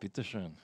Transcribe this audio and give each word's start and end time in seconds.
Bitteschön. 0.00 0.54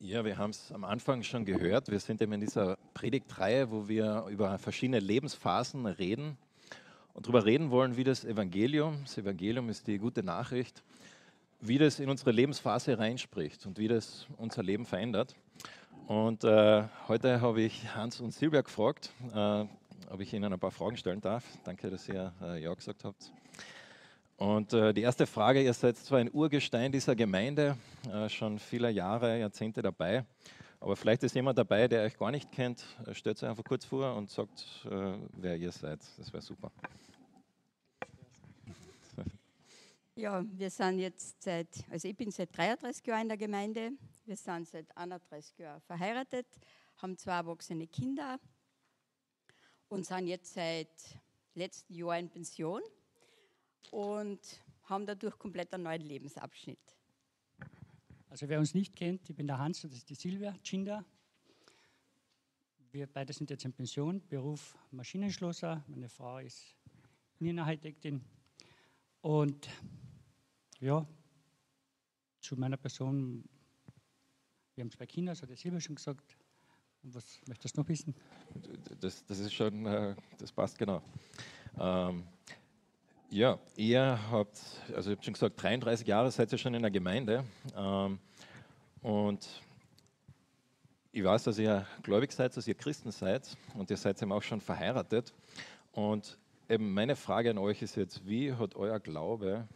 Ja, 0.00 0.24
wir 0.24 0.36
haben 0.36 0.50
es 0.50 0.72
am 0.72 0.84
Anfang 0.84 1.22
schon 1.22 1.44
gehört. 1.44 1.90
Wir 1.90 2.00
sind 2.00 2.20
eben 2.20 2.32
in 2.32 2.40
dieser 2.40 2.76
Predigtreihe, 2.94 3.70
wo 3.70 3.88
wir 3.88 4.26
über 4.30 4.58
verschiedene 4.58 5.00
Lebensphasen 5.00 5.86
reden 5.86 6.36
und 7.14 7.26
darüber 7.26 7.44
reden 7.44 7.70
wollen, 7.70 7.96
wie 7.96 8.04
das 8.04 8.24
Evangelium, 8.24 9.00
das 9.04 9.18
Evangelium 9.18 9.68
ist 9.68 9.86
die 9.86 9.98
gute 9.98 10.22
Nachricht, 10.22 10.82
wie 11.60 11.78
das 11.78 11.98
in 11.98 12.08
unsere 12.08 12.32
Lebensphase 12.32 12.98
reinspricht 12.98 13.66
und 13.66 13.78
wie 13.78 13.88
das 13.88 14.26
unser 14.36 14.62
Leben 14.62 14.86
verändert. 14.86 15.34
Und 16.08 16.42
äh, 16.42 16.84
heute 17.06 17.42
habe 17.42 17.60
ich 17.60 17.94
Hans 17.94 18.18
und 18.22 18.32
Silvia 18.32 18.62
gefragt, 18.62 19.10
äh, 19.34 19.66
ob 20.08 20.20
ich 20.20 20.32
Ihnen 20.32 20.50
ein 20.50 20.58
paar 20.58 20.70
Fragen 20.70 20.96
stellen 20.96 21.20
darf. 21.20 21.44
Danke, 21.64 21.90
dass 21.90 22.08
ihr 22.08 22.32
äh, 22.40 22.62
Ja 22.62 22.72
gesagt 22.72 23.04
habt. 23.04 23.30
Und 24.38 24.72
äh, 24.72 24.94
die 24.94 25.02
erste 25.02 25.26
Frage, 25.26 25.62
ihr 25.62 25.74
seid 25.74 25.98
zwar 25.98 26.20
ein 26.20 26.30
Urgestein 26.32 26.92
dieser 26.92 27.14
Gemeinde, 27.14 27.76
äh, 28.10 28.26
schon 28.30 28.58
viele 28.58 28.88
Jahre, 28.88 29.38
Jahrzehnte 29.38 29.82
dabei, 29.82 30.24
aber 30.80 30.96
vielleicht 30.96 31.24
ist 31.24 31.34
jemand 31.34 31.58
dabei, 31.58 31.88
der 31.88 32.04
euch 32.04 32.16
gar 32.16 32.30
nicht 32.30 32.50
kennt. 32.52 32.86
Äh, 33.06 33.12
stellt 33.12 33.42
euch 33.42 33.50
einfach 33.50 33.64
kurz 33.64 33.84
vor 33.84 34.16
und 34.16 34.30
sagt, 34.30 34.64
wer 35.36 35.58
ihr 35.58 35.72
seid. 35.72 36.00
Das 36.16 36.32
wäre 36.32 36.42
super. 36.42 36.72
Ja, 40.14 40.42
wir 40.56 40.70
sind 40.70 41.00
jetzt 41.00 41.42
seit, 41.42 41.68
also 41.90 42.08
ich 42.08 42.16
bin 42.16 42.30
seit 42.30 42.56
33 42.56 43.06
Jahren 43.06 43.22
in 43.22 43.28
der 43.28 43.36
Gemeinde. 43.36 43.92
Wir 44.28 44.36
sind 44.36 44.68
seit 44.68 44.94
31 44.94 45.56
Jahren 45.56 45.80
verheiratet, 45.80 46.46
haben 46.98 47.16
zwei 47.16 47.32
erwachsene 47.32 47.86
Kinder 47.86 48.38
und 49.88 50.04
sind 50.04 50.26
jetzt 50.26 50.52
seit 50.52 50.90
letztem 51.54 51.96
Jahr 51.96 52.18
in 52.18 52.28
Pension 52.28 52.82
und 53.90 54.38
haben 54.82 55.06
dadurch 55.06 55.38
komplett 55.38 55.72
einen 55.72 55.84
neuen 55.84 56.02
Lebensabschnitt. 56.02 56.78
Also 58.28 58.46
wer 58.50 58.58
uns 58.58 58.74
nicht 58.74 58.94
kennt, 58.94 59.30
ich 59.30 59.34
bin 59.34 59.46
der 59.46 59.56
Hans, 59.56 59.80
das 59.80 59.94
ist 59.94 60.10
die 60.10 60.14
Silvia 60.14 60.54
Chinder. 60.62 61.02
Wir 62.92 63.06
beide 63.06 63.32
sind 63.32 63.48
jetzt 63.48 63.64
in 63.64 63.72
Pension, 63.72 64.20
Beruf 64.28 64.76
Maschinenschlosser. 64.90 65.82
Meine 65.86 66.10
Frau 66.10 66.36
ist 66.36 66.76
Innenarchitektin. 67.38 68.22
Und 69.22 69.70
ja, 70.80 71.08
zu 72.40 72.56
meiner 72.56 72.76
Person, 72.76 73.48
wir 74.78 74.84
haben 74.84 74.92
zwei 74.92 75.06
Kinder, 75.06 75.32
das 75.32 75.42
hat 75.42 75.50
der 75.50 75.56
Silvia 75.56 75.80
schon 75.80 75.96
gesagt. 75.96 76.36
Und 77.02 77.12
was 77.12 77.40
möchtest 77.48 77.76
du 77.76 77.80
noch 77.80 77.88
wissen? 77.88 78.14
Das, 79.00 79.24
das 79.26 79.40
ist 79.40 79.52
schon, 79.52 79.84
äh, 79.86 80.14
das 80.38 80.52
passt 80.52 80.78
genau. 80.78 81.02
Ähm, 81.80 82.22
ja, 83.28 83.58
ihr 83.74 84.20
habt, 84.30 84.60
also 84.94 85.10
ich 85.10 85.16
habe 85.16 85.24
schon 85.24 85.34
gesagt, 85.34 85.60
33 85.60 86.06
Jahre 86.06 86.30
seid 86.30 86.52
ihr 86.52 86.58
schon 86.58 86.74
in 86.74 86.82
der 86.82 86.92
Gemeinde. 86.92 87.44
Ähm, 87.76 88.20
und 89.02 89.48
ich 91.10 91.24
weiß, 91.24 91.42
dass 91.42 91.58
ihr 91.58 91.84
gläubig 92.04 92.30
seid, 92.30 92.56
dass 92.56 92.68
ihr 92.68 92.76
Christen 92.76 93.10
seid 93.10 93.56
und 93.74 93.90
ihr 93.90 93.96
seid 93.96 94.22
eben 94.22 94.30
auch 94.30 94.44
schon 94.44 94.60
verheiratet. 94.60 95.34
Und 95.90 96.38
eben 96.68 96.94
meine 96.94 97.16
Frage 97.16 97.50
an 97.50 97.58
euch 97.58 97.82
ist 97.82 97.96
jetzt, 97.96 98.24
wie 98.24 98.52
hat 98.54 98.76
euer 98.76 99.00
Glaube, 99.00 99.66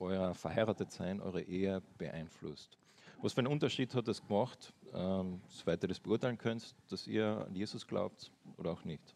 euer 0.00 0.34
Verheiratetsein, 0.34 1.20
eure 1.20 1.42
Ehe 1.42 1.80
beeinflusst? 1.96 2.76
Was 3.22 3.32
für 3.34 3.38
einen 3.38 3.46
Unterschied 3.46 3.94
hat 3.94 4.08
das 4.08 4.20
gemacht, 4.20 4.74
ähm, 4.92 5.40
soweit 5.48 5.80
ihr 5.84 5.88
das 5.88 6.00
beurteilen 6.00 6.36
könnt, 6.36 6.74
dass 6.90 7.06
ihr 7.06 7.46
an 7.46 7.54
Jesus 7.54 7.86
glaubt 7.86 8.32
oder 8.56 8.72
auch 8.72 8.84
nicht? 8.84 9.14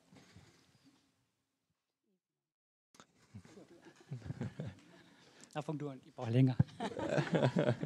Na, 5.55 5.61
fang 5.61 5.77
du 5.77 5.89
an, 5.89 6.01
ich 6.05 6.15
brauche 6.15 6.31
länger. 6.31 6.57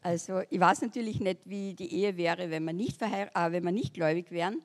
Also 0.00 0.42
ich 0.48 0.60
weiß 0.60 0.82
natürlich 0.82 1.18
nicht, 1.20 1.40
wie 1.44 1.74
die 1.74 1.92
Ehe 1.92 2.16
wäre, 2.16 2.50
wenn 2.50 2.64
wir 2.64 2.72
nicht, 2.72 2.96
verheir 2.96 3.30
äh, 3.34 3.50
wenn 3.52 3.64
wir 3.64 3.72
nicht 3.72 3.92
gläubig 3.94 4.30
wären. 4.30 4.62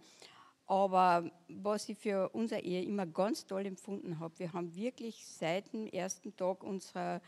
Aber 0.67 1.29
was 1.49 1.89
ich 1.89 1.97
für 1.97 2.29
unsere 2.29 2.61
Ehe 2.61 2.83
immer 2.83 3.05
ganz 3.05 3.45
toll 3.45 3.65
empfunden 3.65 4.19
habe, 4.19 4.37
wir 4.37 4.53
haben 4.53 4.73
wirklich 4.75 5.25
seit 5.25 5.73
dem 5.73 5.87
ersten 5.87 6.35
Tag 6.35 6.63
unserer, 6.63 7.19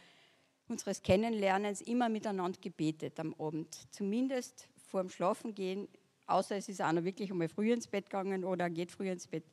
unseres 0.67 1.01
Kennenlernens 1.01 1.81
immer 1.81 2.09
miteinander 2.09 2.59
gebetet 2.59 3.19
am 3.19 3.33
Abend. 3.39 3.75
Zumindest 3.91 4.67
vor 4.75 5.01
dem 5.01 5.09
Schlafengehen, 5.09 5.87
außer 6.27 6.55
es 6.55 6.69
ist 6.69 6.81
einer 6.81 7.03
wirklich 7.03 7.31
einmal 7.31 7.49
früh 7.49 7.71
ins 7.71 7.87
Bett 7.87 8.05
gegangen 8.09 8.43
oder 8.43 8.69
geht 8.69 8.91
früh 8.91 9.09
ins 9.09 9.27
Bett. 9.27 9.43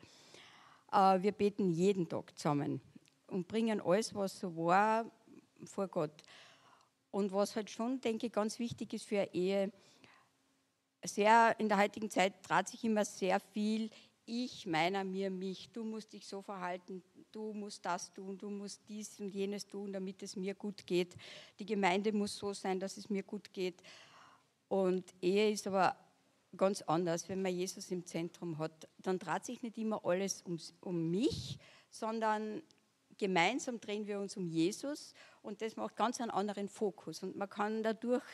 Äh, 0.93 1.23
wir 1.23 1.33
beten 1.33 1.71
jeden 1.71 2.09
Tag 2.09 2.37
zusammen 2.37 2.81
und 3.29 3.49
bringen 3.49 3.81
alles, 3.81 4.15
was 4.15 4.39
so 4.39 4.57
war, 4.57 5.11
vor 5.65 5.89
Gott. 5.89 6.23
Und 7.11 7.33
was 7.33 7.57
halt 7.57 7.71
schon, 7.71 8.01
denke 8.01 8.27
ich, 8.27 8.33
ganz 8.33 8.59
wichtig 8.59 8.95
ist 8.95 9.05
für 9.05 9.21
eine 9.21 9.35
Ehe, 9.35 9.73
sehr 11.05 11.55
in 11.59 11.69
der 11.69 11.79
heutigen 11.79 12.09
Zeit 12.11 12.35
dreht 12.43 12.69
sich 12.69 12.85
immer 12.85 13.05
sehr 13.05 13.41
viel 13.41 13.91
ich, 14.25 14.67
meiner, 14.67 15.05
mir, 15.05 15.31
mich. 15.31 15.71
Du 15.73 15.85
musst 15.85 16.13
dich 16.13 16.27
so 16.27 16.43
verhalten, 16.43 17.03
du 17.33 17.53
musst 17.53 17.85
das 17.85 18.13
tun, 18.13 18.39
du 18.39 18.51
musst 18.51 18.83
dies 18.89 19.19
und 19.19 19.29
jenes 19.31 19.67
tun, 19.67 19.93
damit 19.93 20.23
es 20.23 20.37
mir 20.37 20.55
gut 20.55 20.87
geht. 20.87 21.17
Die 21.59 21.67
Gemeinde 21.67 22.13
muss 22.13 22.37
so 22.37 22.53
sein, 22.53 22.79
dass 22.79 22.97
es 22.97 23.09
mir 23.09 23.23
gut 23.23 23.53
geht. 23.53 23.83
Und 24.69 25.05
Ehe 25.21 25.51
ist 25.51 25.67
aber 25.67 25.97
ganz 26.57 26.83
anders, 26.83 27.29
wenn 27.29 27.43
man 27.43 27.55
Jesus 27.55 27.91
im 27.91 28.05
Zentrum 28.05 28.59
hat. 28.59 28.89
Dann 28.99 29.19
dreht 29.19 29.45
sich 29.45 29.63
nicht 29.63 29.79
immer 29.79 30.05
alles 30.05 30.43
um, 30.43 30.59
um 30.81 31.11
mich, 31.11 31.59
sondern 31.91 32.63
gemeinsam 33.19 33.81
drehen 33.81 34.07
wir 34.07 34.21
uns 34.21 34.37
um 34.37 34.47
Jesus 34.47 35.15
und 35.43 35.63
das 35.63 35.77
macht 35.77 35.97
ganz 35.97 36.21
einen 36.21 36.31
anderen 36.31 36.69
Fokus. 36.69 37.23
Und 37.23 37.37
man 37.37 37.49
kann 37.49 37.83
dadurch, 37.83 38.25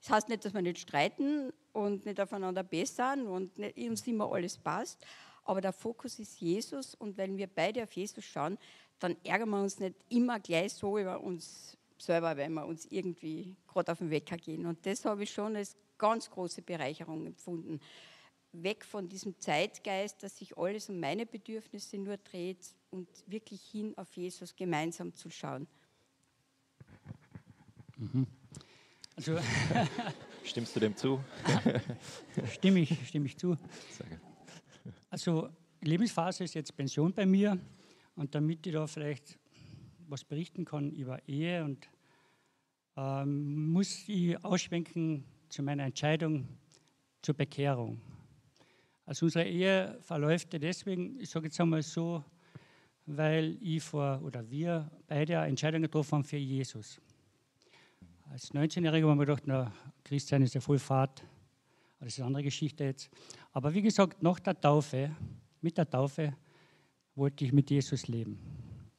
das 0.00 0.10
heißt 0.10 0.28
nicht, 0.28 0.44
dass 0.44 0.54
wir 0.54 0.62
nicht 0.62 0.78
streiten 0.78 1.52
und 1.72 2.06
nicht 2.06 2.20
aufeinander 2.20 2.62
bessern 2.62 3.26
und 3.26 3.58
nicht, 3.58 3.76
uns 3.78 4.06
immer 4.06 4.32
alles 4.32 4.56
passt, 4.56 5.04
aber 5.48 5.60
der 5.60 5.72
Fokus 5.72 6.18
ist 6.18 6.40
Jesus 6.40 6.94
und 6.94 7.16
wenn 7.16 7.38
wir 7.38 7.46
beide 7.46 7.82
auf 7.82 7.92
Jesus 7.92 8.24
schauen, 8.24 8.58
dann 8.98 9.16
ärgern 9.24 9.50
wir 9.50 9.62
uns 9.62 9.78
nicht 9.78 9.94
immer 10.08 10.40
gleich 10.40 10.74
so 10.74 10.98
über 10.98 11.20
uns 11.20 11.76
selber, 11.96 12.36
wenn 12.36 12.52
wir 12.52 12.66
uns 12.66 12.86
irgendwie 12.90 13.56
gerade 13.66 13.92
auf 13.92 13.98
den 13.98 14.10
Wecker 14.10 14.36
gehen. 14.36 14.66
Und 14.66 14.84
das 14.84 15.04
habe 15.04 15.22
ich 15.22 15.32
schon 15.32 15.56
als 15.56 15.76
ganz 15.96 16.30
große 16.30 16.62
Bereicherung 16.62 17.26
empfunden. 17.26 17.80
Weg 18.52 18.84
von 18.84 19.08
diesem 19.08 19.38
Zeitgeist, 19.38 20.22
dass 20.22 20.38
sich 20.38 20.56
alles 20.58 20.88
um 20.88 21.00
meine 21.00 21.26
Bedürfnisse 21.26 21.98
nur 21.98 22.16
dreht, 22.18 22.74
und 22.90 23.08
wirklich 23.26 23.62
hin 23.62 23.96
auf 23.96 24.12
Jesus 24.14 24.54
gemeinsam 24.56 25.14
zu 25.14 25.30
schauen. 25.30 25.66
Mhm. 27.96 28.26
Also, 29.16 29.38
Stimmst 30.44 30.74
du 30.76 30.80
dem 30.80 30.96
zu? 30.96 31.20
stimme 32.52 32.80
ich, 32.80 33.08
stimme 33.08 33.26
ich 33.26 33.36
zu. 33.36 33.58
Also 35.18 35.48
Lebensphase 35.80 36.44
ist 36.44 36.54
jetzt 36.54 36.76
Pension 36.76 37.12
bei 37.12 37.26
mir 37.26 37.58
und 38.14 38.32
damit 38.36 38.64
ich 38.64 38.72
da 38.72 38.86
vielleicht 38.86 39.36
was 40.06 40.22
berichten 40.22 40.64
kann 40.64 40.92
über 40.92 41.18
Ehe 41.26 41.64
und 41.64 41.88
ähm, 42.96 43.72
muss 43.72 44.08
ich 44.08 44.44
ausschwenken 44.44 45.24
zu 45.48 45.64
meiner 45.64 45.82
Entscheidung 45.82 46.46
zur 47.20 47.34
Bekehrung. 47.34 48.00
Also 49.06 49.26
unsere 49.26 49.44
Ehe 49.44 49.98
verläuft 50.02 50.52
deswegen, 50.52 51.18
ich 51.18 51.30
sage 51.30 51.46
jetzt 51.46 51.60
einmal 51.60 51.82
so, 51.82 52.22
weil 53.04 53.58
ich 53.60 53.82
vor, 53.82 54.22
oder 54.22 54.48
wir 54.48 54.88
beide 55.08 55.40
eine 55.40 55.48
Entscheidung 55.48 55.82
getroffen 55.82 56.12
haben 56.12 56.24
für 56.24 56.36
Jesus. 56.36 57.00
Als 58.30 58.54
19-Jähriger 58.54 59.08
haben 59.08 59.18
wir 59.18 59.26
gedacht, 59.26 59.42
na, 59.46 59.72
Christsein 60.04 60.42
ist 60.42 60.54
ja 60.54 60.60
voll 60.60 60.78
Fahrt. 60.78 61.24
Das 61.98 62.10
ist 62.10 62.18
eine 62.20 62.26
andere 62.28 62.44
Geschichte 62.44 62.84
jetzt. 62.84 63.10
Aber 63.52 63.72
wie 63.74 63.82
gesagt, 63.82 64.22
nach 64.22 64.38
der 64.40 64.60
Taufe, 64.60 65.10
mit 65.60 65.76
der 65.78 65.88
Taufe, 65.88 66.34
wollte 67.14 67.44
ich 67.44 67.52
mit 67.52 67.70
Jesus 67.70 68.06
leben. 68.08 68.38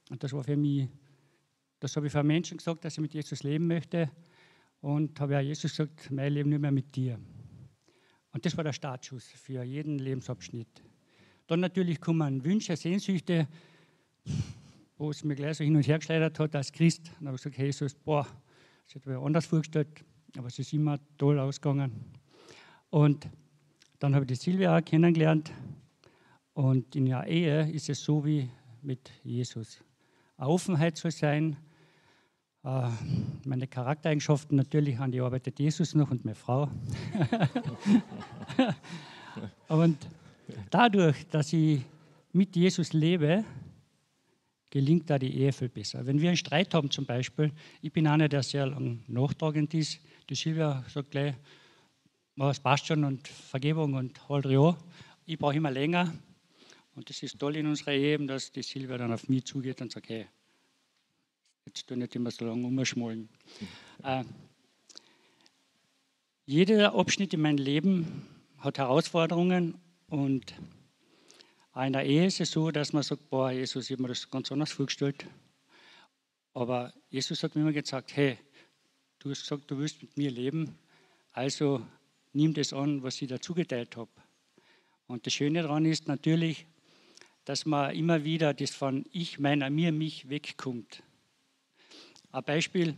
Und 0.10 0.24
das 0.24 0.34
war 0.34 0.44
für 0.44 0.58
mich, 0.58 0.90
das 1.80 1.96
habe 1.96 2.08
ich 2.08 2.12
für 2.12 2.24
Menschen 2.24 2.58
gesagt, 2.58 2.84
dass 2.84 2.94
ich 2.94 3.00
mit 3.00 3.14
Jesus 3.14 3.44
leben 3.44 3.68
möchte. 3.68 4.12
Und 4.82 5.20
habe 5.20 5.34
ja 5.34 5.40
Jesus 5.42 5.72
gesagt, 5.72 6.10
mein 6.12 6.34
Leben 6.34 6.50
nicht 6.50 6.62
mehr 6.62 6.72
mit 6.72 6.96
dir. 6.96 7.20
Und 8.32 8.46
das 8.46 8.56
war 8.56 8.64
der 8.64 8.74
Startschuss 8.74 9.26
für 9.26 9.64
jeden 9.64 10.00
Lebensabschnitt. 10.00 10.84
Dann 11.48 11.60
natürlich 11.60 12.00
kommen 12.00 12.44
Wünsche, 12.44 12.76
Sehnsüchte, 12.76 13.48
wo 14.98 15.10
es 15.10 15.24
mir 15.24 15.36
gleich 15.36 15.58
so 15.58 15.64
hin 15.64 15.76
und 15.76 15.88
her 15.88 15.98
geschleudert 15.98 16.38
hat 16.40 16.56
als 16.56 16.72
Christ. 16.72 17.12
Dann 17.18 17.28
habe 17.28 17.36
ich 17.36 17.44
gesagt, 17.44 17.58
Jesus, 17.58 17.96
boah, 17.96 18.28
das 18.86 18.96
hätte 18.96 19.10
ich 19.10 19.18
mir 19.18 19.26
anders 19.26 19.46
vorgestellt, 19.46 19.88
aber 20.38 20.48
es 20.48 20.60
ist 20.60 20.74
immer 20.74 21.00
toll 21.18 21.40
ausgegangen. 21.40 21.92
Und 22.90 23.28
dann 24.00 24.16
habe 24.16 24.24
ich 24.24 24.30
die 24.30 24.36
Silvia 24.36 24.78
auch 24.78 24.84
kennengelernt. 24.84 25.52
Und 26.54 26.96
in 26.96 27.06
der 27.06 27.28
Ehe 27.28 27.70
ist 27.72 27.90
es 27.90 28.04
so 28.04 28.26
wie 28.26 28.50
mit 28.82 29.12
Jesus. 29.24 29.84
Eine 30.38 30.50
Offenheit 30.50 30.98
soll 30.98 31.12
sein. 31.12 31.58
Äh, 32.64 32.90
meine 33.46 33.68
Charaktereigenschaften 33.68 34.58
natürlich, 34.58 34.98
an 35.00 35.12
die 35.12 35.22
arbeitet 35.22 35.60
Jesus 35.60 35.96
noch 35.96 36.12
und 36.12 36.26
meine 36.26 36.36
Frau. 36.36 36.70
Und 39.70 39.98
dadurch, 40.70 41.28
dass 41.28 41.54
ich 41.54 41.82
mit 42.34 42.56
Jesus 42.56 42.94
lebe, 42.94 43.46
gelingt 44.70 45.10
da 45.10 45.18
die 45.18 45.36
Ehe 45.38 45.52
viel 45.52 45.70
besser. 45.70 46.06
Wenn 46.06 46.20
wir 46.20 46.30
einen 46.30 46.38
Streit 46.38 46.74
haben 46.74 46.92
zum 46.92 47.06
Beispiel, 47.06 47.52
ich 47.82 47.92
bin 47.92 48.08
einer, 48.08 48.28
der 48.28 48.44
sehr 48.44 48.68
lang 48.68 49.04
nachtragend 49.08 49.74
ist, 49.74 50.00
die 50.30 50.36
Silvia 50.36 50.84
sagt 50.88 51.12
gleich, 51.12 51.36
es 52.48 52.60
passt 52.60 52.88
schon 52.88 53.04
und 53.04 53.28
Vergebung 53.28 53.96
und 53.96 54.30
halt 54.30 54.46
ja. 54.46 54.78
Ich 55.26 55.38
brauche 55.38 55.56
immer 55.56 55.72
länger. 55.72 56.14
Und 56.96 57.10
das 57.10 57.22
ist 57.22 57.38
toll 57.38 57.58
in 57.58 57.68
unserer 57.68 57.92
Ehe, 57.92 58.18
dass 58.26 58.52
die 58.52 58.64
Silvia 58.64 58.98
dann 58.98 59.12
auf 59.12 59.28
mich 59.28 59.46
zugeht 59.46 59.82
und 59.82 59.92
sagt, 59.92 60.10
hey, 60.10 60.28
jetzt 61.66 61.88
tu 61.88 61.96
nicht 61.96 62.16
immer 62.16 62.32
so 62.32 62.46
lange 62.46 62.66
umschmollen. 62.66 63.30
Äh, 64.04 64.24
jeder 66.46 66.96
Abschnitt 66.96 67.34
in 67.34 67.42
meinem 67.42 67.58
Leben 67.58 68.26
hat 68.58 68.78
Herausforderungen 68.78 69.78
und 70.08 70.54
in 71.76 71.94
der 71.94 72.06
Ehe 72.06 72.26
ist 72.26 72.40
es 72.40 72.52
so, 72.52 72.72
dass 72.72 72.94
man 72.94 73.04
sagt, 73.04 73.30
boah, 73.30 73.52
Jesus, 73.52 73.86
ich 73.86 73.92
habe 73.92 74.04
mir 74.04 74.10
das 74.10 74.30
ganz 74.30 74.52
anders 74.52 74.72
vorgestellt. 74.72 75.26
Aber 76.54 76.94
Jesus 77.10 77.44
hat 77.44 77.56
mir 77.56 77.62
immer 77.62 77.74
gesagt, 77.74 78.16
hey, 78.16 78.38
du 79.20 79.30
hast 79.30 79.42
gesagt, 79.42 79.70
du 79.70 79.78
willst 79.78 80.02
mit 80.02 80.18
mir 80.18 80.32
leben, 80.32 80.78
also 81.34 81.86
nimm 82.34 82.54
das 82.54 82.74
an, 82.74 83.04
was 83.04 83.22
ich 83.22 83.28
dazu 83.28 83.54
geteilt 83.54 83.96
habe. 83.98 84.12
Und 85.08 85.26
das 85.26 85.34
Schöne 85.34 85.64
daran 85.64 85.86
ist 85.86 86.08
natürlich, 86.08 86.66
dass 87.46 87.66
man 87.66 87.96
immer 87.96 88.24
wieder 88.24 88.54
das 88.54 88.72
von 88.72 89.06
ich, 89.12 89.40
meiner, 89.40 89.70
mir, 89.70 89.92
mich 89.92 90.30
wegkommt. 90.30 91.02
Ein 92.32 92.44
Beispiel, 92.44 92.96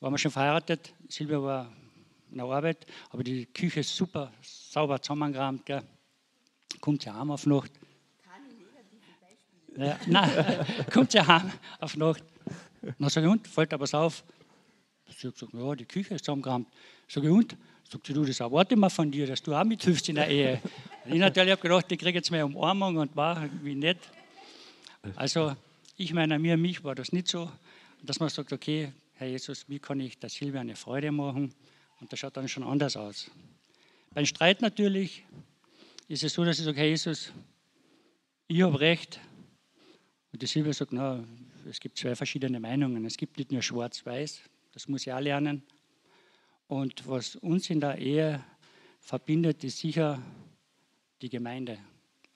waren 0.00 0.12
wir 0.12 0.18
schon 0.18 0.32
verheiratet, 0.32 0.92
Silvia 1.08 1.40
war 1.40 1.72
in 2.30 2.38
der 2.38 2.46
Arbeit, 2.46 2.86
aber 3.10 3.22
die 3.22 3.46
Küche 3.46 3.80
ist 3.80 3.94
super 3.94 4.32
sauber 4.42 5.00
zusammengeräumt, 5.00 5.64
gell. 5.64 5.82
kommt 6.80 7.02
sie 7.02 7.10
heim 7.10 7.30
auf 7.30 7.46
Nacht. 7.46 7.70
Ja, 9.76 9.98
nein, 10.06 10.66
kommt 10.92 11.12
sie 11.12 11.20
heim 11.20 11.52
auf 11.78 11.96
Nacht. 11.96 12.24
Dann 12.98 13.08
sage 13.08 13.26
ich, 13.26 13.32
und, 13.32 13.46
fällt 13.46 13.72
aber 13.72 13.86
auf. 13.94 14.24
Sie 15.16 15.28
hat 15.28 15.34
gesagt, 15.34 15.54
ja, 15.54 15.74
die 15.74 15.84
Küche 15.84 16.14
ist 16.14 16.24
zusammengeräumt. 16.24 16.66
Sage 17.08 17.28
ich, 17.28 17.32
und, 17.32 17.56
Sagt 17.88 18.06
sie, 18.06 18.12
du, 18.12 18.24
das 18.24 18.40
erwarte 18.40 18.74
ich 18.74 18.80
mir 18.80 18.90
von 18.90 19.10
dir, 19.10 19.26
dass 19.26 19.42
du 19.42 19.54
auch 19.54 19.64
mithilfst 19.64 20.08
in 20.08 20.16
der 20.16 20.28
Ehe. 20.28 20.60
ich 21.06 21.14
natürlich 21.14 21.52
habe 21.52 21.62
gedacht, 21.62 21.90
ich 21.90 21.98
kriege 21.98 22.18
jetzt 22.18 22.30
meine 22.30 22.46
Umarmung 22.46 22.96
und 22.96 23.14
war 23.14 23.48
wie 23.62 23.76
nett. 23.76 23.98
Also 25.14 25.54
ich 25.96 26.12
meine, 26.12 26.38
mir, 26.38 26.56
mich 26.56 26.82
war 26.82 26.96
das 26.96 27.12
nicht 27.12 27.28
so, 27.28 27.50
dass 28.02 28.18
man 28.18 28.28
sagt, 28.28 28.52
okay, 28.52 28.92
Herr 29.14 29.28
Jesus, 29.28 29.68
wie 29.68 29.78
kann 29.78 30.00
ich 30.00 30.18
der 30.18 30.30
Silvia 30.30 30.60
eine 30.60 30.74
Freude 30.74 31.12
machen? 31.12 31.54
Und 32.00 32.12
das 32.12 32.18
schaut 32.18 32.36
dann 32.36 32.48
schon 32.48 32.64
anders 32.64 32.96
aus. 32.96 33.30
Beim 34.12 34.26
Streit 34.26 34.62
natürlich 34.62 35.24
ist 36.08 36.24
es 36.24 36.32
so, 36.32 36.44
dass 36.44 36.58
ich 36.58 36.64
sage, 36.64 36.78
Herr 36.78 36.88
Jesus, 36.88 37.32
ich 38.48 38.62
habe 38.62 38.80
recht. 38.80 39.20
Und 40.32 40.42
die 40.42 40.46
Silvia 40.46 40.72
sagt, 40.72 40.92
na, 40.92 41.24
es 41.70 41.78
gibt 41.78 41.98
zwei 41.98 42.16
verschiedene 42.16 42.58
Meinungen. 42.58 43.04
Es 43.06 43.16
gibt 43.16 43.38
nicht 43.38 43.52
nur 43.52 43.62
schwarz-weiß, 43.62 44.40
das 44.72 44.88
muss 44.88 45.06
ich 45.06 45.12
auch 45.12 45.20
lernen. 45.20 45.62
Und 46.68 47.06
was 47.08 47.36
uns 47.36 47.70
in 47.70 47.80
der 47.80 47.98
Ehe 47.98 48.44
verbindet, 49.00 49.62
ist 49.62 49.78
sicher 49.78 50.20
die 51.22 51.28
Gemeinde. 51.28 51.78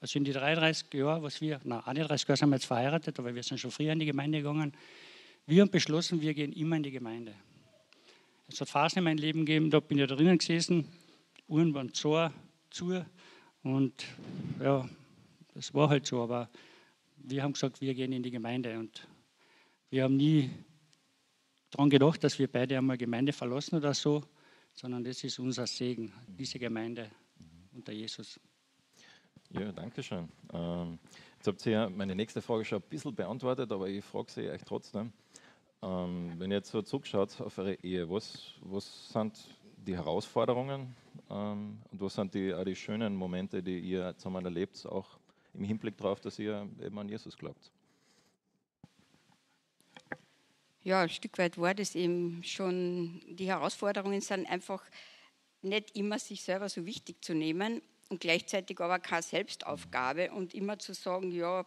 Also 0.01 0.19
in 0.19 0.25
die 0.25 0.33
33 0.33 0.95
Jahre, 0.95 1.23
was 1.23 1.41
wir, 1.41 1.61
na, 1.65 1.81
31 1.81 2.27
Jahre 2.29 2.37
sind 2.37 2.49
wir 2.51 2.57
jetzt 2.57 2.67
verheiratet, 2.67 3.19
aber 3.19 3.35
wir 3.35 3.43
sind 3.43 3.59
schon 3.59 3.71
früher 3.71 3.93
in 3.93 3.99
die 3.99 4.07
Gemeinde 4.07 4.39
gegangen. 4.39 4.73
Wir 5.47 5.63
haben 5.63 5.71
beschlossen, 5.71 6.21
wir 6.21 6.33
gehen 6.33 6.53
immer 6.53 6.77
in 6.77 6.83
die 6.83 6.91
Gemeinde. 6.91 7.35
Es 8.47 8.61
hat 8.61 8.69
Phasen 8.69 8.99
in 8.99 9.05
meinem 9.05 9.19
Leben 9.19 9.45
gegeben, 9.45 9.71
da 9.71 9.81
bin 9.81 9.99
ich 9.99 10.09
da 10.09 10.15
drinnen 10.15 10.39
gesessen, 10.39 10.89
Uhren 11.49 11.75
waren 11.75 11.93
zu, 11.93 12.31
zu 12.71 13.05
und 13.63 14.05
ja, 14.61 14.89
das 15.55 15.75
war 15.75 15.89
halt 15.89 16.07
so, 16.07 16.23
aber 16.23 16.49
wir 17.17 17.43
haben 17.43 17.53
gesagt, 17.53 17.81
wir 17.81 17.95
gehen 17.95 18.13
in 18.13 18.23
die 18.23 18.31
Gemeinde 18.31 18.79
und 18.79 19.07
wir 19.91 20.05
haben 20.05 20.17
nie 20.17 20.51
daran 21.71 21.91
gedacht, 21.91 22.23
dass 22.25 22.39
wir 22.39 22.51
beide 22.51 22.77
einmal 22.77 22.99
Gemeinde 22.99 23.33
verlassen 23.33 23.77
oder 23.77 23.95
so, 23.95 24.23
sondern 24.75 25.05
das 25.05 25.25
ist 25.25 25.39
unser 25.39 25.67
Segen, 25.67 26.13
diese 26.27 26.59
Gemeinde 26.59 27.11
unter 27.73 27.93
Jesus. 27.93 28.41
Ja, 29.51 29.73
danke 29.73 30.03
schön. 30.03 30.29
Ähm, 30.53 30.99
jetzt 31.37 31.49
habt 31.49 31.67
ihr 31.67 31.73
ja 31.73 31.91
meine 31.91 32.15
nächste 32.15 32.41
Frage 32.41 32.65
schon 32.65 32.79
ein 32.79 32.89
bisschen 32.89 33.15
beantwortet, 33.15 33.73
aber 33.73 33.89
ich 33.89 34.05
frage 34.05 34.31
sie 34.31 34.49
euch 34.49 34.63
trotzdem. 34.65 35.13
Ähm, 35.83 36.35
wenn 36.39 36.51
ihr 36.51 36.59
jetzt 36.59 36.71
so 36.71 36.83
zugeschaut 36.83 37.41
auf 37.41 37.59
eure 37.59 37.75
Ehe, 37.75 38.09
was, 38.09 38.55
was 38.63 39.09
sind 39.09 39.39
die 39.77 39.97
Herausforderungen 39.97 40.95
ähm, 41.31 41.79
und 41.91 42.01
was 42.01 42.15
sind 42.15 42.35
die, 42.35 42.55
auch 42.55 42.65
die 42.65 42.77
schönen 42.77 43.17
Momente, 43.17 43.63
die 43.63 43.79
ihr 43.81 44.15
zusammen 44.17 44.45
erlebt, 44.45 44.87
auch 44.87 45.19
im 45.55 45.65
Hinblick 45.65 45.97
darauf, 45.97 46.21
dass 46.21 46.39
ihr 46.39 46.69
eben 46.81 46.99
an 46.99 47.09
Jesus 47.09 47.37
glaubt? 47.37 47.73
Ja, 50.83 51.03
ein 51.03 51.09
Stück 51.09 51.39
weit 51.39 51.59
war 51.59 51.75
das 51.75 51.95
eben 51.95 52.43
schon, 52.43 53.23
die 53.29 53.47
Herausforderungen 53.47 54.21
sind 54.21 54.47
einfach 54.49 54.83
nicht 55.63 55.95
immer 55.97 56.19
sich 56.19 56.43
selber 56.43 56.69
so 56.69 56.87
wichtig 56.87 57.23
zu 57.23 57.35
nehmen 57.35 57.83
und 58.09 58.21
gleichzeitig 58.21 58.81
aber 58.81 58.99
keine 58.99 59.23
Selbstaufgabe 59.23 60.33
und 60.33 60.55
immer 60.55 60.79
zu 60.79 60.95
sagen, 60.95 61.31
ja, 61.33 61.67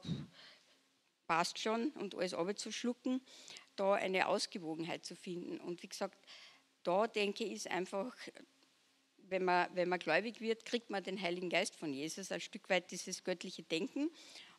passt 1.28 1.60
schon 1.60 1.90
und 1.92 2.16
alles 2.16 2.34
zu 2.58 2.72
schlucken, 2.72 3.22
da 3.76 3.94
eine 3.94 4.28
Ausgewogenheit 4.28 5.06
zu 5.06 5.16
finden. 5.16 5.60
Und 5.60 5.82
wie 5.84 5.88
gesagt, 5.88 6.18
da 6.84 7.08
denke 7.08 7.44
ich, 7.44 7.54
ist 7.54 7.72
einfach, 7.72 8.16
wenn 9.18 9.46
man, 9.46 9.68
wenn 9.74 9.90
man 9.90 10.00
gläubig 10.00 10.42
wird, 10.42 10.66
kriegt 10.66 10.90
man 10.90 11.04
den 11.04 11.22
Heiligen 11.22 11.50
Geist 11.50 11.76
von 11.76 11.94
Jesus, 11.94 12.32
ein 12.32 12.42
Stück 12.42 12.70
weit 12.70 12.92
dieses 12.92 13.24
göttliche 13.24 13.64
Denken. 13.64 14.10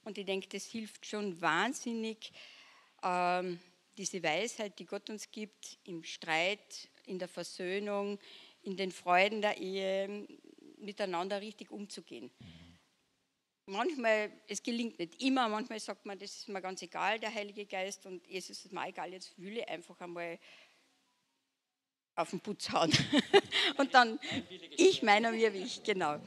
Und 0.04 0.16
ich 0.16 0.24
denke, 0.24 0.48
das 0.48 0.64
hilft 0.64 1.06
schon 1.06 1.40
wahnsinnig, 1.40 2.32
ähm, 3.02 3.60
diese 3.96 4.22
Weisheit, 4.22 4.78
die 4.78 4.86
Gott 4.86 5.08
uns 5.10 5.30
gibt, 5.30 5.78
im 5.84 6.02
Streit, 6.02 6.88
in 7.06 7.18
der 7.18 7.28
Versöhnung, 7.28 8.18
in 8.62 8.76
den 8.76 8.90
Freuden 8.90 9.40
der 9.40 9.58
Ehe, 9.58 10.26
miteinander 10.78 11.40
richtig 11.40 11.70
umzugehen. 11.70 12.30
Manchmal, 13.66 14.30
es 14.46 14.62
gelingt 14.62 14.98
nicht 14.98 15.22
immer, 15.22 15.48
manchmal 15.48 15.80
sagt 15.80 16.04
man, 16.04 16.18
das 16.18 16.36
ist 16.36 16.48
mir 16.48 16.60
ganz 16.60 16.82
egal, 16.82 17.18
der 17.18 17.32
Heilige 17.32 17.64
Geist, 17.64 18.04
und 18.04 18.26
Jesus 18.26 18.64
ist 18.64 18.72
mir 18.72 18.88
egal, 18.88 19.12
jetzt 19.12 19.38
will 19.38 19.56
ich 19.56 19.68
einfach 19.68 19.98
einmal 20.00 20.38
auf 22.14 22.30
den 22.30 22.40
Putz 22.40 22.70
hauen. 22.70 22.92
und 23.78 23.94
dann, 23.94 24.20
ich 24.76 25.02
meiner 25.02 25.30
mir 25.30 25.52
wie 25.54 25.64
ich, 25.64 25.82
genau. 25.82 26.20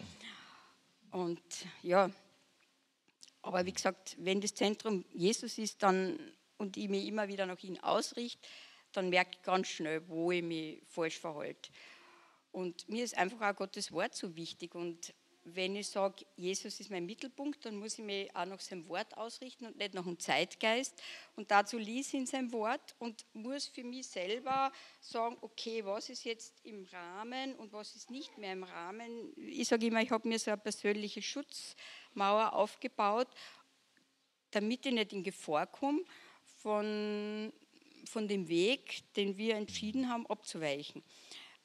Und 1.12 1.42
ja, 1.84 2.10
aber 3.42 3.66
wie 3.66 3.72
gesagt, 3.72 4.16
wenn 4.20 4.42
das 4.42 4.54
Zentrum 4.54 5.06
Jesus 5.14 5.58
ist, 5.58 5.82
dann 5.84 6.20
und 6.58 6.78
ich 6.78 6.90
mich 6.90 7.08
immer 7.08 7.28
wieder 7.28 7.46
nach 7.46 7.62
ihn 7.64 7.80
ausrichte, 7.80 8.48
dann 8.94 9.10
merke 9.10 9.32
ich 9.34 9.42
ganz 9.44 9.68
schnell, 9.68 10.08
wo 10.08 10.32
ich 10.32 10.44
mich 10.44 10.82
falsch 10.88 11.20
verhalte. 11.20 11.70
Und 12.52 12.88
mir 12.90 13.04
ist 13.04 13.18
einfach 13.18 13.42
auch 13.42 13.56
Gottes 13.56 13.92
Wort 13.92 14.16
so 14.16 14.36
wichtig. 14.36 14.74
Und 14.74 15.14
wenn 15.44 15.76
ich 15.76 15.88
sage, 15.88 16.26
Jesus 16.36 16.80
ist 16.80 16.90
mein 16.90 17.06
Mittelpunkt, 17.06 17.64
dann 17.66 17.78
muss 17.78 18.00
ich 18.00 18.04
mich 18.04 18.36
auch 18.36 18.46
nach 18.46 18.60
seinem 18.60 18.88
Wort 18.90 19.16
ausrichten 19.16 19.66
und 19.68 19.78
nicht 19.78 19.94
nach 19.94 20.04
dem 20.04 20.20
Zeitgeist. 20.20 21.02
Und 21.36 21.52
dazu 21.52 21.78
lies 21.78 22.14
in 22.14 22.26
seinem 22.26 22.52
Wort 22.52 22.96
und 23.00 23.26
muss 23.34 23.68
für 23.68 23.84
mich 23.84 24.08
selber 24.08 24.72
sagen, 25.00 25.38
okay, 25.42 25.86
was 25.86 26.10
ist 26.10 26.24
jetzt 26.24 26.54
im 26.66 26.84
Rahmen 26.86 27.56
und 27.56 27.72
was 27.72 27.96
ist 27.96 28.10
nicht 28.10 28.38
mehr 28.38 28.54
im 28.54 28.64
Rahmen. 28.64 29.34
Ich 29.38 29.68
sage 29.68 29.86
immer, 29.86 30.02
ich 30.02 30.12
habe 30.12 30.28
mir 30.28 30.40
so 30.40 30.52
eine 30.52 30.60
persönliche 30.60 31.22
Schutzmauer 31.22 32.54
aufgebaut, 32.54 33.28
damit 34.52 34.86
ich 34.86 34.94
nicht 34.94 35.14
in 35.14 35.24
Gefahr 35.24 35.68
komme 35.68 36.04
von, 36.58 37.52
von 38.06 38.28
dem 38.28 38.48
Weg, 38.48 39.04
den 39.16 39.38
wir 39.38 39.56
entschieden 39.56 40.10
haben, 40.10 40.28
abzuweichen. 40.28 41.04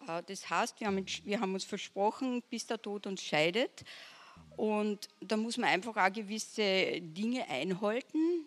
Äh, 0.06 0.22
das 0.26 0.48
heißt, 0.48 0.80
wir 0.80 0.86
haben, 0.86 1.04
wir 1.24 1.40
haben 1.40 1.54
uns 1.54 1.64
versprochen, 1.64 2.42
bis 2.48 2.66
der 2.66 2.80
Tod 2.80 3.06
uns 3.06 3.22
scheidet. 3.22 3.84
Und 4.56 5.08
da 5.20 5.36
muss 5.36 5.56
man 5.56 5.70
einfach 5.70 5.96
auch 5.96 6.12
gewisse 6.12 7.00
Dinge 7.00 7.48
einhalten, 7.48 8.46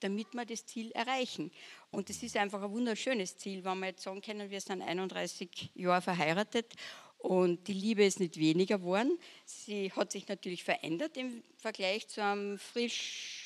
damit 0.00 0.32
wir 0.34 0.44
das 0.44 0.66
Ziel 0.66 0.90
erreichen. 0.92 1.50
Und 1.90 2.08
das 2.08 2.22
ist 2.22 2.36
einfach 2.36 2.62
ein 2.62 2.70
wunderschönes 2.70 3.36
Ziel, 3.36 3.64
wenn 3.64 3.78
wir 3.80 3.88
jetzt 3.88 4.02
sagen 4.02 4.20
können, 4.20 4.50
wir 4.50 4.60
sind 4.60 4.82
31 4.82 5.70
Jahre 5.74 6.02
verheiratet 6.02 6.74
und 7.18 7.68
die 7.68 7.74
Liebe 7.74 8.04
ist 8.04 8.18
nicht 8.18 8.38
weniger 8.38 8.78
geworden. 8.78 9.18
Sie 9.44 9.92
hat 9.92 10.12
sich 10.12 10.26
natürlich 10.26 10.64
verändert 10.64 11.16
im 11.16 11.42
Vergleich 11.58 12.08
zu 12.08 12.22
einem 12.24 12.58
frisch 12.58 13.39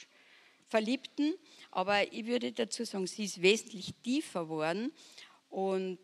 Verliebten. 0.69 1.35
Aber 1.71 2.13
ich 2.13 2.27
würde 2.27 2.53
dazu 2.53 2.85
sagen, 2.85 3.07
sie 3.07 3.25
ist 3.25 3.43
wesentlich 3.43 3.95
tiefer 4.03 4.45
geworden 4.45 4.93
und 5.49 5.99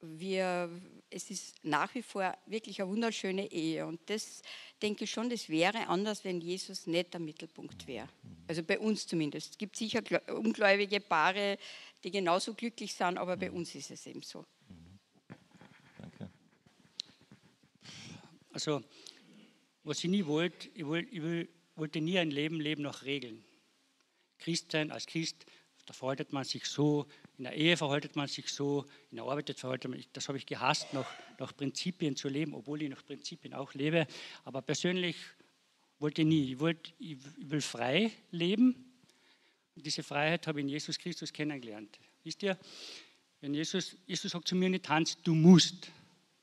wir, 0.00 0.70
es 1.10 1.30
ist 1.30 1.64
nach 1.64 1.94
wie 1.94 2.02
vor 2.02 2.36
wirklich 2.46 2.80
eine 2.80 2.90
wunderschöne 2.90 3.50
Ehe. 3.50 3.86
Und 3.86 4.00
das 4.06 4.42
denke 4.82 5.04
ich 5.04 5.10
schon, 5.10 5.30
das 5.30 5.48
wäre 5.48 5.86
anders, 5.86 6.24
wenn 6.24 6.40
Jesus 6.40 6.86
nicht 6.86 7.12
der 7.12 7.20
Mittelpunkt 7.20 7.86
wäre. 7.86 8.08
Also 8.46 8.62
bei 8.62 8.78
uns 8.78 9.06
zumindest. 9.06 9.52
Es 9.52 9.58
gibt 9.58 9.76
sicher 9.76 10.02
ungläubige 10.28 11.00
Paare, 11.00 11.58
die 12.02 12.10
genauso 12.10 12.54
glücklich 12.54 12.94
sind, 12.94 13.16
aber 13.16 13.36
bei 13.36 13.50
uns 13.50 13.74
ist 13.74 13.90
es 13.90 14.06
eben 14.06 14.22
so. 14.22 14.44
Danke. 15.98 16.30
Also 18.52 18.82
was 19.84 20.02
ich 20.02 20.10
nie 20.10 20.24
wollte, 20.26 20.68
ich, 20.74 20.86
wollte, 20.86 21.10
ich 21.10 21.48
wollte 21.76 22.00
nie 22.00 22.18
ein 22.18 22.30
Leben 22.30 22.60
leben 22.60 22.82
nach 22.82 23.04
Regeln. 23.04 23.44
Christ 24.44 24.72
sein, 24.72 24.90
als 24.90 25.06
Christ, 25.06 25.46
da 25.86 25.92
verhaltet 25.92 26.32
man 26.32 26.44
sich 26.44 26.66
so, 26.66 27.06
in 27.38 27.44
der 27.44 27.54
Ehe 27.54 27.76
verhaltet 27.76 28.14
man 28.16 28.28
sich 28.28 28.48
so, 28.48 28.84
in 29.10 29.16
der 29.16 29.24
Arbeit 29.24 29.58
verhaltet 29.58 29.90
man 29.90 29.98
sich, 29.98 30.08
das 30.12 30.28
habe 30.28 30.38
ich 30.38 30.46
gehasst, 30.46 30.92
nach, 30.92 31.10
nach 31.38 31.56
Prinzipien 31.56 32.14
zu 32.14 32.28
leben, 32.28 32.54
obwohl 32.54 32.82
ich 32.82 32.90
nach 32.90 33.04
Prinzipien 33.04 33.54
auch 33.54 33.72
lebe. 33.74 34.06
Aber 34.44 34.62
persönlich 34.62 35.16
wollte 35.98 36.22
ich 36.22 36.28
nie. 36.28 36.52
Ich, 36.52 36.58
wollte, 36.58 36.92
ich 36.98 37.16
will 37.38 37.60
frei 37.60 38.12
leben. 38.30 38.92
Und 39.74 39.86
diese 39.86 40.02
Freiheit 40.02 40.46
habe 40.46 40.60
ich 40.60 40.64
in 40.64 40.68
Jesus 40.68 40.98
Christus 40.98 41.32
kennengelernt. 41.32 41.98
Wisst 42.22 42.42
ihr, 42.42 42.58
wenn 43.40 43.54
Jesus, 43.54 43.96
Jesus 44.06 44.32
sagt 44.32 44.48
zu 44.48 44.56
mir 44.56 44.68
nicht, 44.68 44.88
Hans, 44.88 45.16
du 45.22 45.34
musst. 45.34 45.90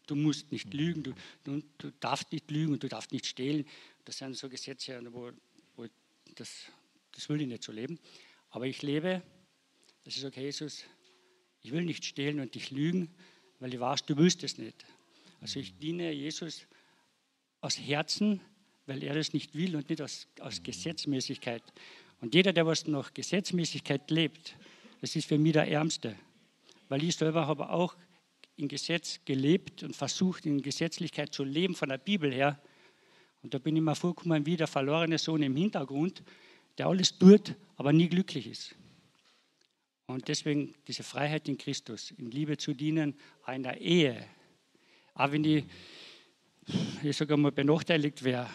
Du 0.07 0.15
musst 0.15 0.51
nicht 0.51 0.73
lügen, 0.73 1.03
du, 1.03 1.13
du, 1.43 1.61
du 1.77 1.91
darfst 1.99 2.31
nicht 2.33 2.51
lügen 2.51 2.73
und 2.73 2.83
du 2.83 2.89
darfst 2.89 3.13
nicht 3.13 3.25
stehlen. 3.25 3.65
Das 4.03 4.17
sind 4.17 4.35
so 4.35 4.49
Gesetze, 4.49 4.99
wo, 5.13 5.31
wo 5.75 5.85
das, 6.35 6.65
das 7.13 7.29
will 7.29 7.41
ich 7.41 7.47
nicht 7.47 7.63
so 7.63 7.71
leben. 7.71 7.99
Aber 8.49 8.67
ich 8.67 8.81
lebe, 8.81 9.21
dass 10.03 10.15
ich 10.15 10.21
sage, 10.21 10.41
Jesus, 10.41 10.83
ich 11.61 11.71
will 11.71 11.83
nicht 11.83 12.05
stehlen 12.05 12.39
und 12.39 12.55
dich 12.55 12.71
lügen, 12.71 13.09
weil 13.59 13.73
ich 13.73 13.79
weiß, 13.79 14.05
du 14.05 14.17
willst 14.17 14.43
es 14.43 14.57
nicht. 14.57 14.85
Also 15.39 15.59
ich 15.59 15.77
diene 15.77 16.11
Jesus 16.11 16.67
aus 17.61 17.79
Herzen, 17.79 18.41
weil 18.85 19.03
er 19.03 19.13
das 19.13 19.33
nicht 19.33 19.55
will 19.55 19.75
und 19.75 19.89
nicht 19.89 20.01
aus, 20.01 20.27
aus 20.39 20.63
Gesetzmäßigkeit. 20.63 21.63
Und 22.19 22.35
jeder, 22.35 22.53
der 22.53 22.65
was 22.65 22.87
nach 22.87 23.13
Gesetzmäßigkeit 23.13 24.09
lebt, 24.11 24.55
das 25.01 25.15
ist 25.15 25.27
für 25.27 25.37
mich 25.37 25.53
der 25.53 25.67
Ärmste. 25.67 26.15
Weil 26.89 27.03
ich 27.03 27.15
selber 27.15 27.47
habe 27.47 27.69
auch 27.69 27.95
in 28.57 28.67
Gesetz 28.67 29.19
gelebt 29.25 29.83
und 29.83 29.95
versucht, 29.95 30.45
in 30.45 30.61
Gesetzlichkeit 30.61 31.33
zu 31.33 31.43
leben, 31.43 31.75
von 31.75 31.89
der 31.89 31.97
Bibel 31.97 32.31
her. 32.31 32.61
Und 33.41 33.53
da 33.53 33.57
bin 33.57 33.75
ich 33.75 33.81
mir 33.81 33.95
vorgekommen 33.95 34.45
wie 34.45 34.57
der 34.57 34.67
verlorene 34.67 35.17
Sohn 35.17 35.41
im 35.41 35.55
Hintergrund, 35.55 36.23
der 36.77 36.87
alles 36.87 37.17
tut, 37.17 37.55
aber 37.75 37.93
nie 37.93 38.07
glücklich 38.07 38.47
ist. 38.47 38.75
Und 40.07 40.27
deswegen 40.27 40.73
diese 40.87 41.03
Freiheit 41.03 41.47
in 41.47 41.57
Christus, 41.57 42.11
in 42.11 42.31
Liebe 42.31 42.57
zu 42.57 42.73
dienen, 42.73 43.17
der 43.47 43.79
Ehe. 43.79 44.25
Auch 45.13 45.31
wenn 45.31 45.43
ich, 45.43 45.65
ich 47.01 47.15
sage 47.15 47.37
mal, 47.37 47.51
benachteiligt 47.51 48.23
wäre, 48.23 48.49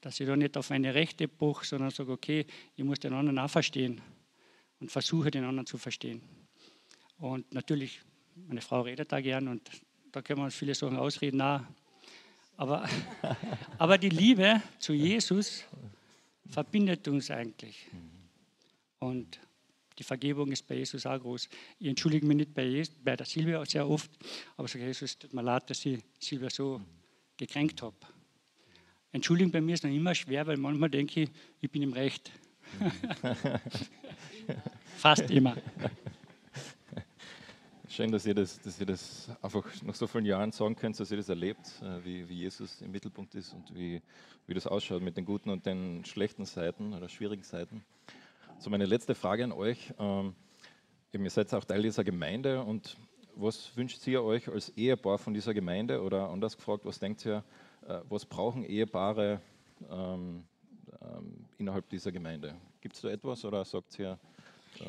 dass 0.00 0.20
ich 0.20 0.26
da 0.26 0.36
nicht 0.36 0.56
auf 0.56 0.70
meine 0.70 0.94
Rechte 0.94 1.28
poche, 1.28 1.64
sondern 1.64 1.90
sage, 1.90 2.12
okay, 2.12 2.46
ich 2.76 2.84
muss 2.84 2.98
den 2.98 3.12
anderen 3.12 3.38
auch 3.38 3.50
verstehen 3.50 4.00
und 4.80 4.90
versuche, 4.90 5.30
den 5.30 5.44
anderen 5.44 5.66
zu 5.66 5.78
verstehen. 5.78 6.20
Und 7.18 7.52
natürlich, 7.54 8.00
meine 8.34 8.60
Frau 8.60 8.82
redet 8.82 9.12
da 9.12 9.20
gern 9.20 9.48
und 9.48 9.70
da 10.10 10.20
können 10.20 10.40
wir 10.40 10.44
uns 10.44 10.54
viele 10.54 10.74
Sachen 10.74 10.96
ausreden. 10.96 11.40
Auch. 11.40 11.60
Aber, 12.56 12.88
aber 13.78 13.96
die 13.96 14.08
Liebe 14.08 14.60
zu 14.78 14.92
Jesus 14.92 15.64
verbindet 16.48 17.06
uns 17.08 17.30
eigentlich. 17.30 17.86
Und 18.98 19.38
die 19.98 20.04
Vergebung 20.04 20.50
ist 20.52 20.66
bei 20.66 20.76
Jesus 20.76 21.06
auch 21.06 21.20
groß. 21.20 21.48
Ich 21.78 21.86
entschuldige 21.86 22.26
mich 22.26 22.36
nicht 22.36 22.54
bei, 22.54 22.64
Jesus, 22.64 22.94
bei 23.02 23.16
der 23.16 23.26
Silvia 23.26 23.64
sehr 23.64 23.88
oft, 23.88 24.10
aber 24.56 24.68
sage, 24.68 24.86
Jesus, 24.86 25.18
tut 25.18 25.32
mir 25.32 25.42
leid, 25.42 25.68
dass 25.68 25.84
ich 25.84 26.00
Silvia 26.18 26.50
so 26.50 26.80
gekränkt 27.36 27.82
habe. 27.82 27.96
Entschuldigen 29.12 29.50
bei 29.50 29.60
mir 29.60 29.74
ist 29.74 29.84
noch 29.84 29.90
immer 29.90 30.14
schwer, 30.14 30.46
weil 30.46 30.56
manchmal 30.56 30.88
denke 30.88 31.22
ich, 31.22 31.30
ich 31.60 31.70
bin 31.70 31.82
im 31.82 31.92
Recht. 31.92 32.30
Fast 34.96 35.30
immer. 35.30 35.56
Schön, 37.94 38.10
dass 38.10 38.24
ihr, 38.24 38.34
das, 38.34 38.58
dass 38.58 38.80
ihr 38.80 38.86
das 38.86 39.30
einfach 39.42 39.66
nach 39.82 39.94
so 39.94 40.06
vielen 40.06 40.24
Jahren 40.24 40.50
sagen 40.50 40.76
könnt, 40.76 40.98
dass 40.98 41.10
ihr 41.10 41.18
das 41.18 41.28
erlebt, 41.28 41.60
äh, 41.82 42.02
wie, 42.02 42.26
wie 42.26 42.36
Jesus 42.36 42.80
im 42.80 42.90
Mittelpunkt 42.90 43.34
ist 43.34 43.52
und 43.52 43.74
wie, 43.74 44.00
wie 44.46 44.54
das 44.54 44.66
ausschaut 44.66 45.02
mit 45.02 45.18
den 45.18 45.26
guten 45.26 45.50
und 45.50 45.66
den 45.66 46.02
schlechten 46.06 46.46
Seiten 46.46 46.94
oder 46.94 47.10
schwierigen 47.10 47.42
Seiten. 47.42 47.84
So, 48.58 48.70
meine 48.70 48.86
letzte 48.86 49.14
Frage 49.14 49.44
an 49.44 49.52
euch. 49.52 49.92
Ähm, 49.98 50.34
ihr 51.12 51.28
seid 51.28 51.52
auch 51.52 51.64
Teil 51.66 51.82
dieser 51.82 52.02
Gemeinde 52.02 52.62
und 52.62 52.96
was 53.34 53.76
wünscht 53.76 54.06
ihr 54.06 54.22
euch 54.22 54.48
als 54.48 54.70
Ehepaar 54.70 55.18
von 55.18 55.34
dieser 55.34 55.52
Gemeinde? 55.52 56.00
Oder 56.00 56.30
anders 56.30 56.56
gefragt, 56.56 56.86
was 56.86 56.98
denkt 56.98 57.26
ihr, 57.26 57.44
äh, 57.86 58.00
was 58.08 58.24
brauchen 58.24 58.64
Ehepaare 58.64 59.42
ähm, 59.90 60.44
ähm, 61.02 61.44
innerhalb 61.58 61.90
dieser 61.90 62.10
Gemeinde? 62.10 62.54
Gibt 62.80 62.94
es 62.94 63.02
da 63.02 63.10
etwas 63.10 63.44
oder 63.44 63.66
sagt 63.66 63.98
ihr? 63.98 64.18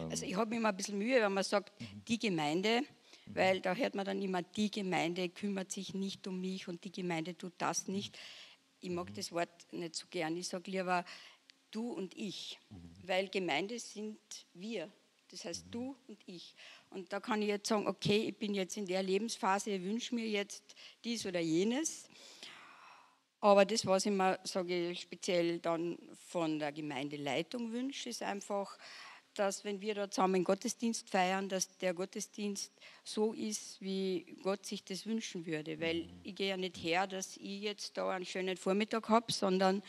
Also 0.10 0.25
ich 0.25 0.36
habe 0.36 0.56
immer 0.56 0.70
ein 0.70 0.78
bisschen 0.78 0.98
Mühe, 0.98 1.22
wenn 1.22 1.34
man 1.34 1.44
sagt, 1.44 1.80
mhm. 1.80 2.06
die 2.08 2.20
Gemeinde, 2.20 2.82
mhm. 2.82 3.36
weil 3.36 3.62
da 3.62 3.75
hört 3.75 3.96
man 3.96 4.06
dann 4.06 4.22
immer, 4.22 4.42
die 4.42 4.72
Gemeinde 4.72 5.30
kümmert 5.30 5.72
sich 5.72 5.94
nicht 5.94 6.28
um 6.28 6.40
mich 6.40 6.68
und 6.68 6.84
die 6.84 6.92
Gemeinde 6.92 7.38
tut 7.38 7.54
das 7.58 7.88
nicht. 7.88 8.18
Ich 8.80 8.90
mag 8.90 9.10
mhm. 9.10 9.13
das 9.13 9.32
Wort 9.32 9.50
nicht 9.72 9.96
so 9.96 10.08
gern. 10.10 10.36
Ich 10.38 10.48
sage 10.48 10.72
lieber 10.72 11.06
du 11.72 11.92
und 11.92 12.16
ich, 12.16 12.60
mhm. 12.70 12.78
weil 13.06 13.28
Gemeinde 13.30 13.80
sind 13.80 14.20
wir. 14.54 14.92
Das 15.30 15.46
heißt 15.46 15.66
du 15.72 15.96
und 16.08 16.20
ich. 16.28 16.54
Und 16.92 17.12
da 17.12 17.20
kann 17.20 17.42
ich 17.42 17.48
jetzt 17.48 17.68
sagen, 17.68 17.88
okay, 17.88 18.28
ich 18.28 18.38
bin 18.38 18.54
jetzt 18.54 18.78
in 18.78 18.86
der 18.86 19.02
Lebensphase, 19.02 19.72
ich 19.72 19.82
wünsche 19.82 20.13
mir 20.13 20.28
jetzt 20.28 20.75
dies 21.04 21.25
oder 21.25 21.40
jenes. 21.40 22.08
Aber 23.40 23.66
das, 23.66 23.86
was 23.86 24.06
ich 24.06 24.12
mir 24.12 24.40
sage, 24.44 24.96
speziell 24.96 25.60
dann 25.60 25.98
von 26.30 26.60
der 26.60 26.72
Gemeindeleitung 26.72 27.74
wünsche, 27.74 28.10
ist 28.10 28.22
einfach, 28.22 28.78
dass 29.40 29.63
wenn 29.63 29.82
wir 29.82 29.96
da 29.96 30.10
zusammen 30.10 30.44
Gottesdienst 30.44 31.10
feiern, 31.10 31.50
dass 31.50 31.78
der 31.78 31.94
Gottesdienst 31.94 32.72
so 33.04 33.34
ist, 33.34 33.82
wie 33.82 34.38
Gott 34.44 34.66
sich 34.66 34.84
das 34.84 35.06
wünschen 35.06 35.46
würde. 35.46 35.80
Weil 35.80 36.10
ich 36.24 36.36
gehe 36.36 36.50
ja 36.50 36.58
nicht 36.58 36.78
her, 36.78 37.08
dass 37.08 37.38
ich 37.38 37.62
jetzt 37.62 37.98
da 37.98 38.12
einen 38.12 38.25
schönen 38.25 38.58
Vormittag 38.58 39.10
habe, 39.10 39.32
sondern 39.32 39.84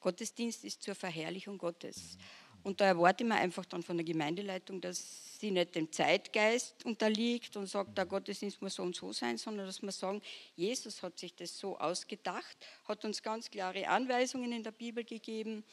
Gottesdienst 0.00 0.64
ist 0.64 0.82
zur 0.82 0.94
Verherrlichung 0.94 1.58
Gottes. 1.58 2.16
Und 2.62 2.80
da 2.80 2.86
erwarte 2.86 3.24
ich 3.24 3.28
mir 3.28 3.36
einfach 3.36 3.64
dann 3.64 3.82
von 3.82 3.96
der 3.96 4.04
Gemeindeleitung, 4.04 4.80
dass 4.80 5.38
sie 5.38 5.50
nicht 5.50 5.74
dem 5.74 5.90
Zeitgeist 5.90 6.84
unterliegt 6.84 7.56
und 7.56 7.66
sagt, 7.66 7.96
der 7.96 8.04
Gottesdienst 8.04 8.60
muss 8.60 8.74
so 8.74 8.82
und 8.82 8.94
so 8.94 9.12
sein, 9.12 9.38
sondern 9.38 9.66
dass 9.66 9.80
wir 9.80 9.92
sagen, 9.92 10.20
Jesus 10.56 11.02
hat 11.02 11.18
sich 11.18 11.34
das 11.34 11.58
so 11.58 11.78
ausgedacht, 11.78 12.56
hat 12.84 13.04
uns 13.06 13.22
ganz 13.22 13.50
klare 13.50 13.88
Anweisungen 13.88 14.52
in 14.52 14.62
der 14.62 14.72
Bibel 14.72 15.04
gegeben 15.04 15.64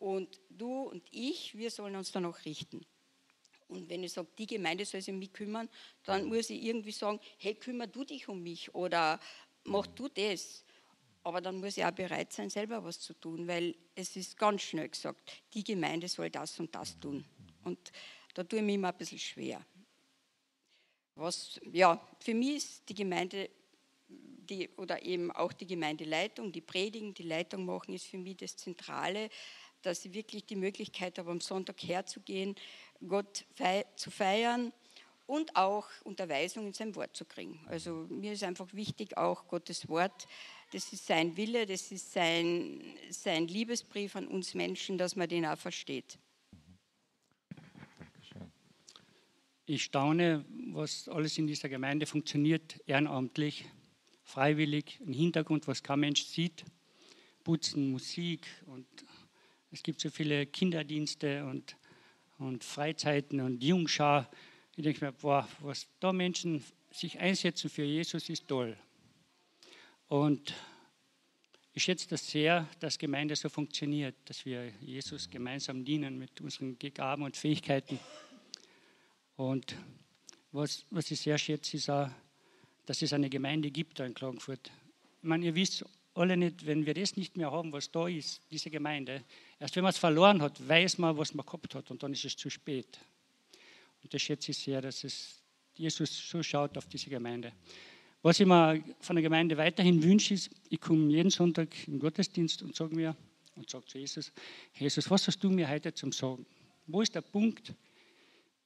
und 0.00 0.40
du 0.48 0.82
und 0.82 1.04
ich, 1.12 1.56
wir 1.56 1.70
sollen 1.70 1.94
uns 1.94 2.10
danach 2.10 2.44
richten. 2.44 2.84
Und 3.68 3.88
wenn 3.88 4.02
ich 4.02 4.12
sage, 4.12 4.28
die 4.36 4.46
Gemeinde 4.46 4.84
soll 4.84 5.00
sich 5.00 5.12
um 5.12 5.20
mich 5.20 5.32
kümmern, 5.32 5.68
dann 6.04 6.24
muss 6.24 6.50
ich 6.50 6.62
irgendwie 6.62 6.90
sagen, 6.90 7.20
hey, 7.38 7.54
kümmer 7.54 7.86
du 7.86 8.02
dich 8.02 8.26
um 8.28 8.42
mich 8.42 8.74
oder 8.74 9.20
mach 9.64 9.86
du 9.86 10.08
das. 10.08 10.64
Aber 11.22 11.40
dann 11.40 11.60
muss 11.60 11.76
ich 11.76 11.84
auch 11.84 11.92
bereit 11.92 12.32
sein, 12.32 12.48
selber 12.48 12.82
was 12.82 12.98
zu 12.98 13.12
tun, 13.14 13.46
weil 13.46 13.76
es 13.94 14.16
ist 14.16 14.36
ganz 14.36 14.62
schnell 14.62 14.88
gesagt, 14.88 15.30
die 15.52 15.62
Gemeinde 15.62 16.08
soll 16.08 16.30
das 16.30 16.58
und 16.58 16.74
das 16.74 16.98
tun. 16.98 17.24
Und 17.62 17.92
da 18.34 18.42
tue 18.42 18.58
ich 18.58 18.64
mich 18.64 18.76
immer 18.76 18.88
ein 18.88 18.96
bisschen 18.96 19.18
schwer. 19.18 19.64
Was, 21.14 21.60
ja, 21.70 22.00
für 22.18 22.34
mich 22.34 22.56
ist 22.56 22.88
die 22.88 22.94
Gemeinde 22.94 23.50
die, 24.08 24.68
oder 24.76 25.02
eben 25.02 25.30
auch 25.30 25.52
die 25.52 25.66
Gemeindeleitung, 25.66 26.50
die 26.50 26.60
Predigen, 26.60 27.14
die 27.14 27.22
Leitung 27.22 27.64
machen, 27.64 27.94
ist 27.94 28.06
für 28.06 28.18
mich 28.18 28.38
das 28.38 28.56
Zentrale, 28.56 29.30
dass 29.82 30.04
ich 30.04 30.14
wirklich 30.14 30.44
die 30.44 30.56
Möglichkeit 30.56 31.18
habe, 31.18 31.30
am 31.30 31.40
Sonntag 31.40 31.82
herzugehen, 31.82 32.54
Gott 33.06 33.44
fei 33.54 33.84
zu 33.96 34.10
feiern 34.10 34.72
und 35.26 35.56
auch 35.56 35.86
Unterweisung 36.04 36.66
in 36.66 36.72
sein 36.72 36.94
Wort 36.96 37.16
zu 37.16 37.24
kriegen. 37.24 37.60
Also 37.66 38.06
mir 38.10 38.32
ist 38.32 38.42
einfach 38.42 38.72
wichtig, 38.74 39.16
auch 39.16 39.46
Gottes 39.48 39.88
Wort 39.88 40.26
das 40.72 40.92
ist 40.92 41.06
sein 41.06 41.36
Wille, 41.36 41.66
das 41.66 41.90
ist 41.90 42.12
sein, 42.12 42.80
sein 43.10 43.48
Liebesbrief 43.48 44.14
an 44.14 44.28
uns 44.28 44.54
Menschen, 44.54 44.98
dass 44.98 45.16
man 45.16 45.28
den 45.28 45.44
auch 45.44 45.58
versteht. 45.58 46.18
Ich 49.66 49.84
staune, 49.84 50.44
was 50.72 51.08
alles 51.08 51.38
in 51.38 51.46
dieser 51.46 51.68
Gemeinde 51.68 52.06
funktioniert, 52.06 52.80
ehrenamtlich, 52.86 53.64
freiwillig, 54.22 55.00
im 55.00 55.12
Hintergrund, 55.12 55.66
was 55.66 55.82
kein 55.82 56.00
Mensch 56.00 56.24
sieht. 56.24 56.64
Putzen, 57.42 57.90
Musik 57.90 58.46
und 58.66 58.86
es 59.72 59.82
gibt 59.82 60.00
so 60.00 60.10
viele 60.10 60.46
Kinderdienste 60.46 61.44
und, 61.44 61.76
und 62.38 62.64
Freizeiten 62.64 63.40
und 63.40 63.62
Jungschar. 63.62 64.30
Ich 64.76 64.82
denke 64.82 65.04
mir, 65.04 65.12
boah, 65.12 65.48
was 65.60 65.86
da 66.00 66.12
Menschen 66.12 66.64
sich 66.90 67.18
einsetzen 67.18 67.70
für 67.70 67.84
Jesus 67.84 68.28
ist 68.28 68.48
toll. 68.48 68.76
Und 70.08 70.54
ich 71.72 71.84
schätze 71.84 72.08
das 72.08 72.28
sehr, 72.28 72.68
dass 72.80 72.98
Gemeinde 72.98 73.36
so 73.36 73.48
funktioniert, 73.48 74.16
dass 74.24 74.44
wir 74.44 74.72
Jesus 74.80 75.30
gemeinsam 75.30 75.84
dienen 75.84 76.18
mit 76.18 76.40
unseren 76.40 76.76
Gaben 76.78 77.22
und 77.22 77.36
Fähigkeiten. 77.36 78.00
Und 79.36 79.76
was, 80.50 80.84
was 80.90 81.10
ich 81.12 81.20
sehr 81.20 81.38
schätze, 81.38 81.76
ist 81.76 81.88
auch, 81.88 82.10
dass 82.86 83.02
es 83.02 83.12
eine 83.12 83.30
Gemeinde 83.30 83.70
gibt 83.70 84.00
in 84.00 84.14
Klagenfurt. 84.14 84.72
Ich 85.22 85.28
meine, 85.28 85.46
ihr 85.46 85.54
wisst 85.54 85.84
alle 86.14 86.36
nicht, 86.36 86.66
wenn 86.66 86.86
wir 86.86 86.94
das 86.94 87.16
nicht 87.16 87.36
mehr 87.36 87.50
haben, 87.50 87.72
was 87.72 87.90
da 87.90 88.08
ist, 88.08 88.40
diese 88.50 88.70
Gemeinde, 88.70 89.22
erst 89.58 89.76
wenn 89.76 89.82
man 89.82 89.90
es 89.90 89.98
verloren 89.98 90.42
hat, 90.42 90.68
weiß 90.68 90.98
man, 90.98 91.16
was 91.16 91.34
man 91.34 91.46
gehabt 91.46 91.74
hat 91.74 91.90
und 91.90 92.02
dann 92.02 92.12
ist 92.12 92.24
es 92.24 92.36
zu 92.36 92.50
spät. 92.50 92.98
Und 94.02 94.12
das 94.12 94.22
schätze 94.22 94.50
ich 94.50 94.58
sehr, 94.58 94.80
dass 94.80 95.04
es 95.04 95.40
Jesus 95.74 96.28
so 96.28 96.42
schaut 96.42 96.76
auf 96.76 96.86
diese 96.86 97.10
Gemeinde. 97.10 97.52
Was 98.22 98.38
ich 98.38 98.46
mir 98.46 98.82
von 99.00 99.16
der 99.16 99.22
Gemeinde 99.22 99.56
weiterhin 99.56 100.02
wünsche, 100.02 100.34
ist, 100.34 100.50
ich 100.68 100.80
komme 100.80 101.10
jeden 101.10 101.30
Sonntag 101.30 101.68
in 101.86 101.94
den 101.94 102.00
Gottesdienst 102.00 102.62
und 102.62 102.76
sage 102.76 102.94
mir 102.94 103.16
und 103.56 103.70
sage 103.70 103.86
zu 103.86 103.98
Jesus, 103.98 104.32
Jesus, 104.74 105.10
was 105.10 105.26
hast 105.26 105.42
du 105.42 105.48
mir 105.48 105.68
heute 105.68 105.94
zum 105.94 106.12
Sagen? 106.12 106.44
Wo 106.86 107.00
ist 107.00 107.14
der 107.14 107.22
Punkt, 107.22 107.72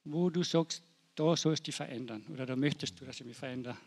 wo 0.03 0.29
du 0.29 0.43
sagst, 0.43 0.83
da 1.15 1.37
sollst 1.37 1.63
du 1.63 1.65
dich 1.65 1.75
verändern 1.75 2.25
oder 2.33 2.45
da 2.45 2.55
möchtest 2.55 2.99
du, 2.99 3.05
dass 3.05 3.19
ich 3.19 3.25
mich 3.25 3.37
verändere? 3.37 3.77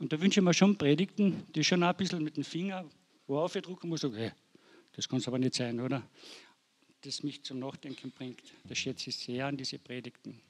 Und 0.00 0.12
da 0.12 0.20
wünsche 0.20 0.40
ich 0.40 0.44
mir 0.44 0.54
schon 0.54 0.76
Predigten, 0.76 1.44
die 1.54 1.64
schon 1.64 1.82
ein 1.82 1.96
bisschen 1.96 2.22
mit 2.22 2.36
dem 2.36 2.44
Finger 2.44 2.88
wo 3.28 3.38
aufdrucken 3.38 3.90
muss, 3.90 4.04
okay, 4.04 4.32
das 4.92 5.08
kann 5.08 5.18
es 5.18 5.28
aber 5.28 5.38
nicht 5.38 5.54
sein, 5.54 5.78
oder? 5.80 6.02
Das 7.02 7.22
mich 7.22 7.44
zum 7.44 7.60
Nachdenken 7.60 8.10
bringt. 8.10 8.42
Das 8.64 8.78
schätze 8.78 9.10
ich 9.10 9.16
sehr 9.16 9.46
an 9.46 9.56
diese 9.56 9.78
Predigten. 9.78 10.40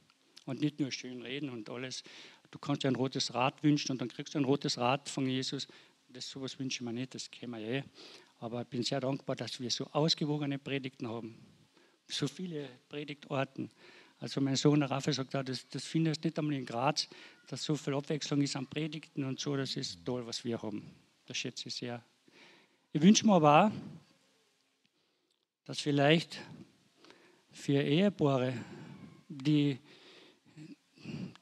Und 0.47 0.61
nicht 0.61 0.81
nur 0.81 0.91
schön 0.91 1.21
reden 1.21 1.51
und 1.51 1.69
alles. 1.69 2.03
Du 2.51 2.59
kannst 2.59 2.85
dir 2.85 2.89
ein 2.89 2.97
rotes 2.97 3.35
Rad 3.35 3.63
wünschen 3.63 3.93
und 3.93 4.01
dann 4.01 4.09
kriegst 4.09 4.35
du 4.35 4.39
ein 4.39 4.45
rotes 4.45 4.79
Rad 4.79 5.09
von 5.09 5.29
Jesus. 5.29 5.69
Das 6.09 6.31
sowas 6.31 6.59
wünsche 6.59 6.77
ich 6.77 6.81
mir 6.81 6.93
nicht, 6.93 7.15
das 7.15 7.31
kennen 7.31 7.53
wir 7.53 7.61
eh. 7.61 7.83
Aber 8.39 8.63
ich 8.63 8.69
bin 8.69 8.83
sehr 8.83 9.01
dankbar, 9.01 9.37
dass 9.37 9.61
wir 9.61 9.71
so 9.71 9.85
ausgewogene 9.89 10.59
Predigten 10.59 11.09
haben. 11.09 11.37
So 12.07 12.27
viele 12.29 12.67
Predigtorten. 12.89 13.71
Also 14.21 14.41
mein 14.41 14.57
Sohn 14.57 14.83
Raphael 14.83 15.15
sagt, 15.15 15.37
auch, 15.37 15.45
das, 15.45 15.69
das 15.69 15.85
findest 15.85 16.25
du 16.25 16.29
nicht 16.29 16.39
einmal 16.39 16.55
in 16.55 16.67
Graz, 16.67 17.09
dass 17.47 17.63
so 17.63 17.77
viel 17.77 17.95
Abwechslung 17.95 18.43
ist 18.43 18.57
an 18.57 18.67
Predigten 18.67 19.25
und 19.25 19.39
so. 19.39 19.57
Das 19.57 19.77
ist 19.77 20.05
toll, 20.05 20.27
was 20.27 20.45
wir 20.45 20.61
haben. 20.61 20.83
Das 21.27 21.37
schätze 21.37 21.69
ich 21.69 21.75
sehr. 21.75 22.05
Ich 22.93 23.01
wünsche 23.01 23.27
mir 23.27 23.35
aber 23.35 23.67
auch, 23.67 23.71
dass 25.67 25.81
vielleicht 25.81 26.41
für 27.53 27.81
Ehepaare, 27.81 28.55
die, 29.29 29.79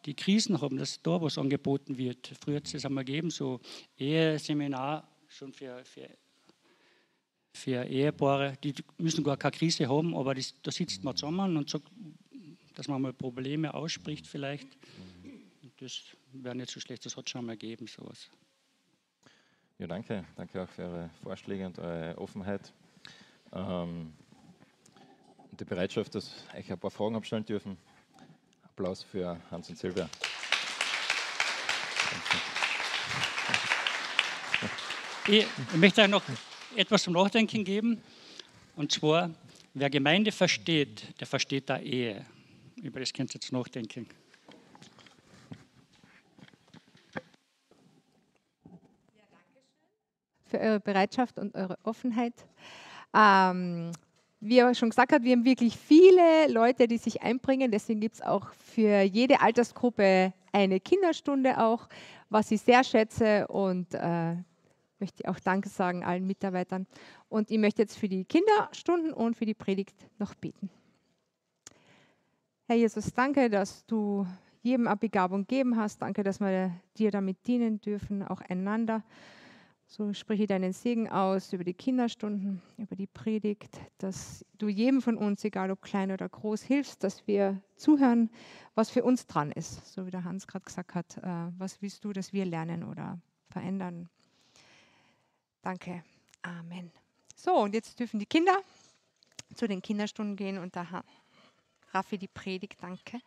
die 0.04 0.14
Krisen 0.14 0.61
haben, 0.61 0.76
dass 0.76 1.00
da 1.00 1.21
was 1.23 1.38
angeboten 1.38 1.97
wird. 1.97 2.33
Früher 2.40 2.56
hat 2.56 2.66
es 2.66 2.73
das 2.73 2.85
einmal 2.85 3.04
gegeben, 3.04 3.30
so 3.30 3.61
Eheseminar 3.97 5.09
schon 5.28 5.52
für, 5.52 5.85
für, 5.85 6.09
für 7.52 7.85
Ehepaare, 7.85 8.59
die 8.62 8.75
müssen 8.99 9.25
gar 9.25 9.37
keine 9.37 9.52
Krise 9.52 9.88
haben, 9.88 10.16
aber 10.16 10.35
das, 10.35 10.54
da 10.62 10.71
sitzt 10.71 11.04
man 11.04 11.16
zusammen 11.16 11.56
und 11.56 11.71
sagt, 11.71 11.90
dass 12.76 12.88
man 12.88 13.02
mal 13.02 13.12
Probleme 13.12 13.75
ausspricht 13.75 14.26
vielleicht. 14.26 14.68
Das 15.80 16.02
wäre 16.33 16.54
nicht 16.54 16.71
so 16.71 16.78
schlecht, 16.78 17.04
das 17.04 17.16
hat 17.16 17.25
es 17.26 17.30
schon 17.30 17.45
mal 17.45 17.56
gegeben, 17.56 17.87
sowas. 17.87 18.28
Ja, 19.78 19.87
danke. 19.87 20.25
Danke 20.37 20.62
auch 20.62 20.68
für 20.68 20.83
eure 20.83 21.11
Vorschläge 21.23 21.66
und 21.66 21.78
eure 21.78 22.16
Offenheit. 22.18 22.73
Ähm, 23.52 24.12
und 25.50 25.61
die 25.61 25.64
Bereitschaft, 25.64 26.14
dass 26.14 26.45
ich 26.59 26.71
ein 26.71 26.78
paar 26.78 26.90
Fragen 26.90 27.16
abstellen 27.16 27.45
dürfen. 27.45 27.76
Applaus 28.62 29.02
für 29.02 29.40
Hans 29.50 29.71
und 29.71 29.78
Silvia. 29.78 30.09
Ich 35.28 35.47
möchte 35.75 36.02
euch 36.02 36.09
noch 36.09 36.23
etwas 36.76 37.02
zum 37.02 37.14
Nachdenken 37.14 37.64
geben. 37.64 38.02
Und 38.76 38.92
zwar, 38.92 39.30
wer 39.73 39.88
Gemeinde 39.88 40.30
versteht, 40.30 41.18
der 41.21 41.26
versteht 41.26 41.71
da 41.71 41.78
Ehe. 41.78 42.26
Über 42.76 43.00
das 43.00 43.12
könnt 43.12 43.30
ihr 43.30 43.40
jetzt 43.40 43.52
nachdenken. 43.52 44.06
für 50.47 50.61
eure 50.61 50.80
Bereitschaft 50.80 51.38
und 51.38 51.54
eure 51.54 51.78
Offenheit. 51.83 52.35
Ähm, 53.14 53.92
wie 54.40 54.59
er 54.59 54.75
schon 54.75 54.90
gesagt 54.90 55.12
hat, 55.12 55.23
wir 55.23 55.33
haben 55.33 55.45
wirklich 55.45 55.76
viele 55.76 56.49
Leute, 56.49 56.87
die 56.87 56.99
sich 56.99 57.23
einbringen. 57.23 57.71
Deswegen 57.71 58.00
gibt 58.00 58.16
es 58.16 58.23
auch 58.23 58.52
für 58.52 59.02
jede 59.02 59.40
Altersgruppe 59.40 60.33
eine 60.52 60.80
Kinderstunde 60.80 61.59
auch, 61.59 61.88
was 62.28 62.50
ich 62.50 62.61
sehr 62.61 62.85
schätze 62.85 63.47
und 63.49 63.95
äh, 63.95 64.37
möchte 64.99 65.28
auch 65.28 65.38
Danke 65.40 65.68
sagen 65.68 66.04
allen 66.04 66.26
Mitarbeitern. 66.26 66.87
Und 67.28 67.50
ich 67.50 67.59
möchte 67.59 67.83
jetzt 67.83 67.99
für 67.99 68.09
die 68.09 68.25
Kinderstunden 68.25 69.12
und 69.12 69.37
für 69.37 69.47
die 69.47 69.54
Predigt 69.54 69.97
noch 70.19 70.34
beten. 70.34 70.71
Herr 72.68 72.74
Jesus, 72.74 73.14
danke, 73.14 73.48
dass 73.48 73.86
du 73.86 74.26
jedem 74.60 74.88
eine 74.88 74.96
Begabung 74.96 75.42
gegeben 75.42 75.76
hast. 75.76 76.02
Danke, 76.02 76.24
dass 76.24 76.40
wir 76.40 76.72
dir 76.98 77.12
damit 77.12 77.46
dienen 77.46 77.80
dürfen, 77.80 78.24
auch 78.24 78.40
einander. 78.40 79.04
So 79.86 80.12
spreche 80.12 80.48
deinen 80.48 80.72
Segen 80.72 81.08
aus 81.08 81.52
über 81.52 81.62
die 81.62 81.74
Kinderstunden, 81.74 82.60
über 82.76 82.96
die 82.96 83.06
Predigt, 83.06 83.78
dass 83.98 84.44
du 84.58 84.66
jedem 84.66 85.00
von 85.00 85.16
uns, 85.16 85.44
egal 85.44 85.70
ob 85.70 85.80
klein 85.80 86.10
oder 86.10 86.28
groß, 86.28 86.60
hilfst, 86.62 87.04
dass 87.04 87.24
wir 87.28 87.62
zuhören, 87.76 88.30
was 88.74 88.90
für 88.90 89.04
uns 89.04 89.28
dran 89.28 89.52
ist. 89.52 89.92
So 89.92 90.04
wie 90.04 90.10
der 90.10 90.24
Hans 90.24 90.48
gerade 90.48 90.64
gesagt 90.64 90.96
hat, 90.96 91.18
äh, 91.18 91.52
was 91.58 91.80
willst 91.82 92.04
du, 92.04 92.12
dass 92.12 92.32
wir 92.32 92.44
lernen 92.46 92.82
oder 92.82 93.20
verändern? 93.48 94.08
Danke. 95.62 96.02
Amen. 96.42 96.90
So, 97.36 97.54
und 97.62 97.74
jetzt 97.74 98.00
dürfen 98.00 98.18
die 98.18 98.26
Kinder 98.26 98.58
zu 99.54 99.68
den 99.68 99.82
Kinderstunden 99.82 100.34
gehen 100.34 100.58
und 100.58 100.74
da 100.74 101.04
Raffi 101.97 102.19
die 102.19 102.28
Predigt. 102.28 102.76
Danke. 102.82 103.21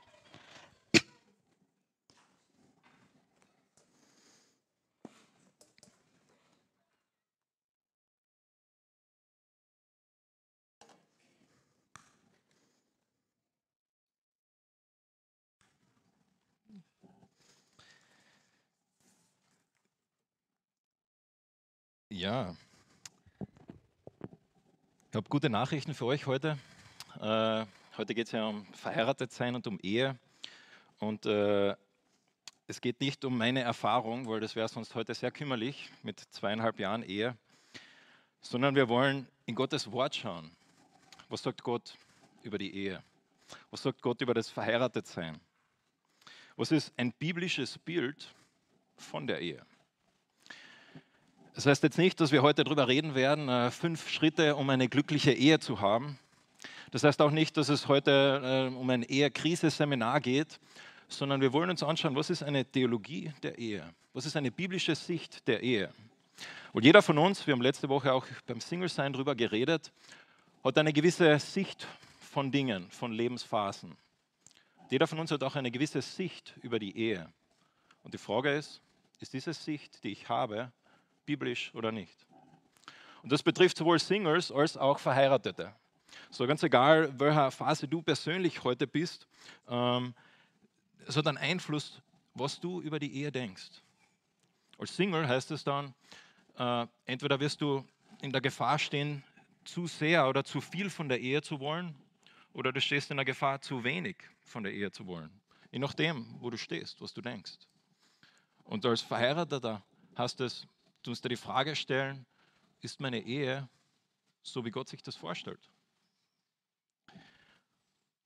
Ja, 22.11 22.55
ich 25.09 25.15
habe 25.15 25.27
gute 25.29 25.49
Nachrichten 25.49 25.93
für 25.95 26.05
euch 26.05 26.27
heute. 26.27 26.57
Äh, 27.19 27.65
heute 27.99 28.15
geht 28.15 28.27
es 28.27 28.31
ja 28.31 28.47
um 28.47 28.65
verheiratet 28.73 29.33
sein 29.33 29.55
und 29.55 29.67
um 29.67 29.77
Ehe. 29.83 30.17
Und 30.99 31.25
äh, 31.25 31.75
es 32.65 32.79
geht 32.79 33.01
nicht 33.01 33.25
um 33.25 33.37
meine 33.37 33.59
Erfahrung, 33.59 34.25
weil 34.29 34.39
das 34.39 34.55
wäre 34.55 34.69
sonst 34.69 34.95
heute 34.95 35.13
sehr 35.13 35.31
kümmerlich 35.31 35.89
mit 36.01 36.17
zweieinhalb 36.17 36.79
Jahren 36.79 37.03
Ehe, 37.03 37.35
sondern 38.39 38.75
wir 38.75 38.87
wollen 38.87 39.27
in 39.47 39.55
Gottes 39.55 39.91
Wort 39.91 40.15
schauen. 40.15 40.49
Was 41.27 41.43
sagt 41.43 41.61
Gott 41.61 41.97
über 42.41 42.57
die 42.57 42.73
Ehe? 42.73 43.03
Was 43.69 43.83
sagt 43.83 44.01
Gott 44.01 44.21
über 44.21 44.33
das 44.33 44.49
Verheiratetsein? 44.49 45.37
Was 46.55 46.71
ist 46.71 46.93
ein 46.95 47.11
biblisches 47.11 47.77
Bild 47.79 48.33
von 48.95 49.27
der 49.27 49.41
Ehe? 49.41 49.65
Das 51.53 51.65
heißt 51.65 51.83
jetzt 51.83 51.97
nicht, 51.97 52.21
dass 52.21 52.31
wir 52.31 52.43
heute 52.43 52.63
darüber 52.63 52.87
reden 52.87 53.13
werden, 53.13 53.49
äh, 53.49 53.71
fünf 53.71 54.07
Schritte, 54.07 54.55
um 54.55 54.69
eine 54.69 54.87
glückliche 54.87 55.33
Ehe 55.33 55.59
zu 55.59 55.81
haben. 55.81 56.17
Das 56.91 57.03
heißt 57.03 57.21
auch 57.21 57.31
nicht, 57.31 57.55
dass 57.57 57.69
es 57.69 57.87
heute 57.87 58.69
äh, 58.71 58.75
um 58.75 58.89
ein 58.89 59.03
Ehekrise-Seminar 59.03 60.21
geht, 60.21 60.59
sondern 61.07 61.39
wir 61.41 61.53
wollen 61.53 61.69
uns 61.69 61.83
anschauen, 61.83 62.15
was 62.15 62.29
ist 62.29 62.41
eine 62.41 62.65
Theologie 62.65 63.31
der 63.43 63.57
Ehe? 63.57 63.83
Was 64.13 64.25
ist 64.25 64.35
eine 64.35 64.51
biblische 64.51 64.95
Sicht 64.95 65.47
der 65.47 65.61
Ehe? 65.61 65.93
Und 66.73 66.85
jeder 66.85 67.01
von 67.01 67.17
uns, 67.17 67.45
wir 67.45 67.53
haben 67.53 67.61
letzte 67.61 67.89
Woche 67.89 68.11
auch 68.11 68.25
beim 68.47 68.59
Single-Sein 68.59 69.13
darüber 69.13 69.35
geredet, 69.35 69.91
hat 70.63 70.77
eine 70.77 70.93
gewisse 70.93 71.37
Sicht 71.39 71.87
von 72.19 72.51
Dingen, 72.51 72.89
von 72.89 73.11
Lebensphasen. 73.11 73.95
Jeder 74.89 75.07
von 75.07 75.19
uns 75.19 75.31
hat 75.31 75.43
auch 75.43 75.55
eine 75.55 75.71
gewisse 75.71 76.01
Sicht 76.01 76.55
über 76.61 76.79
die 76.79 76.97
Ehe. 76.97 77.31
Und 78.03 78.13
die 78.13 78.17
Frage 78.17 78.51
ist, 78.51 78.81
ist 79.19 79.33
diese 79.33 79.53
Sicht, 79.53 80.03
die 80.03 80.11
ich 80.11 80.29
habe, 80.29 80.71
biblisch 81.25 81.71
oder 81.75 81.91
nicht. 81.91 82.25
Und 83.21 83.31
das 83.31 83.43
betrifft 83.43 83.77
sowohl 83.77 83.99
Singles 83.99 84.51
als 84.51 84.77
auch 84.77 84.97
Verheiratete. 84.97 85.73
So 86.31 86.45
ganz 86.45 86.61
egal, 86.61 87.11
welcher 87.19 87.49
Phase 87.49 87.87
du 87.87 88.03
persönlich 88.03 88.63
heute 88.63 88.85
bist, 88.85 89.27
ähm, 89.67 90.13
es 91.07 91.17
hat 91.17 91.25
einen 91.25 91.37
Einfluss, 91.37 92.01
was 92.35 92.59
du 92.59 92.81
über 92.81 92.99
die 92.99 93.11
Ehe 93.15 93.31
denkst. 93.31 93.81
Als 94.77 94.95
Single 94.95 95.27
heißt 95.27 95.49
es 95.49 95.63
dann, 95.63 95.95
äh, 96.55 96.85
entweder 97.05 97.39
wirst 97.39 97.61
du 97.61 97.83
in 98.21 98.31
der 98.31 98.41
Gefahr 98.41 98.77
stehen, 98.77 99.23
zu 99.65 99.87
sehr 99.87 100.29
oder 100.29 100.43
zu 100.43 100.61
viel 100.61 100.91
von 100.91 101.09
der 101.09 101.19
Ehe 101.19 101.41
zu 101.41 101.59
wollen, 101.59 101.95
oder 102.53 102.71
du 102.71 102.79
stehst 102.79 103.09
in 103.09 103.17
der 103.17 103.25
Gefahr, 103.25 103.59
zu 103.61 103.83
wenig 103.83 104.17
von 104.43 104.63
der 104.63 104.71
Ehe 104.71 104.91
zu 104.91 105.07
wollen. 105.07 105.31
Je 105.71 105.79
nachdem, 105.79 106.35
wo 106.39 106.51
du 106.51 106.57
stehst, 106.57 107.01
was 107.01 107.13
du 107.13 107.21
denkst. 107.21 107.57
Und 108.63 108.85
als 108.85 109.01
Verheirateter 109.01 109.83
hast 110.15 110.41
es 110.41 110.67
du 111.01 111.09
musst 111.09 111.23
dir 111.23 111.29
die 111.29 111.37
Frage 111.37 111.75
stellen, 111.75 112.25
ist 112.81 112.99
meine 112.99 113.19
Ehe 113.19 113.67
so, 114.43 114.63
wie 114.63 114.71
Gott 114.71 114.89
sich 114.89 115.01
das 115.01 115.15
vorstellt? 115.15 115.69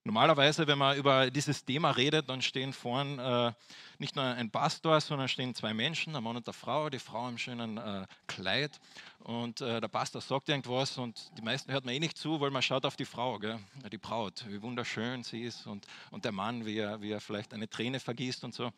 Normalerweise, 0.05 0.67
wenn 0.67 0.77
man 0.77 0.97
über 0.97 1.31
dieses 1.31 1.63
Thema 1.63 1.91
redet, 1.91 2.27
dann 2.27 2.41
stehen 2.41 2.73
vorn 2.73 3.19
äh, 3.19 3.53
nicht 3.99 4.17
nur 4.17 4.25
ein 4.25 4.51
Pastor, 4.51 4.99
sondern 4.99 5.29
stehen 5.29 5.55
zwei 5.55 5.73
Menschen, 5.73 6.13
ein 6.13 6.23
Mann 6.23 6.35
und 6.35 6.45
eine 6.45 6.53
Frau, 6.53 6.89
die 6.89 6.99
Frau 6.99 7.29
im 7.29 7.37
schönen 7.37 7.77
äh, 7.77 8.05
Kleid 8.27 8.81
und 9.19 9.61
äh, 9.61 9.79
der 9.79 9.87
Pastor 9.87 10.19
sagt 10.19 10.49
irgendwas 10.49 10.97
und 10.97 11.31
die 11.37 11.41
meisten 11.41 11.71
hört 11.71 11.85
man 11.85 11.93
eh 11.93 11.99
nicht 12.01 12.17
zu, 12.17 12.41
weil 12.41 12.51
man 12.51 12.61
schaut 12.61 12.85
auf 12.85 12.97
die 12.97 13.05
Frau, 13.05 13.39
gell? 13.39 13.57
die 13.89 13.97
Braut, 13.97 14.43
wie 14.49 14.61
wunderschön 14.61 15.23
sie 15.23 15.43
ist 15.43 15.65
und, 15.67 15.87
und 16.11 16.25
der 16.25 16.33
Mann, 16.33 16.65
wie 16.65 16.79
er, 16.79 17.01
wie 17.01 17.11
er 17.11 17.21
vielleicht 17.21 17.53
eine 17.53 17.69
Träne 17.69 18.01
vergießt 18.01 18.43
und 18.43 18.53
so. 18.53 18.73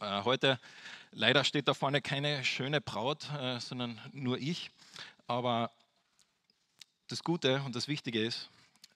Äh, 0.00 0.24
heute 0.24 0.58
leider 1.12 1.44
steht 1.44 1.68
da 1.68 1.74
vorne 1.74 2.02
keine 2.02 2.44
schöne 2.44 2.80
Braut, 2.80 3.30
äh, 3.38 3.60
sondern 3.60 4.00
nur 4.12 4.38
ich. 4.38 4.72
Aber 5.28 5.70
das 7.06 7.22
Gute 7.22 7.62
und 7.62 7.76
das 7.76 7.86
Wichtige 7.86 8.20
ist, 8.20 8.50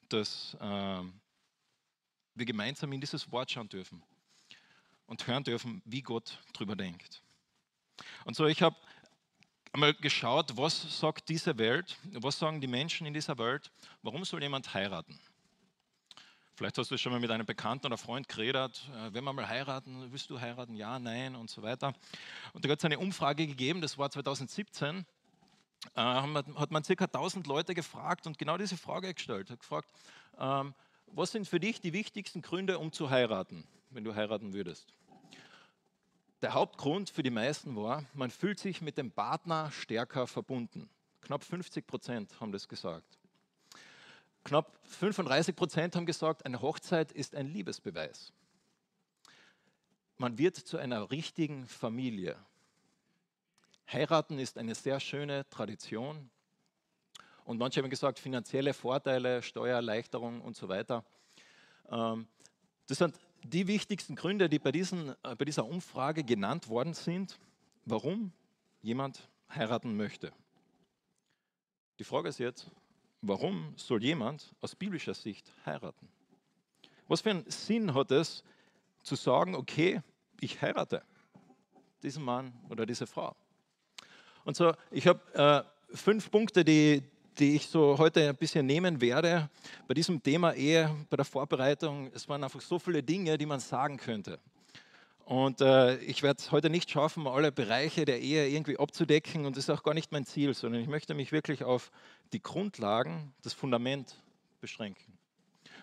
dass 0.09 0.57
äh, 0.61 1.03
wir 2.37 2.47
gemeinsam 2.47 2.93
in 2.93 3.01
dieses 3.01 3.31
Wort 3.33 3.51
schauen 3.51 3.69
dürfen 3.69 4.03
und 5.07 5.27
hören 5.27 5.45
dürfen, 5.45 5.83
wie 5.85 6.03
Gott 6.03 6.39
drüber 6.53 6.77
denkt. 6.77 7.23
Und 8.25 8.37
so, 8.37 8.47
ich 8.47 8.63
habe 8.63 8.77
einmal 9.73 9.95
geschaut, 9.95 10.57
was 10.57 10.99
sagt 10.99 11.29
diese 11.29 11.57
Welt, 11.59 11.97
was 12.13 12.39
sagen 12.39 12.61
die 12.61 12.67
Menschen 12.67 13.07
in 13.07 13.15
dieser 13.15 13.39
Welt, 13.39 13.71
warum 14.03 14.25
soll 14.25 14.43
jemand 14.43 14.73
heiraten? 14.75 15.19
Vielleicht 16.55 16.79
hast 16.79 16.91
du 16.91 16.97
schon 16.97 17.13
mal 17.13 17.21
mit 17.21 17.31
einem 17.31 17.45
Bekannten 17.45 17.87
oder 17.87 17.99
Freund 17.99 18.29
geredet, 18.29 18.89
äh, 18.95 19.13
wenn 19.13 19.25
wir 19.25 19.33
mal 19.35 19.47
heiraten, 19.47 20.11
willst 20.11 20.31
du 20.31 20.41
heiraten? 20.41 20.75
Ja, 20.75 20.99
nein 20.99 21.37
und 21.37 21.51
so 21.51 21.63
weiter. 21.63 21.93
Und 22.55 22.65
da 22.65 22.71
hat 22.71 22.79
es 22.79 22.85
eine 22.87 22.99
Umfrage 22.99 23.47
gegeben, 23.47 23.83
das 23.83 23.99
war 23.99 24.11
2017, 24.11 25.05
äh, 25.95 26.01
hat 26.01 26.71
man 26.71 26.83
ca. 26.83 27.05
1000 27.05 27.47
Leute 27.47 27.75
gefragt 27.75 28.27
und 28.27 28.39
genau 28.39 28.57
diese 28.57 28.79
Frage 28.79 29.13
gestellt. 29.13 29.51
Hat 29.51 29.61
gefragt, 29.61 29.91
ähm, 30.39 30.75
was 31.17 31.33
sind 31.33 31.49
für 31.49 31.59
dich 31.59 31.81
die 31.81 31.95
wichtigsten 31.95 32.43
Gründe, 32.43 32.79
um 32.79 32.93
zu 32.93 33.09
heiraten, 33.09 33.65
wenn 33.91 34.05
du 34.05 34.15
heiraten 34.15 34.53
würdest? 34.53 34.93
Der 36.43 36.53
Hauptgrund 36.53 37.09
für 37.09 37.23
die 37.23 37.31
meisten 37.31 37.75
war, 37.75 38.05
man 38.13 38.31
fühlt 38.31 38.61
sich 38.61 38.83
mit 38.83 38.99
dem 38.99 39.11
Partner 39.11 39.71
stärker 39.71 40.27
verbunden. 40.27 40.91
Knapp 41.23 41.43
50 41.43 41.87
Prozent 41.87 42.39
haben 42.39 42.53
das 42.53 42.69
gesagt. 42.69 43.19
Knapp 44.45 44.79
35 44.85 45.57
Prozent 45.57 45.97
haben 45.97 46.05
gesagt, 46.05 46.45
eine 46.45 46.61
Hochzeit 46.61 47.11
ist 47.13 47.35
ein 47.35 47.49
Liebesbeweis. 47.49 48.33
Man 50.19 50.37
wird 50.37 50.57
zu 50.57 50.77
einer 50.77 51.11
richtigen 51.11 51.67
Familie. 51.67 52.37
Heiraten 53.91 54.39
ist 54.39 54.59
eine 54.59 54.75
sehr 54.75 55.01
schöne 55.01 55.49
Tradition. 55.49 56.31
Und 57.47 57.59
manche 57.59 57.83
haben 57.83 57.89
gesagt, 57.89 58.19
finanzielle 58.19 58.75
Vorteile, 58.75 59.43
Steuererleichterung 59.43 60.43
und 60.43 60.57
so 60.57 60.69
weiter. 60.69 61.05
Ähm, 61.91 62.27
das 62.87 62.99
sind 62.99 63.19
die 63.43 63.67
wichtigsten 63.67 64.17
Gründe, 64.17 64.49
die 64.49 64.59
bei, 64.59 64.73
diesen, 64.73 65.11
äh, 65.23 65.35
bei 65.37 65.45
dieser 65.47 65.65
Umfrage 65.65 66.25
genannt 66.25 66.69
worden 66.69 66.93
sind, 66.93 67.39
warum 67.87 68.33
jemand 68.83 69.29
heiraten 69.49 69.97
möchte. 69.97 70.33
Die 71.99 72.05
Frage 72.05 72.29
ist 72.29 72.39
jetzt, 72.39 72.71
Warum 73.23 73.73
soll 73.77 74.05
jemand 74.05 74.55
aus 74.61 74.77
biblischer 74.77 75.15
Sicht 75.15 75.51
heiraten? 75.65 76.09
Was 77.09 77.23
für 77.23 77.31
einen 77.31 77.51
Sinn 77.51 77.93
hat 77.93 78.13
es, 78.13 78.45
zu 79.03 79.17
sagen, 79.17 79.57
okay, 79.57 80.01
ich 80.41 80.63
heirate 80.63 81.03
diesen 82.03 82.23
Mann 82.23 82.53
oder 82.69 82.87
diese 82.87 83.07
Frau? 83.07 83.35
Und 84.45 84.57
so, 84.57 84.73
ich 84.93 85.09
habe 85.09 85.67
äh, 85.91 85.97
fünf 85.97 86.31
Punkte, 86.31 86.65
die, 86.65 87.03
die 87.39 87.57
ich 87.57 87.69
so 87.69 87.99
heute 87.99 88.29
ein 88.29 88.37
bisschen 88.37 88.67
nehmen 88.67 89.01
werde 89.01 89.51
bei 89.87 89.95
diesem 89.95 90.23
Thema 90.23 90.53
Ehe, 90.55 90.95
bei 91.11 91.17
der 91.17 91.25
Vorbereitung. 91.25 92.11
Es 92.15 92.29
waren 92.29 92.43
einfach 92.43 92.61
so 92.61 92.79
viele 92.79 93.03
Dinge, 93.03 93.37
die 93.39 93.47
man 93.47 93.61
sagen 93.61 93.97
könnte. 93.97 94.39
Und 95.27 95.61
äh, 95.61 95.97
ich 95.99 96.23
werde 96.23 96.41
es 96.41 96.53
heute 96.53 96.71
nicht 96.71 96.89
schaffen, 96.89 97.27
alle 97.27 97.51
Bereiche 97.51 98.05
der 98.05 98.21
Ehe 98.21 98.49
irgendwie 98.49 98.79
abzudecken 98.79 99.45
und 99.45 99.57
das 99.57 99.65
ist 99.65 99.71
auch 99.71 99.83
gar 99.83 99.93
nicht 99.93 100.13
mein 100.13 100.25
Ziel, 100.25 100.55
sondern 100.55 100.81
ich 100.81 100.87
möchte 100.87 101.15
mich 101.15 101.33
wirklich 101.33 101.65
auf 101.65 101.91
die 102.33 102.41
Grundlagen, 102.41 103.35
das 103.43 103.53
Fundament 103.53 104.23
beschränken. 104.61 105.19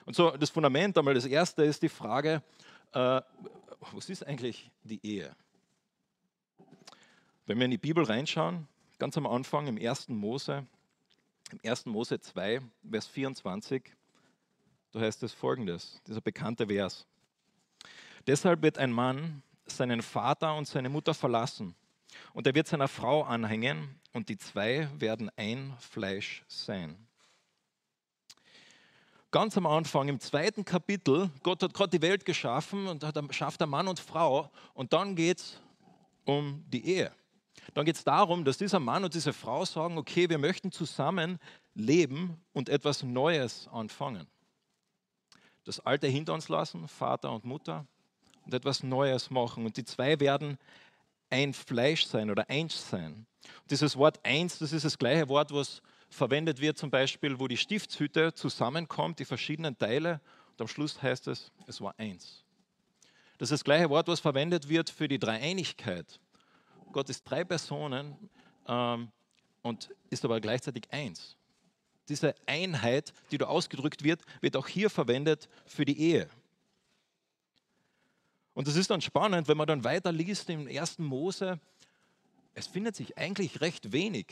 Und 0.05 0.15
so 0.15 0.31
das 0.31 0.49
Fundament, 0.49 0.97
einmal 0.97 1.13
das 1.13 1.25
erste 1.25 1.63
ist 1.63 1.81
die 1.81 1.89
Frage, 1.89 2.41
äh, 2.93 3.21
was 3.91 4.09
ist 4.09 4.25
eigentlich 4.25 4.71
die 4.83 5.05
Ehe? 5.05 5.35
Wenn 7.45 7.57
wir 7.57 7.65
in 7.65 7.71
die 7.71 7.77
Bibel 7.77 8.05
reinschauen, 8.05 8.67
ganz 8.97 9.17
am 9.17 9.27
Anfang 9.27 9.67
im 9.67 9.77
1. 9.77 10.07
Mose, 10.07 10.65
1. 11.61 11.85
Mose 11.85 12.19
2, 12.19 12.61
Vers 12.89 13.07
24, 13.07 13.83
da 14.91 14.99
heißt 14.99 15.23
es 15.23 15.33
folgendes, 15.33 16.01
dieser 16.07 16.21
bekannte 16.21 16.67
Vers. 16.67 17.05
Deshalb 18.27 18.61
wird 18.61 18.77
ein 18.77 18.91
Mann 18.91 19.43
seinen 19.65 20.01
Vater 20.01 20.55
und 20.55 20.67
seine 20.67 20.89
Mutter 20.89 21.13
verlassen 21.13 21.75
und 22.33 22.47
er 22.47 22.55
wird 22.55 22.67
seiner 22.67 22.87
Frau 22.87 23.23
anhängen 23.23 23.99
und 24.13 24.29
die 24.29 24.37
zwei 24.37 24.87
werden 24.99 25.29
ein 25.35 25.75
Fleisch 25.79 26.43
sein. 26.47 26.95
Ganz 29.31 29.57
am 29.57 29.65
Anfang, 29.65 30.09
im 30.09 30.19
zweiten 30.19 30.63
Kapitel, 30.63 31.31
Gott 31.41 31.63
hat 31.63 31.73
gerade 31.73 31.97
die 31.97 32.01
Welt 32.03 32.23
geschaffen 32.23 32.87
und 32.87 33.03
hat, 33.03 33.17
schafft 33.33 33.61
er 33.61 33.67
Mann 33.67 33.87
und 33.87 33.99
Frau 33.99 34.51
und 34.75 34.93
dann 34.93 35.15
geht 35.15 35.39
es 35.39 35.59
um 36.23 36.63
die 36.67 36.85
Ehe. 36.85 37.11
Dann 37.73 37.85
geht 37.85 37.95
es 37.95 38.03
darum, 38.03 38.45
dass 38.45 38.57
dieser 38.57 38.79
Mann 38.79 39.03
und 39.03 39.13
diese 39.13 39.33
Frau 39.33 39.65
sagen, 39.65 39.97
okay, 39.97 40.29
wir 40.29 40.37
möchten 40.37 40.71
zusammen 40.71 41.39
leben 41.73 42.41
und 42.53 42.69
etwas 42.69 43.03
Neues 43.03 43.67
anfangen. 43.71 44.27
Das 45.63 45.79
Alte 45.79 46.07
hinter 46.07 46.33
uns 46.33 46.49
lassen, 46.49 46.87
Vater 46.87 47.31
und 47.31 47.45
Mutter, 47.45 47.85
und 48.45 48.53
etwas 48.53 48.83
Neues 48.83 49.29
machen. 49.29 49.65
Und 49.65 49.77
die 49.77 49.85
zwei 49.85 50.19
werden 50.19 50.57
ein 51.29 51.53
Fleisch 51.53 52.05
sein 52.05 52.29
oder 52.29 52.49
eins 52.49 52.89
sein. 52.89 53.25
Und 53.61 53.71
dieses 53.71 53.97
Wort 53.97 54.19
eins, 54.23 54.59
das 54.59 54.73
ist 54.73 54.85
das 54.85 54.97
gleiche 54.97 55.29
Wort, 55.29 55.53
was 55.53 55.81
verwendet 56.09 56.61
wird, 56.61 56.77
zum 56.77 56.91
Beispiel, 56.91 57.39
wo 57.39 57.47
die 57.47 57.57
Stiftshütte 57.57 58.33
zusammenkommt, 58.33 59.19
die 59.19 59.25
verschiedenen 59.25 59.77
Teile. 59.77 60.21
Und 60.51 60.61
am 60.61 60.67
Schluss 60.67 61.01
heißt 61.01 61.27
es, 61.27 61.51
es 61.65 61.81
war 61.81 61.95
eins. 61.97 62.43
Das 63.37 63.47
ist 63.47 63.61
das 63.61 63.63
gleiche 63.63 63.89
Wort, 63.89 64.07
was 64.07 64.19
verwendet 64.19 64.69
wird 64.69 64.89
für 64.89 65.07
die 65.07 65.19
Dreieinigkeit. 65.19 66.19
Gott 66.93 67.09
ist 67.09 67.23
drei 67.23 67.43
Personen 67.43 68.15
ähm, 68.67 69.11
und 69.61 69.89
ist 70.09 70.23
aber 70.23 70.39
gleichzeitig 70.39 70.85
eins. 70.91 71.35
Diese 72.07 72.35
Einheit, 72.45 73.13
die 73.31 73.37
da 73.37 73.45
ausgedrückt 73.45 74.03
wird, 74.03 74.21
wird 74.41 74.55
auch 74.55 74.67
hier 74.67 74.89
verwendet 74.89 75.49
für 75.65 75.85
die 75.85 75.99
Ehe. 75.99 76.29
Und 78.53 78.67
das 78.67 78.75
ist 78.75 78.89
dann 78.89 79.01
spannend, 79.01 79.47
wenn 79.47 79.57
man 79.57 79.67
dann 79.67 79.83
weiter 79.83 80.11
liest 80.11 80.49
im 80.49 80.67
ersten 80.67 81.03
Mose. 81.03 81.59
Es 82.53 82.67
findet 82.67 82.95
sich 82.95 83.17
eigentlich 83.17 83.61
recht 83.61 83.91
wenig 83.91 84.27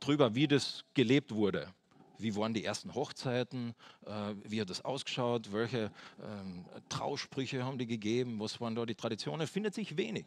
darüber, 0.00 0.34
wie 0.34 0.48
das 0.48 0.84
gelebt 0.94 1.34
wurde. 1.34 1.72
Wie 2.18 2.34
waren 2.34 2.54
die 2.54 2.64
ersten 2.64 2.94
Hochzeiten? 2.94 3.74
Äh, 4.06 4.34
wie 4.44 4.60
hat 4.60 4.70
das 4.70 4.82
ausgeschaut? 4.82 5.52
Welche 5.52 5.90
ähm, 6.22 6.64
Trausprüche 6.88 7.62
haben 7.62 7.76
die 7.76 7.86
gegeben? 7.86 8.40
Was 8.40 8.58
waren 8.60 8.74
da 8.74 8.86
die 8.86 8.94
Traditionen? 8.94 9.46
Findet 9.46 9.74
sich 9.74 9.98
wenig. 9.98 10.24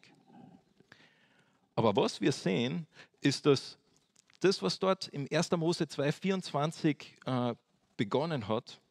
Aber 1.79 1.95
was 1.95 2.19
wir 2.19 2.33
sehen, 2.33 2.85
ist, 3.21 3.45
dass 3.45 3.77
das, 4.41 4.61
was 4.61 4.79
dort 4.79 5.07
im 5.07 5.29
1. 5.31 5.51
Mose 5.51 5.85
2,24 5.85 7.51
äh, 7.51 7.55
begonnen 7.95 8.49
hat, 8.49 8.81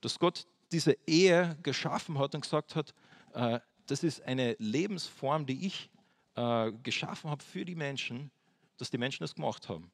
dass 0.00 0.18
Gott 0.18 0.44
diese 0.72 0.96
Ehe 1.06 1.56
geschaffen 1.62 2.18
hat 2.18 2.34
und 2.34 2.40
gesagt 2.40 2.74
hat, 2.74 2.92
äh, 3.32 3.60
das 3.86 4.02
ist 4.02 4.22
eine 4.22 4.56
Lebensform, 4.58 5.46
die 5.46 5.68
ich 5.68 5.88
äh, 6.34 6.72
geschaffen 6.82 7.30
habe 7.30 7.44
für 7.44 7.64
die 7.64 7.76
Menschen, 7.76 8.32
dass 8.76 8.90
die 8.90 8.98
Menschen 8.98 9.22
das 9.22 9.36
gemacht 9.36 9.68
haben, 9.68 9.88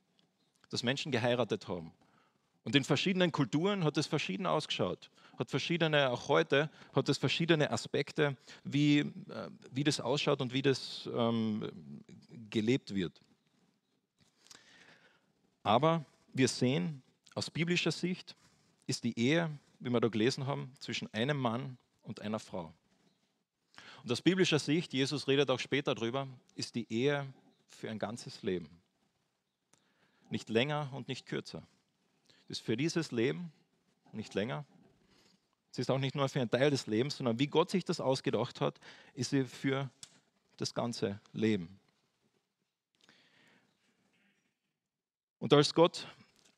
dass 0.70 0.82
Menschen 0.82 1.12
geheiratet 1.12 1.68
haben. 1.68 1.92
Und 2.64 2.76
in 2.76 2.84
verschiedenen 2.84 3.32
Kulturen 3.32 3.82
hat 3.84 3.96
es 3.96 4.06
verschieden 4.06 4.46
ausgeschaut, 4.46 5.10
hat 5.38 5.50
verschiedene, 5.50 6.10
auch 6.10 6.28
heute 6.28 6.70
hat 6.94 7.08
es 7.08 7.18
verschiedene 7.18 7.70
Aspekte, 7.70 8.36
wie, 8.62 9.00
äh, 9.00 9.50
wie 9.72 9.84
das 9.84 10.00
ausschaut 10.00 10.40
und 10.40 10.52
wie 10.52 10.62
das 10.62 11.08
ähm, 11.12 11.68
gelebt 12.50 12.94
wird. 12.94 13.20
Aber 15.64 16.04
wir 16.32 16.48
sehen, 16.48 17.02
aus 17.34 17.50
biblischer 17.50 17.92
Sicht 17.92 18.36
ist 18.86 19.04
die 19.04 19.18
Ehe, 19.18 19.50
wie 19.80 19.90
wir 19.90 20.00
da 20.00 20.08
gelesen 20.08 20.46
haben, 20.46 20.72
zwischen 20.78 21.12
einem 21.12 21.38
Mann 21.38 21.78
und 22.02 22.20
einer 22.20 22.38
Frau. 22.38 22.72
Und 24.02 24.10
aus 24.10 24.22
biblischer 24.22 24.58
Sicht, 24.58 24.92
Jesus 24.92 25.28
redet 25.28 25.50
auch 25.50 25.60
später 25.60 25.94
darüber, 25.94 26.26
ist 26.54 26.74
die 26.74 26.92
Ehe 26.92 27.26
für 27.68 27.90
ein 27.90 27.98
ganzes 27.98 28.42
Leben. 28.42 28.68
Nicht 30.30 30.48
länger 30.48 30.90
und 30.92 31.08
nicht 31.08 31.26
kürzer. 31.26 31.62
Es 32.48 32.58
ist 32.58 32.64
für 32.64 32.76
dieses 32.76 33.12
Leben 33.12 33.52
nicht 34.12 34.34
länger. 34.34 34.64
Es 35.70 35.78
ist 35.78 35.90
auch 35.90 35.98
nicht 35.98 36.14
nur 36.14 36.28
für 36.28 36.40
einen 36.40 36.50
Teil 36.50 36.70
des 36.70 36.86
Lebens, 36.86 37.16
sondern 37.16 37.38
wie 37.38 37.46
Gott 37.46 37.70
sich 37.70 37.84
das 37.84 38.00
ausgedacht 38.00 38.60
hat, 38.60 38.78
ist 39.14 39.30
sie 39.30 39.44
für 39.44 39.88
das 40.58 40.74
ganze 40.74 41.18
Leben. 41.32 41.80
Und 45.38 45.52
als 45.52 45.74
Gott 45.74 46.06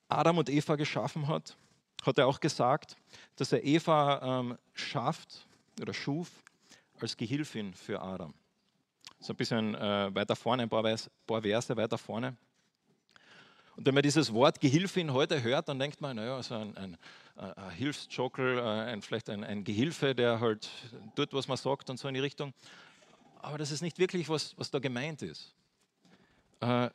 Adam 0.09 0.39
und 0.39 0.51
Eva 0.51 0.77
geschaffen 0.77 1.29
hat, 1.29 1.57
hat 2.03 2.19
er 2.19 2.27
auch 2.27 2.41
gesagt, 2.41 2.97
dass 3.37 3.53
er 3.53 3.65
Eva 3.65 4.41
ähm, 4.41 4.59
schafft 4.75 5.47
oder 5.81 5.95
schuf, 5.95 6.31
als 7.01 7.17
Gehilfin 7.17 7.73
für 7.75 8.03
Adam. 8.03 8.35
So 9.21 9.33
ein 9.33 9.37
bisschen 9.37 9.75
äh, 9.75 10.15
weiter 10.15 10.37
vorne, 10.37 10.65
ein 10.65 10.69
paar, 10.69 10.83
Vers, 10.83 11.11
paar 11.27 11.43
Verse 11.43 11.77
weiter 11.77 11.99
vorne. 11.99 12.37
Und 13.77 13.87
wenn 13.87 13.95
man 13.95 14.03
dieses 14.03 14.33
Wort 14.33 14.61
Gehilfin 14.61 15.13
heute 15.13 15.43
hört, 15.43 15.69
dann 15.69 15.79
denkt 15.79 16.01
man, 16.01 16.17
naja, 16.17 16.43
so 16.43 16.55
ein, 16.55 16.77
ein, 16.77 16.97
ein 17.37 17.71
Hilfsjockel, 17.71 18.59
äh, 18.59 18.63
ein, 18.63 19.03
vielleicht 19.03 19.29
ein, 19.31 19.43
ein, 19.43 19.65
Gehilfe, 19.65 20.15
der 20.15 20.41
halt 20.41 20.71
tut, 21.17 21.33
was 21.33 21.49
man 21.49 21.57
sagt 21.57 21.91
und 21.91 21.99
so 21.99 22.07
in 22.09 22.15
die 22.15 22.21
Richtung. 22.21 22.53
aber 23.43 23.59
das 23.59 23.71
ist 23.71 23.83
nicht 23.83 23.99
wirklich, 23.99 24.29
was, 24.29 24.57
was 24.57 24.71
da 24.71 24.79
gemeint 24.79 25.23
ist. 25.23 25.53
Äh, 26.61 26.89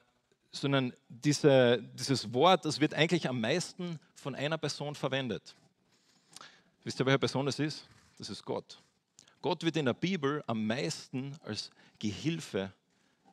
sondern 0.51 0.93
diese, 1.09 1.83
dieses 1.93 2.33
Wort, 2.33 2.65
das 2.65 2.79
wird 2.79 2.93
eigentlich 2.93 3.27
am 3.29 3.39
meisten 3.39 3.99
von 4.15 4.33
einer 4.33 4.57
Person 4.57 4.95
verwendet. 4.95 5.55
Wisst 6.83 6.99
ihr, 6.99 7.05
welche 7.05 7.19
Person 7.19 7.45
das 7.45 7.59
ist? 7.59 7.87
Das 8.17 8.29
ist 8.29 8.43
Gott. 8.43 8.81
Gott 9.41 9.63
wird 9.63 9.77
in 9.77 9.85
der 9.85 9.93
Bibel 9.93 10.43
am 10.47 10.65
meisten 10.65 11.37
als 11.43 11.69
Gehilfe 11.99 12.71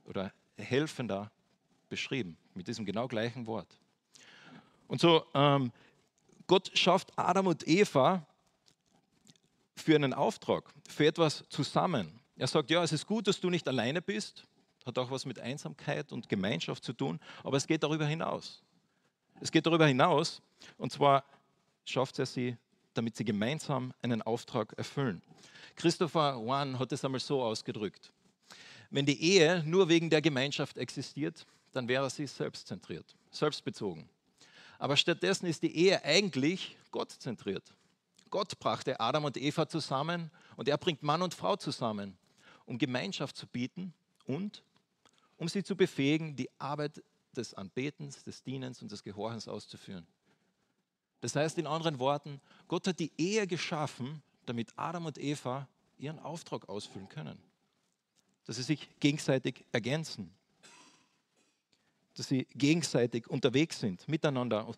oder 0.05 0.33
Helfender 0.57 1.31
beschrieben, 1.89 2.37
mit 2.55 2.69
diesem 2.69 2.85
genau 2.85 3.09
gleichen 3.09 3.47
Wort. 3.47 3.79
Und 4.89 5.01
so, 5.01 5.25
ähm, 5.35 5.73
Gott 6.47 6.71
schafft 6.75 7.13
Adam 7.17 7.49
und 7.49 7.67
Eva 7.67 8.25
für 9.75 9.95
einen 9.95 10.15
Auftrag, 10.15 10.73
für 10.89 11.07
etwas 11.07 11.45
zusammen. 11.49 12.21
Er 12.37 12.47
sagt, 12.47 12.71
ja, 12.71 12.83
es 12.83 12.93
ist 12.93 13.07
gut, 13.07 13.27
dass 13.27 13.41
du 13.41 13.51
nicht 13.51 13.67
alleine 13.67 14.01
bist, 14.01 14.45
hat 14.85 14.99
auch 14.99 15.11
was 15.11 15.25
mit 15.27 15.41
Einsamkeit 15.41 16.13
und 16.13 16.29
Gemeinschaft 16.29 16.85
zu 16.85 16.93
tun, 16.93 17.19
aber 17.43 17.57
es 17.57 17.67
geht 17.67 17.83
darüber 17.83 18.07
hinaus. 18.07 18.63
Es 19.41 19.51
geht 19.51 19.67
darüber 19.67 19.87
hinaus, 19.87 20.41
und 20.79 20.93
zwar 20.93 21.25
schafft 21.85 22.19
er 22.19 22.27
sie, 22.27 22.57
damit 22.95 23.17
sie 23.17 23.25
gemeinsam 23.25 23.93
einen 24.01 24.23
Auftrag 24.23 24.73
erfüllen. 24.79 25.23
Christopher 25.75 26.37
Wan 26.47 26.79
hat 26.79 26.93
es 26.93 27.05
einmal 27.05 27.21
so 27.21 27.43
ausgedrückt. 27.43 28.13
Wenn 28.91 29.05
die 29.05 29.21
Ehe 29.21 29.63
nur 29.67 29.89
wegen 29.89 30.09
der 30.09 30.23
Gemeinschaft 30.23 30.79
existiert, 30.79 31.47
dann 31.77 31.89
wäre 31.89 32.09
sie 32.11 32.27
selbstzentriert, 32.27 33.15
selbstbezogen. 33.31 34.09
Aber 34.79 34.97
stattdessen 34.97 35.47
ist 35.47 35.63
die 35.63 35.75
Ehe 35.75 36.03
eigentlich 36.05 36.77
gottzentriert. 36.91 37.73
Gott 38.31 38.59
brachte 38.59 38.99
Adam 38.99 39.25
und 39.25 39.37
Eva 39.37 39.69
zusammen 39.69 40.31
und 40.57 40.69
er 40.69 40.79
bringt 40.79 41.03
Mann 41.03 41.23
und 41.23 41.35
Frau 41.35 41.57
zusammen, 41.57 42.19
um 42.65 42.79
Gemeinschaft 42.79 43.37
zu 43.37 43.47
bieten 43.47 43.95
und 44.25 44.63
um 45.37 45.49
sie 45.49 45.63
zu 45.63 45.77
befähigen, 45.77 46.35
die 46.35 46.49
Arbeit 46.59 47.03
des 47.37 47.55
Anbetens, 47.55 48.25
des 48.25 48.43
Dienens 48.43 48.83
und 48.83 48.91
des 48.91 49.03
Gehorchens 49.03 49.47
auszuführen. 49.47 50.07
Das 51.21 51.37
heißt 51.37 51.59
in 51.59 51.67
anderen 51.67 51.99
Worten, 51.99 52.41
Gott 52.69 52.87
hat 52.87 52.99
die 52.99 53.13
Ehe 53.17 53.47
geschaffen, 53.47 54.23
damit 54.47 54.73
Adam 54.77 55.07
und 55.07 55.19
Eva 55.19 55.69
ihren 55.99 56.19
Auftrag 56.19 56.69
ausfüllen 56.69 57.09
können. 57.09 57.39
Dass 58.45 58.57
sie 58.57 58.63
sich 58.63 58.89
gegenseitig 59.01 59.65
ergänzen. 59.73 60.33
Dass 62.17 62.29
sie 62.29 62.47
gegenseitig 62.55 63.29
unterwegs 63.29 63.81
sind, 63.81 64.07
miteinander 64.09 64.75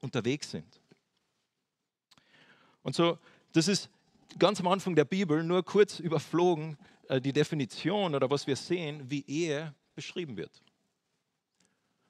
unterwegs 0.00 0.50
sind. 0.50 0.80
Und 2.82 2.94
so, 2.94 3.18
das 3.52 3.68
ist 3.68 3.88
ganz 4.38 4.60
am 4.60 4.68
Anfang 4.68 4.94
der 4.94 5.04
Bibel 5.04 5.42
nur 5.42 5.64
kurz 5.64 6.00
überflogen 6.00 6.76
äh, 7.08 7.20
die 7.20 7.32
Definition 7.32 8.14
oder 8.14 8.30
was 8.30 8.46
wir 8.46 8.56
sehen, 8.56 9.10
wie 9.10 9.24
Ehe 9.26 9.74
beschrieben 9.94 10.36
wird. 10.36 10.62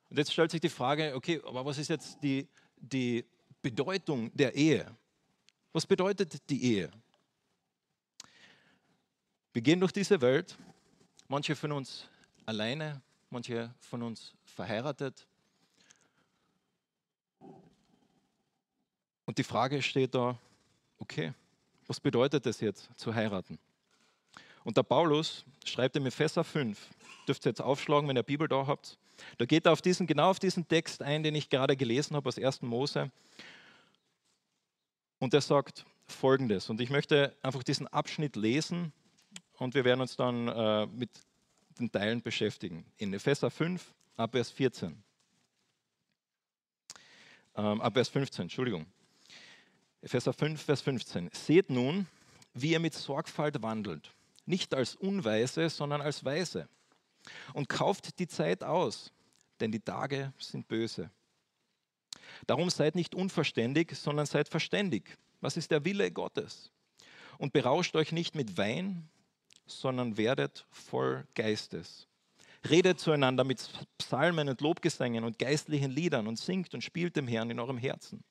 Und 0.08 0.18
jetzt 0.18 0.32
stellt 0.32 0.50
sich 0.50 0.60
die 0.60 0.68
Frage, 0.68 1.14
okay, 1.14 1.40
aber 1.44 1.64
was 1.64 1.78
ist 1.78 1.88
jetzt 1.88 2.22
die, 2.22 2.48
die 2.76 3.24
Bedeutung 3.62 4.34
der 4.34 4.54
Ehe? 4.54 4.86
Was 5.72 5.86
bedeutet 5.86 6.48
die 6.50 6.64
Ehe? 6.64 6.90
Wir 9.52 9.62
gehen 9.62 9.80
durch 9.80 9.92
diese 9.92 10.20
Welt, 10.20 10.56
manche 11.28 11.56
von 11.56 11.72
uns 11.72 12.08
alleine, 12.46 13.00
manche 13.30 13.72
von 13.78 14.02
uns 14.02 14.34
verheiratet. 14.44 15.26
Und 19.24 19.38
die 19.38 19.44
Frage 19.44 19.80
steht 19.80 20.14
da, 20.14 20.36
okay, 20.98 21.32
was 21.86 22.00
bedeutet 22.00 22.46
es 22.46 22.60
jetzt 22.60 22.90
zu 22.96 23.14
heiraten? 23.14 23.58
Und 24.64 24.76
der 24.76 24.82
Paulus 24.82 25.44
schreibt 25.64 25.96
im 25.96 26.06
Epheser 26.06 26.44
5, 26.44 26.88
dürft 27.26 27.46
ihr 27.46 27.50
jetzt 27.50 27.62
aufschlagen, 27.62 28.08
wenn 28.08 28.16
ihr 28.16 28.22
Bibel 28.22 28.48
da 28.48 28.66
habt. 28.66 28.98
Da 29.38 29.46
geht 29.46 29.66
er 29.66 29.72
auf 29.72 29.82
diesen, 29.82 30.06
genau 30.06 30.30
auf 30.30 30.38
diesen 30.38 30.66
Text 30.66 31.02
ein, 31.02 31.22
den 31.22 31.34
ich 31.34 31.48
gerade 31.48 31.76
gelesen 31.76 32.16
habe 32.16 32.28
aus 32.28 32.38
1. 32.38 32.62
Mose. 32.62 33.10
Und 35.18 35.34
er 35.34 35.40
sagt 35.40 35.84
folgendes. 36.06 36.68
Und 36.68 36.80
ich 36.80 36.90
möchte 36.90 37.36
einfach 37.42 37.62
diesen 37.62 37.86
Abschnitt 37.88 38.36
lesen 38.36 38.92
und 39.58 39.74
wir 39.74 39.84
werden 39.84 40.00
uns 40.00 40.16
dann 40.16 40.48
äh, 40.48 40.86
mit 40.86 41.10
den 41.78 41.90
Teilen 41.90 42.22
beschäftigen. 42.22 42.84
In 42.98 43.12
Epheser 43.12 43.50
5, 43.50 43.94
ab 44.16 44.32
Vers 44.32 44.50
14. 44.50 45.02
Ähm, 47.56 47.80
ab 47.80 47.94
Vers 47.94 48.08
15, 48.08 48.42
Entschuldigung. 48.42 48.86
Epheser 50.02 50.32
5, 50.32 50.62
Vers 50.62 50.80
15. 50.82 51.30
Seht 51.32 51.70
nun, 51.70 52.06
wie 52.54 52.72
ihr 52.72 52.80
mit 52.80 52.94
Sorgfalt 52.94 53.62
wandelt, 53.62 54.12
nicht 54.46 54.74
als 54.74 54.96
Unweise, 54.96 55.68
sondern 55.68 56.00
als 56.00 56.24
Weise. 56.24 56.68
Und 57.52 57.68
kauft 57.68 58.18
die 58.18 58.26
Zeit 58.26 58.64
aus, 58.64 59.12
denn 59.60 59.70
die 59.70 59.80
Tage 59.80 60.32
sind 60.38 60.66
böse. 60.68 61.10
Darum 62.46 62.70
seid 62.70 62.94
nicht 62.94 63.14
unverständig, 63.14 63.94
sondern 63.94 64.26
seid 64.26 64.48
verständig. 64.48 65.18
Was 65.40 65.56
ist 65.56 65.70
der 65.70 65.84
Wille 65.84 66.10
Gottes? 66.10 66.70
Und 67.38 67.52
berauscht 67.52 67.94
euch 67.96 68.12
nicht 68.12 68.34
mit 68.34 68.56
Wein, 68.56 69.08
sondern 69.70 70.16
werdet 70.16 70.66
voll 70.70 71.26
Geistes. 71.34 72.06
Redet 72.68 73.00
zueinander 73.00 73.44
mit 73.44 73.68
Psalmen 73.98 74.48
und 74.48 74.60
Lobgesängen 74.60 75.24
und 75.24 75.38
geistlichen 75.38 75.90
Liedern 75.90 76.26
und 76.26 76.38
singt 76.38 76.74
und 76.74 76.82
spielt 76.82 77.16
dem 77.16 77.26
Herrn 77.26 77.50
in 77.50 77.58
eurem 77.58 77.78
Herzen 77.78 78.22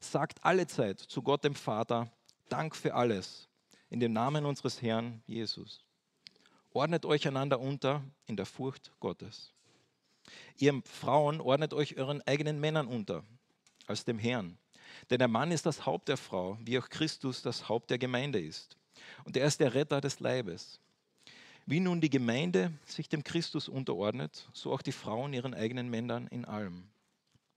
sagt 0.00 0.44
alle 0.44 0.66
Zeit 0.66 0.98
zu 0.98 1.22
Gott 1.22 1.44
dem 1.44 1.54
Vater 1.54 2.10
Dank 2.48 2.74
für 2.74 2.94
alles 2.94 3.48
in 3.90 4.00
dem 4.00 4.12
Namen 4.12 4.44
unseres 4.44 4.82
Herrn 4.82 5.22
Jesus. 5.26 5.84
Ordnet 6.72 7.04
euch 7.04 7.28
einander 7.28 7.60
unter 7.60 8.02
in 8.26 8.36
der 8.36 8.46
Furcht 8.46 8.90
Gottes. 9.00 9.52
Ihr 10.56 10.80
Frauen 10.84 11.40
ordnet 11.40 11.74
euch 11.74 11.96
euren 11.96 12.22
eigenen 12.22 12.60
Männern 12.60 12.86
unter 12.86 13.24
als 13.86 14.04
dem 14.04 14.18
Herrn. 14.18 14.58
Denn 15.10 15.18
der 15.18 15.28
Mann 15.28 15.52
ist 15.52 15.66
das 15.66 15.86
Haupt 15.86 16.08
der 16.08 16.16
Frau, 16.16 16.58
wie 16.60 16.78
auch 16.78 16.88
Christus 16.88 17.42
das 17.42 17.68
Haupt 17.68 17.90
der 17.90 17.98
Gemeinde 17.98 18.40
ist. 18.40 18.76
Und 19.24 19.36
er 19.36 19.46
ist 19.46 19.60
der 19.60 19.74
Retter 19.74 20.00
des 20.00 20.20
Leibes. 20.20 20.80
Wie 21.66 21.80
nun 21.80 22.00
die 22.00 22.10
Gemeinde 22.10 22.72
sich 22.86 23.08
dem 23.08 23.22
Christus 23.22 23.68
unterordnet, 23.68 24.48
so 24.52 24.72
auch 24.72 24.82
die 24.82 24.92
Frauen 24.92 25.32
ihren 25.32 25.54
eigenen 25.54 25.88
Männern 25.88 26.26
in 26.28 26.44
allem. 26.44 26.84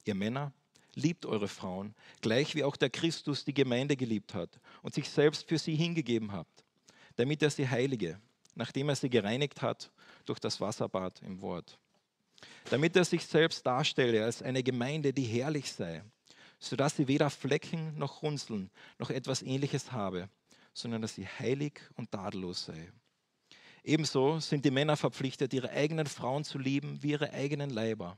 Ihr 0.05 0.15
Männer, 0.15 0.51
Liebt 0.95 1.25
eure 1.25 1.47
Frauen, 1.47 1.95
gleich 2.21 2.53
wie 2.53 2.63
auch 2.63 2.75
der 2.75 2.89
Christus 2.89 3.45
die 3.45 3.53
Gemeinde 3.53 3.95
geliebt 3.95 4.35
hat 4.35 4.59
und 4.83 4.93
sich 4.93 5.09
selbst 5.09 5.47
für 5.47 5.57
sie 5.57 5.75
hingegeben 5.75 6.31
hat, 6.31 6.47
damit 7.15 7.41
er 7.41 7.49
sie 7.49 7.67
heilige, 7.67 8.19
nachdem 8.53 8.89
er 8.89 8.95
sie 8.95 9.09
gereinigt 9.09 9.63
hat 9.63 9.91
durch 10.25 10.39
das 10.39 10.61
Wasserbad 10.61 11.21
im 11.23 11.41
Wort. 11.41 11.79
Damit 12.69 12.95
er 12.95 13.05
sich 13.05 13.25
selbst 13.25 13.65
darstelle 13.65 14.23
als 14.23 14.43
eine 14.43 14.61
Gemeinde, 14.61 15.13
die 15.13 15.23
herrlich 15.23 15.71
sei, 15.71 16.03
sodass 16.59 16.95
sie 16.95 17.07
weder 17.07 17.31
Flecken 17.31 17.97
noch 17.97 18.21
Runzeln 18.21 18.69
noch 18.99 19.09
etwas 19.09 19.41
ähnliches 19.41 19.91
habe, 19.91 20.29
sondern 20.73 21.01
dass 21.01 21.15
sie 21.15 21.27
heilig 21.27 21.79
und 21.95 22.11
tadellos 22.11 22.65
sei. 22.65 22.91
Ebenso 23.83 24.39
sind 24.39 24.63
die 24.63 24.71
Männer 24.71 24.95
verpflichtet, 24.95 25.53
ihre 25.53 25.69
eigenen 25.69 26.07
Frauen 26.07 26.43
zu 26.43 26.57
lieben 26.57 27.01
wie 27.03 27.11
ihre 27.11 27.31
eigenen 27.31 27.69
Leiber. 27.69 28.17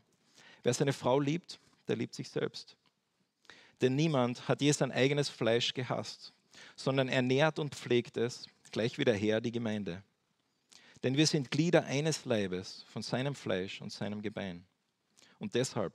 Wer 0.63 0.73
seine 0.73 0.93
Frau 0.93 1.19
liebt, 1.19 1.59
der 1.87 1.95
liebt 1.95 2.13
sich 2.13 2.29
selbst. 2.29 2.77
Denn 3.81 3.95
niemand 3.95 4.47
hat 4.47 4.61
je 4.61 4.71
sein 4.71 4.91
eigenes 4.91 5.29
Fleisch 5.29 5.73
gehasst, 5.73 6.33
sondern 6.75 7.09
ernährt 7.09 7.59
und 7.59 7.75
pflegt 7.75 8.17
es, 8.17 8.47
gleich 8.71 8.97
wie 8.97 9.05
der 9.05 9.15
Herr 9.15 9.41
die 9.41 9.51
Gemeinde. 9.51 10.03
Denn 11.03 11.17
wir 11.17 11.27
sind 11.27 11.51
Glieder 11.51 11.83
eines 11.85 12.25
Leibes 12.25 12.85
von 12.89 13.01
seinem 13.01 13.35
Fleisch 13.35 13.81
und 13.81 13.91
seinem 13.91 14.21
Gebein. 14.21 14.65
Und 15.39 15.53
deshalb 15.55 15.93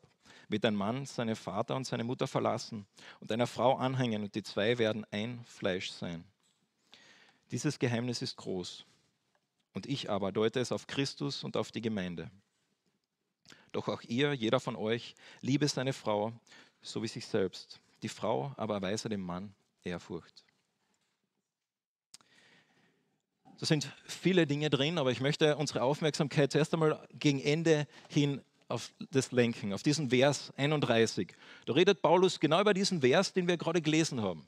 wird 0.49 0.65
ein 0.65 0.75
Mann 0.75 1.07
seinen 1.07 1.37
Vater 1.37 1.77
und 1.77 1.87
seine 1.87 2.05
Mutter 2.05 2.27
verlassen 2.27 2.87
und 3.21 3.31
einer 3.33 3.47
Frau 3.47 3.77
anhängen 3.77 4.23
und 4.23 4.35
die 4.35 4.43
zwei 4.43 4.79
werden 4.79 5.07
ein 5.11 5.45
Fleisch 5.45 5.91
sein. 5.91 6.25
Dieses 7.51 7.79
Geheimnis 7.79 8.23
ist 8.23 8.37
groß. 8.37 8.85
Und 9.73 9.87
ich 9.87 10.11
aber 10.11 10.33
deute 10.33 10.61
es 10.61 10.73
auf 10.73 10.87
Christus 10.87 11.45
und 11.45 11.57
auf 11.57 11.71
die 11.71 11.81
Gemeinde. 11.81 12.31
Doch 13.73 13.89
auch 13.89 14.03
ihr, 14.03 14.33
jeder 14.33 14.61
von 14.61 14.77
euch, 14.77 15.15
liebe 15.41 15.67
seine 15.69 15.93
Frau, 15.93 16.33
so 16.83 17.03
wie 17.03 17.09
sich 17.09 17.27
selbst. 17.27 17.81
Die 18.03 18.09
Frau 18.09 18.53
aber 18.57 18.75
erweise 18.75 19.09
dem 19.09 19.21
Mann 19.21 19.55
Ehrfurcht. 19.85 20.45
Da 23.59 23.67
sind 23.67 23.93
viele 24.07 24.47
Dinge 24.47 24.71
drin, 24.71 24.99
aber 24.99 25.13
ich 25.13 25.21
möchte 25.21 25.57
unsere 25.57 25.83
Aufmerksamkeit 25.83 26.51
zuerst 26.51 26.73
einmal 26.73 27.07
gegen 27.13 27.41
Ende 27.41 27.87
hin 28.09 28.41
auf 28.69 28.91
das 29.11 29.33
lenken, 29.33 29.73
auf 29.73 29.83
diesen 29.83 30.11
Vers 30.11 30.53
31. 30.57 31.35
Da 31.67 31.75
redet 31.75 32.01
Paulus 32.01 32.41
genau 32.41 32.61
über 32.61 32.73
diesen 32.73 33.03
Vers, 33.03 33.33
den 33.33 33.49
wir 33.49 33.57
gerade 33.57 33.83
gelesen 33.83 34.23
haben, 34.23 34.47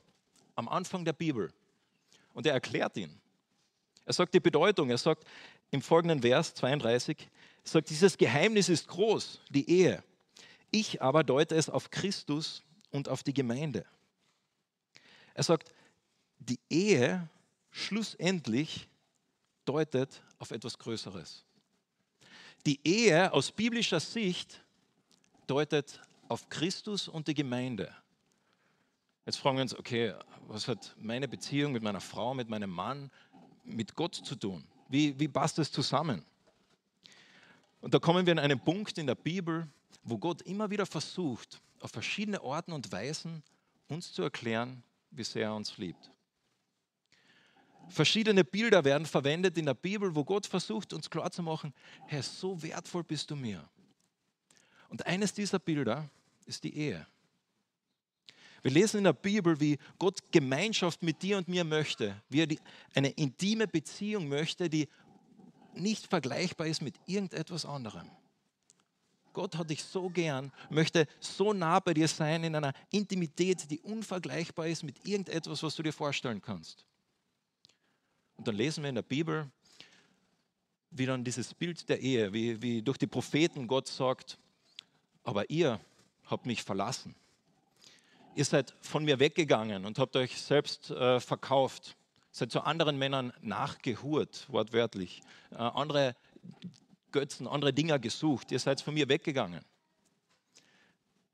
am 0.55 0.67
Anfang 0.67 1.05
der 1.05 1.13
Bibel. 1.13 1.53
Und 2.33 2.45
er 2.45 2.53
erklärt 2.53 2.97
ihn. 2.97 3.19
Er 4.05 4.13
sagt 4.13 4.33
die 4.33 4.39
Bedeutung, 4.39 4.89
er 4.89 4.97
sagt 4.97 5.25
im 5.71 5.81
folgenden 5.81 6.21
Vers 6.21 6.53
32, 6.55 7.29
sagt, 7.63 7.89
dieses 7.89 8.17
Geheimnis 8.17 8.69
ist 8.69 8.87
groß, 8.87 9.39
die 9.49 9.69
Ehe. 9.69 10.03
Ich 10.71 11.01
aber 11.01 11.23
deute 11.23 11.55
es 11.55 11.69
auf 11.69 11.89
Christus 11.89 12.63
und 12.91 13.07
auf 13.07 13.23
die 13.23 13.33
Gemeinde. 13.33 13.85
Er 15.33 15.43
sagt, 15.43 15.73
die 16.39 16.59
Ehe 16.69 17.29
schlussendlich 17.71 18.87
deutet 19.65 20.21
auf 20.39 20.51
etwas 20.51 20.77
Größeres. 20.77 21.45
Die 22.65 22.79
Ehe 22.83 23.31
aus 23.31 23.51
biblischer 23.51 23.99
Sicht 23.99 24.63
deutet 25.47 25.99
auf 26.27 26.49
Christus 26.49 27.07
und 27.07 27.27
die 27.27 27.33
Gemeinde. 27.33 27.93
Jetzt 29.25 29.37
fragen 29.37 29.57
wir 29.57 29.61
uns, 29.61 29.77
okay, 29.77 30.13
was 30.47 30.67
hat 30.67 30.95
meine 30.99 31.27
Beziehung 31.27 31.71
mit 31.71 31.81
meiner 31.81 32.01
Frau, 32.01 32.33
mit 32.33 32.49
meinem 32.49 32.69
Mann, 32.69 33.09
mit 33.63 33.95
Gott 33.95 34.15
zu 34.15 34.35
tun? 34.35 34.65
Wie, 34.89 35.17
wie 35.17 35.27
passt 35.27 35.57
das 35.57 35.71
zusammen? 35.71 36.25
Und 37.79 37.93
da 37.93 37.99
kommen 37.99 38.25
wir 38.25 38.33
an 38.33 38.39
einen 38.39 38.59
Punkt 38.59 38.97
in 38.97 39.07
der 39.07 39.15
Bibel, 39.15 39.67
wo 40.03 40.17
Gott 40.17 40.41
immer 40.41 40.69
wieder 40.69 40.85
versucht, 40.85 41.61
auf 41.79 41.91
verschiedene 41.91 42.41
Arten 42.41 42.73
und 42.73 42.91
Weisen 42.91 43.43
uns 43.87 44.11
zu 44.11 44.23
erklären, 44.23 44.83
wie 45.11 45.23
sehr 45.23 45.47
er 45.47 45.55
uns 45.55 45.77
liebt. 45.77 46.11
Verschiedene 47.89 48.43
Bilder 48.43 48.83
werden 48.83 49.05
verwendet 49.05 49.57
in 49.57 49.65
der 49.65 49.73
Bibel, 49.73 50.15
wo 50.15 50.23
Gott 50.23 50.45
versucht, 50.47 50.93
uns 50.93 51.09
klarzumachen, 51.09 51.73
Herr, 52.07 52.23
so 52.23 52.61
wertvoll 52.61 53.03
bist 53.03 53.29
du 53.31 53.35
mir. 53.35 53.63
Und 54.89 55.05
eines 55.05 55.33
dieser 55.33 55.59
Bilder 55.59 56.09
ist 56.45 56.63
die 56.63 56.75
Ehe. 56.75 57.05
Wir 58.63 58.71
lesen 58.71 58.99
in 58.99 59.03
der 59.03 59.13
Bibel, 59.13 59.59
wie 59.59 59.77
Gott 59.99 60.31
Gemeinschaft 60.31 61.03
mit 61.03 61.21
dir 61.21 61.37
und 61.37 61.49
mir 61.49 61.65
möchte, 61.65 62.21
wie 62.29 62.41
er 62.41 62.47
die, 62.47 62.59
eine 62.95 63.09
intime 63.09 63.67
Beziehung 63.67 64.29
möchte, 64.29 64.69
die 64.69 64.87
nicht 65.75 66.07
vergleichbar 66.07 66.67
ist 66.67 66.81
mit 66.81 66.95
irgendetwas 67.05 67.65
anderem. 67.65 68.09
Gott 69.33 69.57
hat 69.57 69.69
dich 69.69 69.83
so 69.83 70.09
gern, 70.09 70.51
möchte 70.69 71.07
so 71.19 71.51
nah 71.51 71.79
bei 71.79 71.93
dir 71.93 72.07
sein 72.07 72.43
in 72.45 72.55
einer 72.55 72.73
Intimität, 72.89 73.69
die 73.69 73.81
unvergleichbar 73.81 74.67
ist 74.67 74.83
mit 74.83 75.05
irgendetwas, 75.05 75.61
was 75.61 75.75
du 75.75 75.83
dir 75.83 75.91
vorstellen 75.91 76.41
kannst. 76.41 76.85
Und 78.35 78.47
dann 78.47 78.55
lesen 78.55 78.83
wir 78.83 78.89
in 78.89 78.95
der 78.95 79.01
Bibel, 79.01 79.51
wie 80.91 81.05
dann 81.05 81.23
dieses 81.23 81.53
Bild 81.53 81.89
der 81.89 81.99
Ehe, 81.99 82.31
wie, 82.31 82.61
wie 82.61 82.81
durch 82.81 82.97
die 82.97 83.07
Propheten 83.07 83.67
Gott 83.67 83.87
sagt, 83.87 84.37
aber 85.23 85.49
ihr 85.49 85.81
habt 86.25 86.45
mich 86.45 86.63
verlassen. 86.63 87.15
Ihr 88.35 88.45
seid 88.45 88.73
von 88.81 89.05
mir 89.05 89.19
weggegangen 89.19 89.85
und 89.85 89.99
habt 89.99 90.15
euch 90.15 90.41
selbst 90.41 90.89
äh, 90.89 91.19
verkauft. 91.19 91.95
Seid 92.31 92.51
zu 92.51 92.61
anderen 92.61 92.97
Männern 92.97 93.31
nachgehurt, 93.41 94.47
wortwörtlich. 94.49 95.21
Äh, 95.51 95.57
andere 95.57 96.15
Götzen, 97.11 97.47
andere 97.47 97.73
Dinger 97.73 97.99
gesucht. 97.99 98.51
Ihr 98.51 98.59
seid 98.59 98.81
von 98.81 98.95
mir 98.95 99.07
weggegangen. 99.07 99.63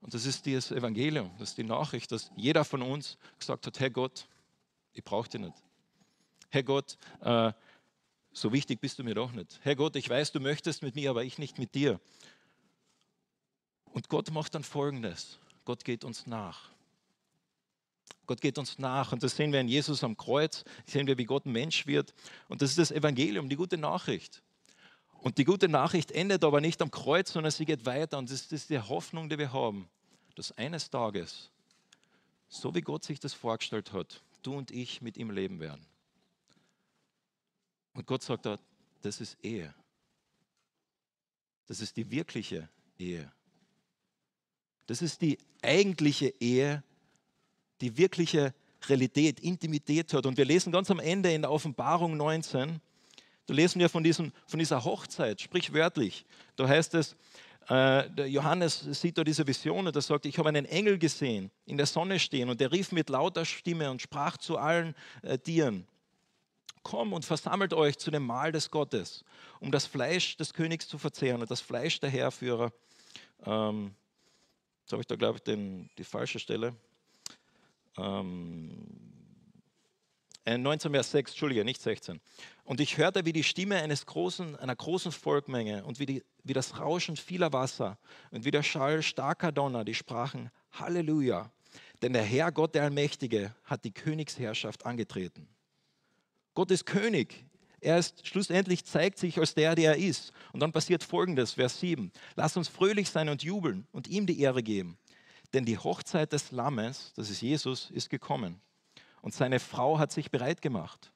Und 0.02 0.14
das 0.14 0.26
ist 0.26 0.46
das 0.48 0.72
Evangelium, 0.72 1.32
das 1.40 1.50
ist 1.50 1.58
die 1.58 1.64
Nachricht, 1.64 2.12
dass 2.12 2.32
jeder 2.36 2.64
von 2.64 2.82
uns 2.82 3.18
gesagt 3.38 3.68
hat, 3.68 3.80
Herr 3.80 3.90
Gott, 3.90 4.28
ich 4.94 5.04
brauche 5.04 5.30
dich 5.30 5.42
nicht. 5.42 5.56
Herr 6.50 6.64
Gott, 6.64 6.98
äh, 7.22 7.52
so 8.32 8.54
wichtig 8.54 8.80
bist 8.80 9.00
du 9.00 9.04
mir 9.04 9.16
doch 9.16 9.32
nicht. 9.32 9.60
Herr 9.62 9.76
Gott, 9.76 9.96
ich 9.96 10.10
weiß, 10.10 10.32
du 10.32 10.40
möchtest 10.40 10.84
mit 10.84 10.96
mir, 10.96 11.10
aber 11.10 11.24
ich 11.24 11.38
nicht 11.38 11.60
mit 11.60 11.76
dir. 11.76 12.00
Und 13.86 14.08
Gott 14.08 14.32
macht 14.32 14.56
dann 14.56 14.64
Folgendes. 14.64 15.40
Gott 15.66 15.84
geht 15.84 16.04
uns 16.04 16.28
nach. 16.28 16.72
Gott 18.30 18.42
geht 18.42 18.60
uns 18.60 18.78
nach. 18.78 19.12
Und 19.12 19.24
das 19.24 19.36
sehen 19.36 19.52
wir 19.52 19.60
in 19.60 19.68
Jesus 19.68 20.04
am 20.04 20.16
Kreuz. 20.16 20.64
Sehen 20.86 21.08
wir, 21.08 21.18
wie 21.18 21.26
Gott 21.26 21.48
Mensch 21.48 21.88
wird. 21.88 22.14
Und 22.48 22.62
das 22.62 22.70
ist 22.70 22.78
das 22.78 22.92
Evangelium, 22.92 23.50
die 23.50 23.56
gute 23.56 23.76
Nachricht. 23.76 24.44
Und 25.22 25.40
die 25.40 25.46
gute 25.46 25.68
Nachricht 25.68 26.12
endet 26.12 26.44
aber 26.44 26.62
nicht 26.62 26.80
am 26.84 26.92
Kreuz, 26.92 27.34
sondern 27.34 27.52
sie 27.52 27.66
geht 27.66 27.88
weiter. 27.88 28.20
Und 28.20 28.30
das 28.30 28.52
ist 28.52 28.70
die 28.70 28.78
Hoffnung, 28.78 29.30
die 29.30 29.40
wir 29.40 29.52
haben, 29.52 29.90
dass 30.36 30.56
eines 30.60 30.92
Tages, 30.92 31.50
so 32.50 32.76
wie 32.76 32.82
Gott 32.82 33.04
sich 33.04 33.20
das 33.20 33.34
vorgestellt 33.34 33.94
hat, 33.94 34.22
du 34.44 34.54
und 34.54 34.70
ich 34.70 35.02
mit 35.02 35.18
ihm 35.18 35.32
leben 35.32 35.60
werden. 35.60 35.84
Und 37.94 38.06
Gott 38.06 38.22
sagt 38.22 38.46
dort, 38.46 38.62
das 39.02 39.22
ist 39.22 39.44
Ehe. 39.44 39.74
Das 41.66 41.82
ist 41.82 41.98
die 41.98 42.12
wirkliche 42.12 42.70
Ehe. 43.00 43.32
Das 44.86 45.02
ist 45.02 45.20
die 45.24 45.40
eigentliche 45.64 46.28
Ehe, 46.40 46.84
die 47.82 47.98
wirkliche 47.98 48.54
Realität, 48.88 49.40
Intimität 49.40 50.14
hat. 50.14 50.26
Und 50.26 50.38
wir 50.38 50.46
lesen 50.46 50.72
ganz 50.72 50.90
am 50.92 51.00
Ende 51.00 51.32
in 51.32 51.42
der 51.42 51.52
Offenbarung 51.52 52.18
19, 52.18 52.82
da 53.48 53.54
lesen 53.54 53.80
wir 53.80 53.90
von, 53.90 54.04
diesem, 54.04 54.32
von 54.46 54.60
dieser 54.60 54.84
Hochzeit, 54.84 55.42
sprichwörtlich. 55.42 56.24
Da 56.56 56.68
heißt 56.68 56.94
es, 56.94 57.16
äh, 57.70 58.26
Johannes 58.26 58.80
sieht 58.80 59.18
da 59.18 59.24
diese 59.24 59.46
Vision 59.46 59.88
und 59.88 59.96
er 59.96 60.02
sagt, 60.02 60.26
ich 60.26 60.38
habe 60.38 60.50
einen 60.50 60.66
Engel 60.66 60.98
gesehen, 61.00 61.52
in 61.66 61.78
der 61.78 61.86
Sonne 61.86 62.20
stehen 62.20 62.50
und 62.50 62.60
der 62.62 62.72
rief 62.72 62.92
mit 62.92 63.10
lauter 63.10 63.46
Stimme 63.46 63.90
und 63.90 64.02
sprach 64.02 64.38
zu 64.38 64.58
allen 64.58 64.96
äh, 65.24 65.38
Tieren, 65.38 65.88
komm 66.84 67.14
und 67.14 67.26
versammelt 67.26 67.74
euch 67.74 67.98
zu 67.98 68.12
dem 68.12 68.26
Mahl 68.26 68.52
des 68.52 68.70
Gottes, 68.72 69.24
um 69.60 69.72
das 69.72 69.86
Fleisch 69.86 70.38
des 70.38 70.54
Königs 70.54 70.88
zu 70.88 70.98
verzehren 70.98 71.42
und 71.42 71.50
das 71.50 71.62
Fleisch 71.62 72.00
der 72.00 72.10
Herrführer. 72.10 72.72
Ähm, 73.46 73.96
jetzt 74.82 74.92
habe 74.92 75.02
ich 75.02 75.08
da, 75.08 75.16
glaube 75.16 75.38
ich, 75.38 75.44
den, 75.44 75.90
die 75.98 76.04
falsche 76.04 76.40
Stelle. 76.40 76.76
Ähm, 77.98 79.10
19 80.46 80.92
äh, 80.92 80.96
Vers 80.96 81.12
6, 81.12 81.32
Entschuldige, 81.32 81.66
nicht 81.66 81.82
16. 81.82 82.20
Und 82.64 82.80
ich 82.80 82.98
hörte 82.98 83.26
wie 83.26 83.34
die 83.34 83.44
Stimme 83.44 83.78
eines 83.78 84.06
großen, 84.06 84.56
einer 84.56 84.76
großen 84.76 85.12
Volkmenge 85.12 85.84
und 85.86 86.00
wie, 86.00 86.06
die, 86.06 86.24
wie 86.44 86.54
das 86.54 86.80
Rauschen 86.80 87.18
vieler 87.18 87.54
Wasser 87.54 87.98
und 88.32 88.46
wie 88.46 88.52
der 88.52 88.64
Schall 88.64 89.02
starker 89.02 89.52
Donner, 89.52 89.84
die 89.84 89.96
sprachen 89.96 90.50
Halleluja, 90.72 91.52
denn 92.02 92.14
der 92.14 92.24
Herr 92.24 92.52
Gott 92.52 92.76
der 92.76 92.84
Allmächtige 92.84 93.54
hat 93.64 93.84
die 93.84 93.92
Königsherrschaft 93.92 94.86
angetreten. 94.86 95.48
Gott 96.54 96.72
ist 96.72 96.86
König. 96.86 97.46
Er 97.82 97.98
ist 97.98 98.28
schlussendlich 98.28 98.84
zeigt 98.84 99.18
sich 99.18 99.40
als 99.40 99.56
der, 99.56 99.74
der 99.74 99.96
er 99.96 99.98
ist. 99.98 100.34
Und 100.52 100.60
dann 100.60 100.72
passiert 100.72 101.04
folgendes, 101.04 101.54
Vers 101.54 101.80
7. 101.80 102.12
Lass 102.36 102.58
uns 102.58 102.68
fröhlich 102.68 103.10
sein 103.10 103.30
und 103.30 103.42
jubeln 103.42 103.88
und 103.92 104.08
ihm 104.08 104.26
die 104.26 104.40
Ehre 104.40 104.62
geben. 104.62 104.98
Denn 105.54 105.66
die 105.66 105.78
Hochzeit 105.78 106.32
des 106.34 106.52
Lammes, 106.52 107.14
das 107.16 107.30
ist 107.30 107.42
Jesus, 107.42 107.90
ist 107.92 108.10
gekommen 108.10 108.62
und 109.22 109.34
seine 109.34 109.60
Frau 109.60 110.00
hat 110.00 110.12
sich 110.12 110.32
bereit 110.32 110.62
gemacht. 110.62 111.12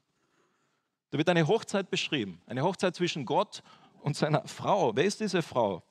Da 1.11 1.17
wird 1.17 1.29
eine 1.29 1.47
Hochzeit 1.47 1.89
beschrieben, 1.89 2.41
eine 2.47 2.63
Hochzeit 2.63 2.95
zwischen 2.95 3.25
Gott 3.25 3.63
und 4.01 4.17
seiner 4.17 4.47
Frau. 4.47 4.95
Wer 4.95 5.05
ist 5.05 5.19
diese 5.19 5.41
Frau? 5.41 5.83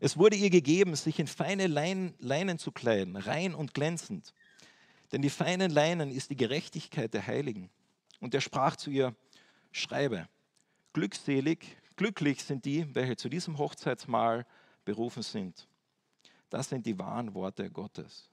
Es 0.00 0.16
wurde 0.16 0.36
ihr 0.36 0.50
gegeben, 0.50 0.96
sich 0.96 1.18
in 1.18 1.26
feine 1.26 1.66
Leinen 1.66 2.58
zu 2.58 2.72
kleiden, 2.72 3.16
rein 3.16 3.54
und 3.54 3.74
glänzend. 3.74 4.34
Denn 5.12 5.22
die 5.22 5.30
feinen 5.30 5.70
Leinen 5.70 6.10
ist 6.10 6.30
die 6.30 6.36
Gerechtigkeit 6.36 7.14
der 7.14 7.26
Heiligen. 7.26 7.70
Und 8.20 8.34
er 8.34 8.40
sprach 8.40 8.76
zu 8.76 8.90
ihr, 8.90 9.14
schreibe, 9.70 10.28
glückselig, 10.92 11.76
glücklich 11.96 12.42
sind 12.42 12.64
die, 12.64 12.92
welche 12.94 13.16
zu 13.16 13.28
diesem 13.28 13.58
Hochzeitsmahl 13.58 14.46
berufen 14.84 15.22
sind. 15.22 15.68
Das 16.54 16.68
sind 16.68 16.86
die 16.86 16.96
wahren 16.96 17.34
Worte 17.34 17.68
Gottes. 17.68 18.30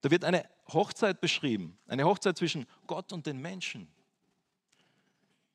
Da 0.00 0.10
wird 0.10 0.24
eine 0.24 0.44
Hochzeit 0.72 1.20
beschrieben, 1.20 1.78
eine 1.86 2.02
Hochzeit 2.02 2.36
zwischen 2.36 2.66
Gott 2.88 3.12
und 3.12 3.26
den 3.26 3.38
Menschen. 3.40 3.86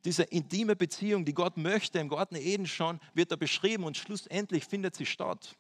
Diese 0.06 0.24
intime 0.24 0.78
Beziehung, 0.78 1.26
die 1.26 1.34
Gott 1.34 1.58
möchte 1.58 2.00
im 2.00 2.08
Garten 2.08 2.38
Eden 2.38 2.68
schon, 2.68 3.02
wird 3.14 3.34
da 3.34 3.36
beschrieben 3.36 3.84
und 3.84 3.98
schlussendlich 3.98 4.64
findet 4.64 4.96
sie 4.96 5.06
statt. 5.06 5.58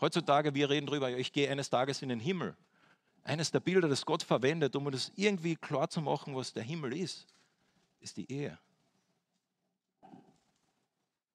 Heutzutage, 0.00 0.54
wir 0.54 0.70
reden 0.70 0.86
darüber, 0.86 1.10
ich 1.10 1.34
gehe 1.34 1.50
eines 1.50 1.68
Tages 1.68 2.00
in 2.00 2.08
den 2.08 2.20
Himmel. 2.20 2.56
Eines 3.22 3.50
der 3.50 3.60
Bilder, 3.60 3.86
das 3.86 4.06
Gott 4.06 4.22
verwendet, 4.22 4.74
um 4.76 4.90
das 4.90 5.12
irgendwie 5.14 5.56
klar 5.56 5.90
zu 5.90 6.00
machen, 6.00 6.34
was 6.34 6.54
der 6.54 6.62
Himmel 6.62 6.96
ist, 6.96 7.26
ist 8.00 8.16
die 8.16 8.32
Ehe. 8.32 8.58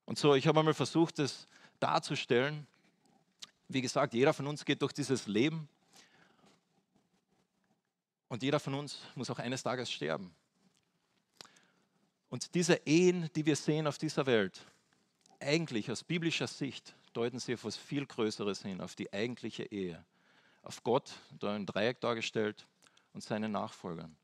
Und 0.05 0.17
so, 0.17 0.33
ich 0.33 0.47
habe 0.47 0.57
einmal 0.57 0.73
versucht, 0.73 1.19
das 1.19 1.45
darzustellen. 1.79 2.65
Wie 3.69 3.81
gesagt, 3.81 4.13
jeder 4.13 4.33
von 4.33 4.47
uns 4.47 4.65
geht 4.65 4.81
durch 4.81 4.91
dieses 4.91 5.27
Leben 5.27 5.69
und 8.27 8.43
jeder 8.43 8.59
von 8.59 8.73
uns 8.73 8.99
muss 9.15 9.29
auch 9.29 9.39
eines 9.39 9.63
Tages 9.63 9.91
sterben. 9.91 10.33
Und 12.29 12.53
diese 12.55 12.81
Ehen, 12.85 13.29
die 13.35 13.45
wir 13.45 13.55
sehen 13.55 13.87
auf 13.87 13.97
dieser 13.97 14.25
Welt, 14.25 14.59
eigentlich 15.39 15.89
aus 15.89 16.03
biblischer 16.03 16.47
Sicht 16.47 16.93
deuten 17.13 17.39
sie 17.39 17.53
auf 17.53 17.61
etwas 17.61 17.77
viel 17.77 18.05
Größeres 18.05 18.63
hin, 18.63 18.81
auf 18.81 18.95
die 18.95 19.11
eigentliche 19.13 19.63
Ehe. 19.63 20.03
Auf 20.61 20.83
Gott, 20.83 21.13
da 21.39 21.55
ein 21.55 21.65
Dreieck 21.65 22.01
dargestellt, 22.01 22.67
und 23.13 23.21
seinen 23.21 23.51
Nachfolgern. 23.51 24.15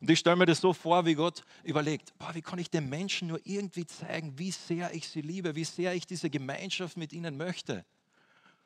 Und 0.00 0.08
ich 0.08 0.18
stelle 0.18 0.36
mir 0.36 0.46
das 0.46 0.60
so 0.60 0.72
vor, 0.72 1.04
wie 1.04 1.14
Gott 1.14 1.42
überlegt, 1.62 2.16
boah, 2.18 2.34
wie 2.34 2.40
kann 2.40 2.58
ich 2.58 2.70
den 2.70 2.88
Menschen 2.88 3.28
nur 3.28 3.40
irgendwie 3.44 3.86
zeigen, 3.86 4.38
wie 4.38 4.50
sehr 4.50 4.94
ich 4.94 5.06
sie 5.08 5.20
liebe, 5.20 5.54
wie 5.54 5.64
sehr 5.64 5.94
ich 5.94 6.06
diese 6.06 6.30
Gemeinschaft 6.30 6.96
mit 6.96 7.12
ihnen 7.12 7.36
möchte. 7.36 7.84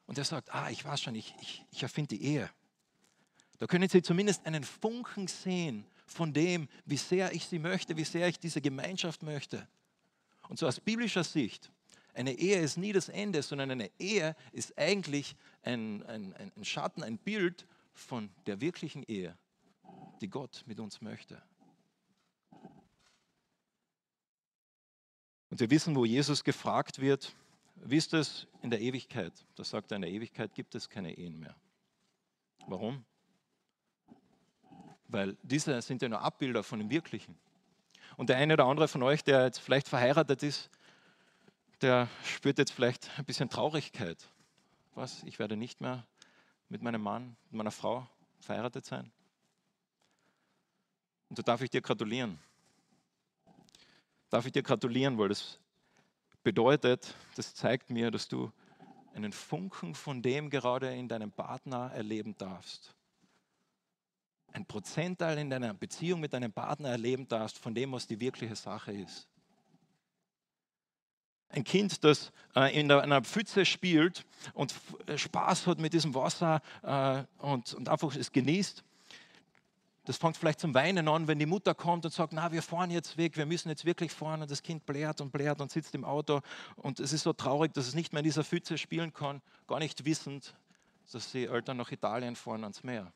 Und 0.07 0.17
er 0.17 0.25
sagt, 0.25 0.55
ah, 0.55 0.71
ich 0.71 0.85
weiß 0.85 1.03
schon, 1.03 1.15
ich, 1.17 1.35
ich, 1.41 1.65
ich 1.73 1.83
erfinde 1.83 2.17
die 2.17 2.25
Ehe. 2.25 2.51
Da 3.59 3.67
können 3.67 3.89
Sie 3.89 4.03
zumindest 4.03 4.47
einen 4.47 4.63
Funken 4.63 5.27
sehen 5.27 5.87
von 6.07 6.33
dem, 6.33 6.69
wie 6.85 6.97
sehr 6.97 7.33
ich 7.33 7.47
sie 7.47 7.59
möchte, 7.59 7.97
wie 7.97 8.05
sehr 8.05 8.29
ich 8.29 8.39
diese 8.39 8.61
Gemeinschaft 8.61 9.23
möchte. 9.23 9.67
Und 10.49 10.59
so 10.59 10.67
aus 10.67 10.81
biblischer 10.81 11.25
Sicht, 11.25 11.71
eine 12.15 12.33
Ehe 12.33 12.61
ist 12.61 12.77
nie 12.77 12.93
das 12.93 13.09
Ende, 13.09 13.43
sondern 13.43 13.71
eine 13.73 13.91
Ehe 13.99 14.37
ist 14.53 14.77
eigentlich 14.79 15.35
ein, 15.63 16.05
ein, 16.05 16.35
ein 16.57 16.65
Schatten, 16.65 17.03
ein 17.03 17.19
Bild 17.19 17.67
von 17.93 18.31
der 18.47 18.61
wirklichen 18.61 19.03
Ehe, 19.05 19.37
die 20.21 20.29
Gott 20.29 20.63
mit 20.67 20.81
uns 20.81 21.01
möchte. 21.01 21.43
Und 25.51 25.61
wir 25.61 25.71
wissen, 25.71 25.95
wo 25.95 26.05
Jesus 26.05 26.43
gefragt 26.43 27.01
wird, 27.01 27.33
wie 27.77 27.97
ist 27.97 28.15
es 28.15 28.47
in 28.63 28.71
der 28.71 28.81
Ewigkeit? 28.81 29.33
Da 29.55 29.65
sagt 29.65 29.93
er, 29.93 29.97
in 29.97 30.03
der 30.03 30.11
Ewigkeit 30.11 30.55
gibt 30.55 30.75
es 30.75 30.89
keine 30.89 31.17
Ehen 31.17 31.39
mehr. 31.39 31.55
Warum? 32.67 33.05
Weil 35.09 35.37
diese 35.43 35.81
sind 35.83 36.03
ja 36.03 36.09
nur 36.09 36.23
Abbilder 36.23 36.63
von 36.63 36.79
dem 36.79 36.91
Wirklichen. 36.91 37.39
Und 38.17 38.31
der 38.31 38.37
eine 38.37 38.55
oder 38.55 38.65
andere 38.65 38.89
von 38.89 39.03
euch, 39.03 39.23
der 39.23 39.45
jetzt 39.45 39.59
vielleicht 39.59 39.89
verheiratet 39.89 40.43
ist, 40.43 40.71
der 41.83 42.09
spürt 42.25 42.59
jetzt 42.59 42.73
vielleicht 42.73 43.11
ein 43.19 43.25
bisschen 43.25 43.49
Traurigkeit. 43.49 44.29
Was? 44.95 45.23
Ich 45.25 45.39
werde 45.39 45.57
nicht 45.57 45.81
mehr 45.81 46.07
mit 46.69 46.83
meinem 46.83 47.03
Mann, 47.03 47.37
mit 47.51 47.59
meiner 47.59 47.71
Frau 47.71 48.09
verheiratet 48.41 48.87
sein. 48.87 49.13
Und 51.35 51.39
da 51.41 51.43
darf 51.51 51.63
ich 51.63 51.71
dir 51.71 51.81
gratulieren. 51.81 52.39
Darf 54.31 54.47
ich 54.47 54.53
dir 54.53 54.63
gratulieren, 54.63 55.19
weil 55.19 55.31
das 55.31 55.59
bedeutet, 56.45 57.13
das 57.35 57.57
zeigt 57.57 57.91
mir, 57.91 58.13
dass 58.13 58.29
du 58.29 58.53
einen 59.15 59.33
Funken 59.33 59.97
von 59.97 60.23
dem 60.23 60.49
gerade 60.49 60.95
in 60.95 61.09
deinem 61.09 61.33
Partner 61.33 61.91
erleben 61.93 62.39
darfst. 62.39 62.95
Ein 64.53 64.65
Prozentteil 64.65 65.39
in 65.39 65.51
deiner 65.51 65.75
Beziehung 65.75 66.21
mit 66.21 66.33
deinem 66.33 66.53
Partner 66.53 66.91
erleben 66.91 67.27
darfst 67.27 67.59
von 67.59 67.75
dem, 67.75 67.91
was 67.91 68.07
die 68.07 68.21
wirkliche 68.21 68.55
Sache 68.55 68.93
ist. 68.93 69.27
Ein 71.49 71.65
Kind, 71.65 72.05
das 72.05 72.31
äh, 72.55 72.79
in 72.79 72.93
einer 72.93 73.23
Pfütze 73.23 73.67
spielt 73.67 74.25
und 74.53 74.73
Spaß 75.17 75.67
hat 75.67 75.81
mit 75.81 75.95
diesem 75.95 76.15
Wasser 76.15 76.63
äh, 76.85 77.25
und 77.45 77.89
einfach 77.89 78.15
es 78.15 78.31
genießt, 78.31 78.85
das 80.05 80.19
fängt 80.19 80.37
vielleicht 80.37 80.61
zum 80.61 80.75
Weinen 80.75 81.09
an, 81.09 81.27
wenn 81.29 81.39
die 81.39 81.47
Mutter 81.47 81.75
kommt 81.75 82.05
und 82.05 82.13
sagt, 82.13 82.35
na, 82.35 82.53
wir 82.53 82.63
fahren 82.63 82.91
jetzt 82.91 83.17
weg, 83.17 83.37
wir 83.37 83.47
müssen 83.47 83.71
jetzt 83.71 83.87
wirklich 83.87 84.13
fahren 84.13 84.43
und 84.43 84.51
das 84.51 84.63
Kind 84.63 84.85
blärt 84.85 85.21
und 85.21 85.33
blärt 85.33 85.61
und 85.61 85.71
sitzt 85.71 85.95
im 85.95 86.05
Auto 86.05 86.43
und 86.77 87.01
es 87.01 87.13
ist 87.13 87.23
so 87.23 87.33
traurig, 87.33 87.73
dass 87.73 87.89
es 87.89 87.95
nicht 87.95 88.13
mehr 88.13 88.21
in 88.21 88.25
dieser 88.25 88.45
Pfütze 88.45 88.77
spielen 88.77 89.15
kann, 89.15 89.41
gar 89.67 89.79
nicht 89.79 90.05
wissend, 90.05 90.55
dass 91.11 91.33
die 91.33 91.47
Eltern 91.47 91.79
nach 91.79 91.91
Italien 91.91 92.37
fahren 92.37 92.65
ans 92.65 92.83
Meer. 92.83 93.13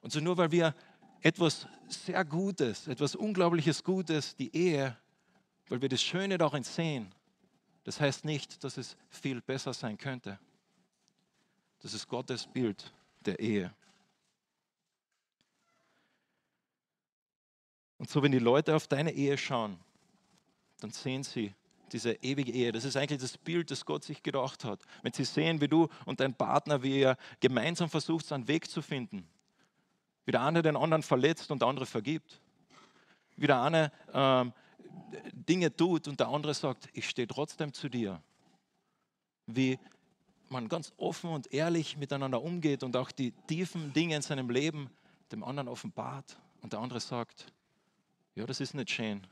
Und 0.00 0.12
so 0.12 0.20
nur 0.20 0.36
weil 0.36 0.52
wir 0.52 0.74
etwas 1.22 1.66
sehr 1.88 2.24
Gutes, 2.24 2.86
etwas 2.86 3.16
Unglaubliches 3.16 3.82
Gutes, 3.82 4.36
die 4.36 4.54
Ehe, 4.54 4.96
weil 5.68 5.82
wir 5.82 5.88
das 5.88 6.02
Schöne 6.02 6.38
darin 6.38 6.62
sehen, 6.62 7.12
das 7.82 8.00
heißt 8.00 8.24
nicht, 8.24 8.62
dass 8.62 8.76
es 8.76 8.96
viel 9.08 9.40
besser 9.40 9.72
sein 9.72 9.98
könnte. 9.98 10.38
Das 11.80 11.94
ist 11.94 12.06
Gottes 12.06 12.46
Bild 12.46 12.92
der 13.26 13.40
Ehe. 13.40 13.74
Und 17.98 18.10
so, 18.10 18.22
wenn 18.22 18.32
die 18.32 18.38
Leute 18.38 18.74
auf 18.74 18.86
deine 18.86 19.12
Ehe 19.12 19.38
schauen, 19.38 19.78
dann 20.80 20.90
sehen 20.90 21.22
sie 21.22 21.54
diese 21.92 22.12
ewige 22.22 22.52
Ehe. 22.52 22.72
Das 22.72 22.84
ist 22.84 22.96
eigentlich 22.96 23.20
das 23.20 23.38
Bild, 23.38 23.70
das 23.70 23.84
Gott 23.84 24.04
sich 24.04 24.22
gedacht 24.22 24.64
hat. 24.64 24.82
Wenn 25.02 25.12
sie 25.12 25.24
sehen, 25.24 25.60
wie 25.60 25.68
du 25.68 25.88
und 26.04 26.20
dein 26.20 26.34
Partner, 26.34 26.82
wie 26.82 27.00
ihr 27.00 27.16
gemeinsam 27.40 27.88
versucht, 27.88 28.30
einen 28.32 28.48
Weg 28.48 28.68
zu 28.68 28.82
finden, 28.82 29.28
wie 30.24 30.32
der 30.32 30.42
eine 30.42 30.62
den 30.62 30.76
anderen 30.76 31.02
verletzt 31.02 31.50
und 31.50 31.62
der 31.62 31.68
andere 31.68 31.86
vergibt, 31.86 32.40
wie 33.36 33.46
der 33.46 33.62
eine 33.62 33.92
ähm, 34.12 34.52
Dinge 35.32 35.74
tut 35.74 36.08
und 36.08 36.18
der 36.18 36.28
andere 36.28 36.54
sagt, 36.54 36.88
ich 36.92 37.08
stehe 37.08 37.28
trotzdem 37.28 37.72
zu 37.72 37.88
dir, 37.88 38.20
wie 39.46 39.78
man 40.56 40.68
ganz 40.70 40.92
offen 40.96 41.28
und 41.30 41.52
ehrlich 41.52 41.98
miteinander 41.98 42.40
umgeht 42.40 42.82
und 42.82 42.96
auch 42.96 43.10
die 43.10 43.32
tiefen 43.46 43.92
Dinge 43.92 44.16
in 44.16 44.22
seinem 44.22 44.48
Leben 44.48 44.88
dem 45.30 45.44
anderen 45.44 45.68
offenbart 45.68 46.38
und 46.62 46.72
der 46.72 46.80
andere 46.80 46.98
sagt, 46.98 47.52
ja, 48.34 48.46
das 48.46 48.60
ist 48.60 48.72
nicht 48.72 48.90
schön, 48.90 49.26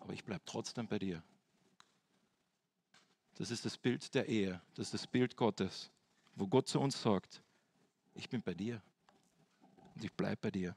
aber 0.00 0.12
ich 0.12 0.22
bleibe 0.22 0.42
trotzdem 0.44 0.86
bei 0.86 0.98
dir. 0.98 1.22
Das 3.36 3.50
ist 3.50 3.64
das 3.64 3.78
Bild 3.78 4.14
der 4.14 4.28
Ehe, 4.28 4.60
das 4.74 4.88
ist 4.88 4.94
das 4.94 5.06
Bild 5.06 5.36
Gottes, 5.36 5.90
wo 6.36 6.46
Gott 6.46 6.68
zu 6.68 6.78
uns 6.80 7.00
sagt, 7.00 7.42
ich 8.14 8.28
bin 8.28 8.42
bei 8.42 8.52
dir 8.52 8.82
und 9.94 10.04
ich 10.04 10.12
bleibe 10.12 10.36
bei 10.36 10.50
dir. 10.50 10.76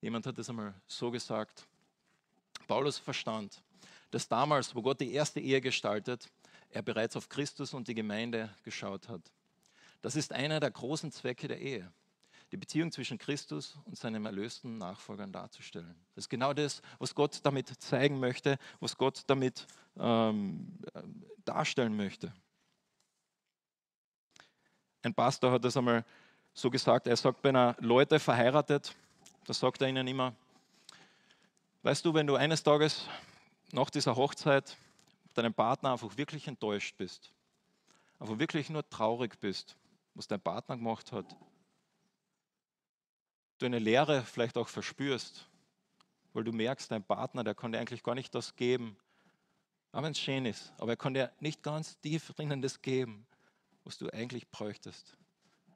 Jemand 0.00 0.26
hat 0.26 0.38
es 0.38 0.48
einmal 0.48 0.74
so 0.86 1.10
gesagt, 1.10 1.66
Paulus 2.66 2.98
verstand, 2.98 3.62
dass 4.14 4.28
damals, 4.28 4.72
wo 4.76 4.80
Gott 4.80 5.00
die 5.00 5.12
erste 5.12 5.40
Ehe 5.40 5.60
gestaltet, 5.60 6.30
er 6.70 6.82
bereits 6.82 7.16
auf 7.16 7.28
Christus 7.28 7.74
und 7.74 7.88
die 7.88 7.96
Gemeinde 7.96 8.54
geschaut 8.62 9.08
hat. 9.08 9.20
Das 10.02 10.14
ist 10.14 10.32
einer 10.32 10.60
der 10.60 10.70
großen 10.70 11.10
Zwecke 11.10 11.48
der 11.48 11.60
Ehe, 11.60 11.92
die 12.52 12.56
Beziehung 12.56 12.92
zwischen 12.92 13.18
Christus 13.18 13.76
und 13.86 13.98
seinem 13.98 14.24
erlösten 14.24 14.78
Nachfolgern 14.78 15.32
darzustellen. 15.32 15.96
Das 16.14 16.26
ist 16.26 16.28
genau 16.28 16.52
das, 16.52 16.80
was 17.00 17.12
Gott 17.12 17.40
damit 17.42 17.68
zeigen 17.82 18.20
möchte, 18.20 18.56
was 18.78 18.96
Gott 18.96 19.24
damit 19.26 19.66
ähm, 19.98 20.78
darstellen 21.44 21.96
möchte. 21.96 22.32
Ein 25.02 25.12
Pastor 25.12 25.50
hat 25.50 25.64
das 25.64 25.76
einmal 25.76 26.04
so 26.52 26.70
gesagt, 26.70 27.08
er 27.08 27.16
sagt, 27.16 27.42
wenn 27.42 27.56
er 27.56 27.74
Leute 27.80 28.20
verheiratet, 28.20 28.94
da 29.44 29.52
sagt 29.52 29.82
er 29.82 29.88
ihnen 29.88 30.06
immer, 30.06 30.36
weißt 31.82 32.04
du, 32.04 32.14
wenn 32.14 32.28
du 32.28 32.36
eines 32.36 32.62
Tages 32.62 33.08
nach 33.74 33.90
dieser 33.90 34.14
Hochzeit 34.14 34.76
deinem 35.34 35.52
Partner 35.52 35.90
einfach 35.92 36.16
wirklich 36.16 36.46
enttäuscht 36.46 36.96
bist, 36.96 37.32
einfach 38.20 38.38
wirklich 38.38 38.70
nur 38.70 38.88
traurig 38.88 39.40
bist, 39.40 39.76
was 40.14 40.28
dein 40.28 40.40
Partner 40.40 40.76
gemacht 40.76 41.10
hat, 41.10 41.36
du 43.58 43.66
eine 43.66 43.80
Leere 43.80 44.22
vielleicht 44.22 44.56
auch 44.56 44.68
verspürst, 44.68 45.48
weil 46.34 46.44
du 46.44 46.52
merkst, 46.52 46.88
dein 46.92 47.02
Partner, 47.02 47.42
der 47.42 47.56
kann 47.56 47.72
dir 47.72 47.80
eigentlich 47.80 48.04
gar 48.04 48.14
nicht 48.14 48.32
das 48.32 48.54
geben, 48.54 48.96
auch 49.90 50.04
wenn 50.04 50.12
es 50.12 50.20
schön 50.20 50.46
ist, 50.46 50.72
aber 50.78 50.92
er 50.92 50.96
kann 50.96 51.14
dir 51.14 51.32
nicht 51.40 51.60
ganz 51.64 51.98
tief 51.98 52.32
drinnen 52.32 52.62
das 52.62 52.80
geben, 52.80 53.26
was 53.82 53.98
du 53.98 54.08
eigentlich 54.10 54.48
bräuchtest. 54.52 55.16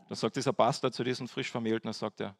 Dann 0.08 0.16
sagt 0.16 0.36
dieser 0.36 0.52
Pastor 0.52 0.92
zu 0.92 1.02
diesen 1.02 1.26
frisch 1.26 1.50
Vermählten, 1.50 1.88
dann 1.88 1.94
sagt 1.94 2.20
er, 2.20 2.36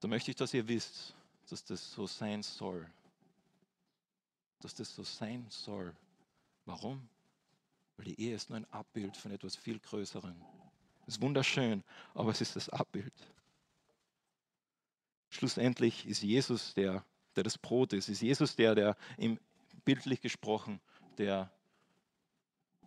da 0.00 0.08
möchte 0.08 0.32
ich, 0.32 0.36
dass 0.36 0.52
ihr 0.52 0.66
wisst, 0.66 1.14
dass 1.48 1.64
das 1.64 1.92
so 1.92 2.08
sein 2.08 2.42
soll 2.42 2.90
dass 4.66 4.74
das 4.74 4.96
so 4.96 5.04
sein 5.04 5.46
soll. 5.48 5.94
Warum? 6.64 7.08
Weil 7.96 8.06
die 8.06 8.20
Ehe 8.20 8.34
ist 8.34 8.50
nur 8.50 8.58
ein 8.58 8.72
Abbild 8.72 9.16
von 9.16 9.30
etwas 9.30 9.54
viel 9.54 9.78
Größerem. 9.78 10.34
Es 11.02 11.14
ist 11.14 11.22
wunderschön, 11.22 11.84
aber 12.14 12.32
es 12.32 12.40
ist 12.40 12.56
das 12.56 12.68
Abbild. 12.68 13.14
Schlussendlich 15.30 16.04
ist 16.06 16.22
Jesus 16.22 16.74
der, 16.74 17.04
der 17.36 17.44
das 17.44 17.56
Brot 17.56 17.92
ist. 17.92 18.08
Ist 18.08 18.22
Jesus 18.22 18.56
der, 18.56 18.74
der 18.74 18.96
im 19.16 19.38
bildlich 19.84 20.20
gesprochen, 20.20 20.80
der 21.16 21.48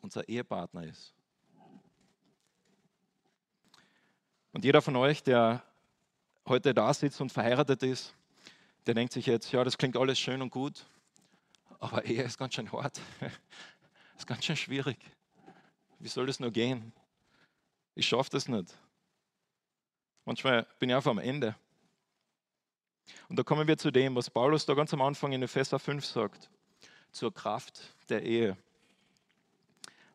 unser 0.01 0.27
Ehepartner 0.27 0.83
ist. 0.83 1.13
Und 4.51 4.65
jeder 4.65 4.81
von 4.81 4.97
euch, 4.97 5.23
der 5.23 5.63
heute 6.45 6.73
da 6.73 6.93
sitzt 6.93 7.21
und 7.21 7.31
verheiratet 7.31 7.83
ist, 7.83 8.13
der 8.85 8.95
denkt 8.95 9.13
sich 9.13 9.27
jetzt, 9.27 9.49
ja, 9.53 9.63
das 9.63 9.77
klingt 9.77 9.95
alles 9.95 10.19
schön 10.19 10.41
und 10.41 10.49
gut, 10.49 10.85
aber 11.79 12.05
Ehe 12.05 12.23
ist 12.23 12.37
ganz 12.37 12.53
schön 12.53 12.71
hart. 12.71 12.99
ist 14.17 14.27
ganz 14.27 14.45
schön 14.45 14.55
schwierig. 14.55 14.97
Wie 15.99 16.07
soll 16.07 16.25
das 16.25 16.39
nur 16.39 16.51
gehen? 16.51 16.93
Ich 17.95 18.07
schaffe 18.07 18.29
das 18.31 18.47
nicht. 18.47 18.77
Manchmal 20.25 20.67
bin 20.77 20.89
ich 20.89 20.95
einfach 20.95 21.11
am 21.11 21.19
Ende. 21.19 21.55
Und 23.27 23.39
da 23.39 23.43
kommen 23.43 23.67
wir 23.67 23.77
zu 23.77 23.91
dem, 23.91 24.15
was 24.15 24.29
Paulus 24.29 24.65
da 24.65 24.73
ganz 24.73 24.93
am 24.93 25.01
Anfang 25.01 25.31
in 25.31 25.41
Epheser 25.41 25.79
5 25.79 26.05
sagt, 26.05 26.49
zur 27.11 27.33
Kraft 27.33 27.81
der 28.09 28.21
Ehe. 28.23 28.55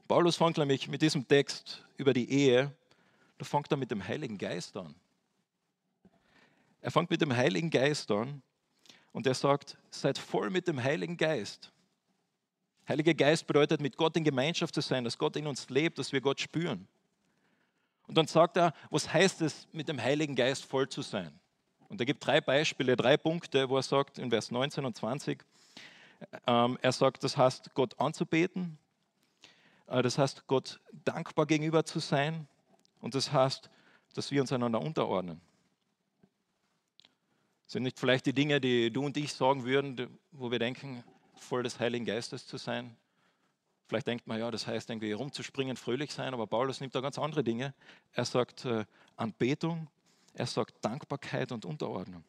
Paulus 0.07 0.37
fängt 0.37 0.59
nämlich 0.59 0.87
mit 0.89 1.03
diesem 1.03 1.27
Text 1.27 1.85
über 1.97 2.13
die 2.13 2.31
Ehe, 2.31 2.73
da 3.39 3.45
fängt 3.45 3.71
er 3.71 3.77
mit 3.77 3.91
dem 3.91 4.07
Heiligen 4.07 4.39
Geist 4.39 4.77
an. 4.77 4.95
Er 6.81 6.91
fängt 6.91 7.11
mit 7.11 7.21
dem 7.21 7.35
Heiligen 7.35 7.71
Geist 7.71 8.11
an 8.11 8.43
und 9.15 9.29
er 9.29 9.35
sagt, 9.35 9.79
seid 9.91 10.19
voll 10.19 10.51
mit 10.51 10.67
dem 10.67 10.83
Heiligen 10.83 11.17
Geist. 11.17 11.71
Heiliger 12.87 13.15
Geist 13.15 13.47
bedeutet, 13.47 13.81
mit 13.81 13.97
Gott 13.97 14.17
in 14.17 14.25
Gemeinschaft 14.25 14.75
zu 14.75 14.81
sein, 14.81 15.05
dass 15.05 15.17
Gott 15.17 15.37
in 15.37 15.47
uns 15.47 15.71
lebt, 15.71 15.99
dass 15.99 16.13
wir 16.13 16.21
Gott 16.21 16.41
spüren. 16.41 16.89
Und 18.09 18.19
dann 18.19 18.27
sagt 18.27 18.57
er, 18.57 18.75
was 18.91 19.11
heißt 19.11 19.41
es, 19.41 19.69
mit 19.73 19.89
dem 19.89 20.03
Heiligen 20.03 20.35
Geist 20.35 20.65
voll 20.65 20.89
zu 20.89 21.01
sein? 21.01 21.33
Und 21.89 22.01
er 22.01 22.07
gibt 22.07 22.27
drei 22.27 22.41
Beispiele, 22.41 22.97
drei 22.97 23.17
Punkte, 23.17 23.69
wo 23.69 23.77
er 23.77 23.85
sagt, 23.85 24.19
in 24.19 24.31
Vers 24.31 24.51
19 24.51 24.85
und 24.85 24.97
20, 24.97 25.45
ähm, 26.49 26.77
er 26.83 26.93
sagt, 26.93 27.23
das 27.23 27.37
heißt, 27.37 27.73
Gott 27.73 27.99
anzubeten, 28.01 28.79
äh, 29.87 30.03
das 30.03 30.19
heißt, 30.19 30.49
Gott 30.49 30.81
dankbar 31.05 31.47
gegenüber 31.47 31.85
zu 31.85 32.01
sein 32.01 32.49
und 33.01 33.15
das 33.15 33.33
heißt, 33.33 33.71
dass 34.15 34.33
wir 34.33 34.41
uns 34.41 34.53
einander 34.53 34.81
unterordnen. 34.81 35.41
Sind 37.67 37.85
nicht 37.85 37.99
vielleicht 37.99 38.27
die 38.27 38.33
Dinge, 38.33 38.61
die 38.61 38.91
du 38.91 39.05
und 39.05 39.17
ich 39.17 39.33
sagen 39.33 39.65
würden, 39.65 40.19
wo 40.33 40.51
wir 40.51 40.59
denken, 40.59 41.03
voll 41.37 41.63
des 41.63 41.81
Heiligen 41.81 42.05
Geistes 42.05 42.47
zu 42.47 42.57
sein? 42.57 42.97
Vielleicht 43.89 44.07
denkt 44.07 44.27
man, 44.27 44.39
ja, 44.39 44.51
das 44.51 44.67
heißt 44.67 44.91
irgendwie 44.91 45.13
rumzuspringen, 45.13 45.77
fröhlich 45.77 46.13
sein, 46.13 46.33
aber 46.35 46.47
Paulus 46.47 46.81
nimmt 46.81 46.95
da 46.95 47.01
ganz 47.01 47.19
andere 47.19 47.45
Dinge. 47.45 47.75
Er 48.13 48.25
sagt 48.25 48.65
äh, 48.65 48.85
Anbetung, 49.17 49.89
Er 50.35 50.47
sagt 50.47 50.85
Dankbarkeit 50.85 51.53
und 51.53 51.65
Unterordnung. 51.65 52.25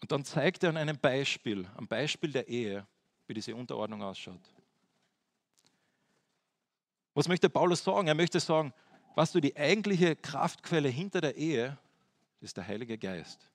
Und 0.00 0.12
dann 0.12 0.24
zeigt 0.24 0.62
er 0.62 0.70
an 0.70 0.76
einem 0.76 0.98
Beispiel, 0.98 1.66
am 1.76 1.88
Beispiel 1.88 2.32
der 2.32 2.46
Ehe, 2.48 2.86
wie 3.26 3.34
diese 3.34 3.54
Unterordnung 3.54 4.02
ausschaut. 4.02 4.40
Was 7.14 7.28
möchte 7.28 7.48
Paulus 7.48 7.82
sagen? 7.82 8.08
Er 8.08 8.14
möchte 8.14 8.40
sagen, 8.40 8.74
was 9.14 9.32
du 9.32 9.40
die 9.40 9.56
eigentliche 9.56 10.16
Kraftquelle 10.16 10.88
hinter 10.88 11.20
der 11.20 11.36
Ehe, 11.36 11.78
ist 12.40 12.56
der 12.56 12.66
Heilige 12.66 12.98
Geist. 12.98 13.48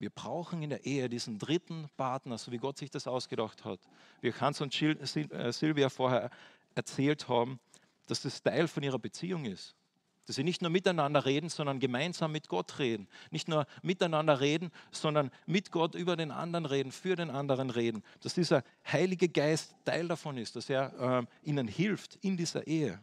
Wir 0.00 0.08
brauchen 0.08 0.62
in 0.62 0.70
der 0.70 0.86
Ehe 0.86 1.10
diesen 1.10 1.38
dritten 1.38 1.90
Partner, 1.98 2.38
so 2.38 2.50
wie 2.50 2.56
Gott 2.56 2.78
sich 2.78 2.90
das 2.90 3.06
ausgedacht 3.06 3.66
hat. 3.66 3.80
Wie 4.22 4.32
Hans 4.32 4.62
und 4.62 4.74
äh, 4.82 5.52
Silvia 5.52 5.90
vorher 5.90 6.30
erzählt 6.74 7.28
haben, 7.28 7.60
dass 8.06 8.22
das 8.22 8.42
Teil 8.42 8.66
von 8.66 8.82
ihrer 8.82 8.98
Beziehung 8.98 9.44
ist. 9.44 9.76
Dass 10.24 10.36
sie 10.36 10.42
nicht 10.42 10.62
nur 10.62 10.70
miteinander 10.70 11.26
reden, 11.26 11.50
sondern 11.50 11.80
gemeinsam 11.80 12.32
mit 12.32 12.48
Gott 12.48 12.78
reden. 12.78 13.08
Nicht 13.30 13.46
nur 13.46 13.66
miteinander 13.82 14.40
reden, 14.40 14.70
sondern 14.90 15.30
mit 15.44 15.70
Gott 15.70 15.94
über 15.94 16.16
den 16.16 16.30
anderen 16.30 16.64
reden, 16.64 16.92
für 16.92 17.14
den 17.14 17.28
anderen 17.28 17.68
reden. 17.68 18.02
Dass 18.22 18.32
dieser 18.32 18.64
Heilige 18.90 19.28
Geist 19.28 19.74
Teil 19.84 20.08
davon 20.08 20.38
ist, 20.38 20.56
dass 20.56 20.70
er 20.70 21.26
äh, 21.44 21.46
ihnen 21.46 21.68
hilft 21.68 22.16
in 22.22 22.38
dieser 22.38 22.66
Ehe. 22.66 22.98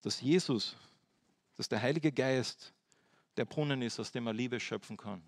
Dass 0.00 0.22
Jesus, 0.22 0.74
dass 1.58 1.68
der 1.68 1.82
Heilige 1.82 2.12
Geist 2.12 2.72
der 3.38 3.44
Brunnen 3.44 3.82
ist, 3.82 3.98
aus 3.98 4.12
dem 4.12 4.26
er 4.26 4.32
Liebe 4.32 4.60
schöpfen 4.60 4.96
kann. 4.96 5.22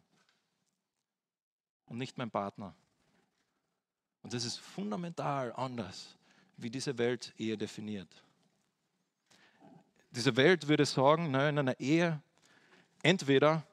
Und 1.86 1.98
nicht 1.98 2.18
mein 2.18 2.30
Partner. 2.30 2.74
Und 4.22 4.34
das 4.34 4.44
ist 4.44 4.58
fundamental 4.58 5.52
anders, 5.54 6.16
wie 6.56 6.70
diese 6.70 6.98
Welt 6.98 7.32
Ehe 7.38 7.56
definiert. 7.56 8.22
Diese 10.10 10.36
Welt 10.36 10.68
würde 10.68 10.84
sagen, 10.84 11.30
na, 11.30 11.48
in 11.48 11.58
einer 11.58 11.78
Ehe, 11.80 12.20
entweder 13.02 13.64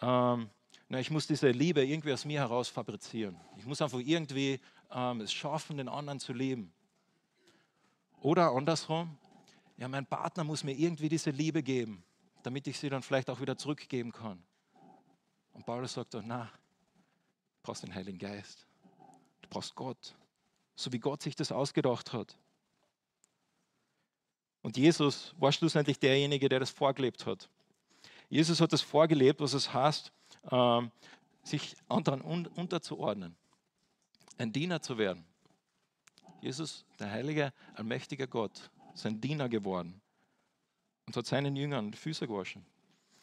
ähm, 0.00 0.50
na, 0.92 0.98
ich 0.98 1.10
muss 1.10 1.26
diese 1.26 1.48
Liebe 1.50 1.84
irgendwie 1.84 2.12
aus 2.12 2.24
mir 2.24 2.40
heraus 2.40 2.68
fabrizieren. 2.68 3.36
Ich 3.56 3.64
muss 3.64 3.80
einfach 3.80 4.00
irgendwie 4.00 4.60
ähm, 4.90 5.20
es 5.20 5.32
schaffen, 5.32 5.76
den 5.76 5.88
anderen 5.88 6.18
zu 6.18 6.32
lieben. 6.32 6.72
Oder 8.20 8.50
andersrum, 8.50 9.16
ja, 9.76 9.86
mein 9.86 10.04
Partner 10.04 10.42
muss 10.42 10.64
mir 10.64 10.72
irgendwie 10.72 11.08
diese 11.08 11.30
Liebe 11.30 11.62
geben, 11.62 12.02
damit 12.42 12.66
ich 12.66 12.78
sie 12.78 12.88
dann 12.88 13.02
vielleicht 13.02 13.30
auch 13.30 13.40
wieder 13.40 13.56
zurückgeben 13.56 14.12
kann. 14.12 14.42
Und 15.52 15.66
Paulus 15.66 15.94
sagt 15.94 16.14
doch, 16.14 16.22
na, 16.24 16.44
du 16.44 17.62
brauchst 17.62 17.82
den 17.82 17.94
Heiligen 17.94 18.18
Geist. 18.18 18.66
Du 19.42 19.48
brauchst 19.48 19.74
Gott, 19.74 20.14
so 20.74 20.92
wie 20.92 20.98
Gott 20.98 21.22
sich 21.22 21.34
das 21.34 21.52
ausgedacht 21.52 22.12
hat. 22.12 22.36
Und 24.62 24.76
Jesus 24.76 25.34
war 25.38 25.52
schlussendlich 25.52 25.98
derjenige, 25.98 26.48
der 26.48 26.60
das 26.60 26.70
vorgelebt 26.70 27.26
hat. 27.26 27.48
Jesus 28.28 28.60
hat 28.60 28.72
das 28.72 28.82
vorgelebt, 28.82 29.40
was 29.40 29.54
es 29.54 29.72
heißt, 29.72 30.12
ähm, 30.50 30.90
sich 31.42 31.74
anderen 31.88 32.20
unterzuordnen, 32.20 33.34
ein 34.38 34.52
Diener 34.52 34.82
zu 34.82 34.98
werden. 34.98 35.24
Jesus, 36.40 36.84
der 36.98 37.10
heilige, 37.10 37.52
allmächtige 37.74 38.28
Gott, 38.28 38.70
ist 38.94 39.06
ein 39.06 39.20
Diener 39.20 39.48
geworden 39.48 40.00
und 41.10 41.16
hat 41.16 41.26
seinen 41.26 41.56
Jüngern 41.56 41.90
die 41.90 41.98
Füße 41.98 42.28
gewaschen. 42.28 42.64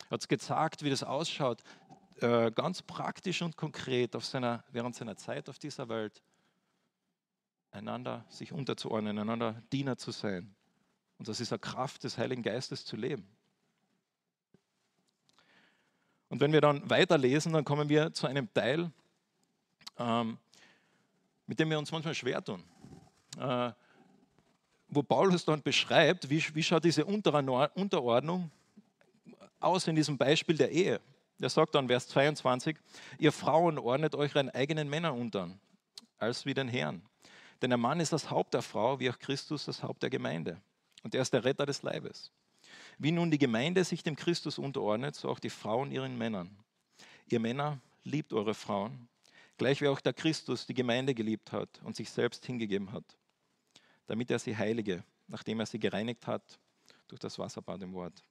Er 0.10 0.12
hat 0.12 0.28
gezeigt, 0.28 0.84
wie 0.84 0.90
das 0.90 1.04
ausschaut, 1.04 1.64
äh, 2.20 2.52
ganz 2.52 2.82
praktisch 2.82 3.42
und 3.42 3.56
konkret 3.56 4.14
auf 4.14 4.26
seiner, 4.26 4.66
während 4.74 4.94
seiner 4.94 5.16
Zeit 5.16 5.48
auf 5.48 5.58
dieser 5.58 5.88
Welt, 5.88 6.22
einander 7.72 8.26
sich 8.28 8.52
unterzuordnen, 8.52 9.18
einander 9.18 9.64
Diener 9.72 9.98
zu 9.98 10.12
sein. 10.12 10.54
Und 11.18 11.30
das 11.30 11.40
ist 11.40 11.54
eine 11.54 11.60
Kraft 11.60 12.04
des 12.04 12.18
Heiligen 12.18 12.44
Geistes 12.44 12.84
zu 12.84 12.98
leben. 12.98 13.26
Und 16.28 16.42
wenn 16.42 16.52
wir 16.52 16.60
dann 16.60 16.90
weiterlesen, 16.90 17.54
dann 17.54 17.64
kommen 17.64 17.88
wir 17.88 18.12
zu 18.12 18.28
einem 18.28 18.54
Teil, 18.54 18.92
ähm, 19.98 20.38
mit 21.46 21.58
dem 21.58 21.70
wir 21.70 21.80
uns 21.80 21.94
manchmal 21.94 22.16
schwer 22.16 22.44
tun. 22.44 22.66
Äh, 23.38 23.72
wo 24.90 25.04
Paulus 25.04 25.46
dann 25.46 25.62
beschreibt, 25.62 26.30
wie, 26.30 26.44
wie 26.54 26.64
schaut 26.64 26.84
diese 26.84 27.06
Unterordnung 27.06 28.52
aus 29.60 29.88
in 29.88 29.96
diesem 29.96 30.18
Beispiel 30.18 30.58
der 30.58 30.72
Ehe. 30.72 31.02
Er 31.40 31.50
sagt 31.50 31.76
dann, 31.76 31.88
Vers 31.88 32.08
22, 32.08 32.78
ihr 33.20 33.32
Frauen 33.32 33.78
ordnet 33.78 34.16
euch 34.16 34.36
euren 34.36 34.50
eigenen 34.50 34.90
Männern 34.90 35.20
unter, 35.20 35.50
als 36.18 36.46
wie 36.46 36.54
den 36.54 36.68
Herrn. 36.68 37.02
Denn 37.62 37.70
der 37.70 37.78
Mann 37.78 38.00
ist 38.00 38.14
das 38.14 38.30
Haupt 38.30 38.54
der 38.54 38.62
Frau, 38.62 39.00
wie 39.00 39.10
auch 39.10 39.20
Christus 39.20 39.66
das 39.66 39.84
Haupt 39.84 40.04
der 40.04 40.10
Gemeinde. 40.10 40.62
Und 41.04 41.14
er 41.16 41.22
ist 41.22 41.34
der 41.34 41.44
Retter 41.44 41.66
des 41.66 41.84
Leibes. 41.84 42.32
Wie 42.98 43.12
nun 43.12 43.30
die 43.30 43.38
Gemeinde 43.38 43.84
sich 43.84 44.04
dem 44.04 44.16
Christus 44.16 44.58
unterordnet, 44.58 45.16
so 45.16 45.30
auch 45.30 45.40
die 45.40 45.50
Frauen 45.50 45.92
ihren 45.92 46.18
Männern. 46.18 46.58
Ihr 47.30 47.40
Männer, 47.40 47.80
liebt 48.04 48.34
eure 48.34 48.54
Frauen, 48.54 49.08
gleich 49.58 49.82
wie 49.82 49.88
auch 49.88 50.00
der 50.00 50.14
Christus 50.14 50.66
die 50.66 50.74
Gemeinde 50.74 51.14
geliebt 51.14 51.52
hat 51.52 51.70
und 51.84 51.96
sich 51.96 52.10
selbst 52.10 52.46
hingegeben 52.46 52.92
hat, 52.92 53.04
damit 54.08 54.32
er 54.32 54.40
sie 54.40 54.56
heilige, 54.56 55.04
nachdem 55.28 55.60
er 55.60 55.66
sie 55.66 55.80
gereinigt 55.80 56.26
hat 56.26 56.60
durch 57.08 57.20
das 57.20 57.38
Wasserbad 57.38 57.82
im 57.84 57.94
Wort. 57.94 58.24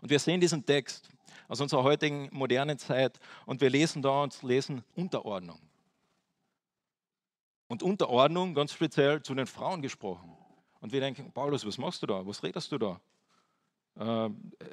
Und 0.00 0.10
wir 0.10 0.18
sehen 0.18 0.40
diesen 0.40 0.64
Text 0.64 1.08
aus 1.48 1.60
unserer 1.60 1.82
heutigen 1.82 2.28
modernen 2.32 2.78
Zeit 2.78 3.18
und 3.46 3.60
wir 3.60 3.70
lesen 3.70 4.02
da 4.02 4.22
und 4.22 4.42
lesen 4.42 4.84
Unterordnung. 4.94 5.60
Und 7.68 7.82
Unterordnung 7.82 8.54
ganz 8.54 8.72
speziell 8.72 9.22
zu 9.22 9.34
den 9.34 9.46
Frauen 9.46 9.82
gesprochen. 9.82 10.36
Und 10.80 10.92
wir 10.92 11.00
denken, 11.00 11.32
Paulus, 11.32 11.66
was 11.66 11.78
machst 11.78 12.02
du 12.02 12.06
da? 12.06 12.26
Was 12.26 12.42
redest 12.42 12.70
du 12.72 12.78
da? 12.78 13.00
Ähm, 13.98 14.52
äh, 14.58 14.66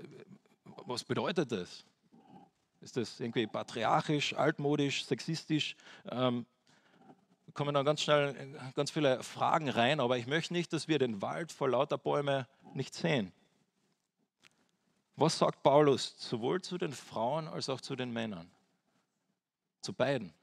was 0.86 1.04
bedeutet 1.04 1.52
das? 1.52 1.86
Ist 2.82 2.98
das 2.98 3.20
irgendwie 3.20 3.48
patriarchisch, 3.48 4.34
altmodisch, 4.34 5.06
sexistisch? 5.06 5.76
Ähm, 6.10 6.46
kommen 7.54 7.74
dann 7.74 7.86
ganz 7.86 8.02
schnell 8.02 8.60
ganz 8.76 8.92
viele 8.92 9.24
Fragen 9.24 9.70
rein, 9.70 10.00
aber 10.00 10.18
ich 10.18 10.28
möchte 10.28 10.54
nicht, 10.54 10.74
dass 10.74 10.88
wir 10.88 11.00
den 11.00 11.22
Wald 11.22 11.52
vor 11.52 11.70
lauter 11.70 11.98
Bäume 11.98 12.48
nicht 12.74 12.94
sehen. 12.94 13.32
Was 15.16 15.38
sagt 15.38 15.62
Paulus 15.62 16.16
sowohl 16.18 16.62
zu 16.62 16.78
den 16.78 16.94
Frauen 16.94 17.48
als 17.48 17.70
auch 17.70 17.82
zu 17.82 17.96
den 17.96 18.12
Männern? 18.12 18.50
Zu 19.82 19.94
beiden. 19.94 20.34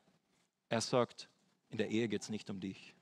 Er 0.69 0.81
sagt, 0.81 1.29
in 1.71 1.79
der 1.79 1.89
Ehe 1.89 2.09
geht 2.09 2.23
es 2.23 2.29
nicht 2.29 2.51
um 2.51 2.61
dich. 2.61 2.95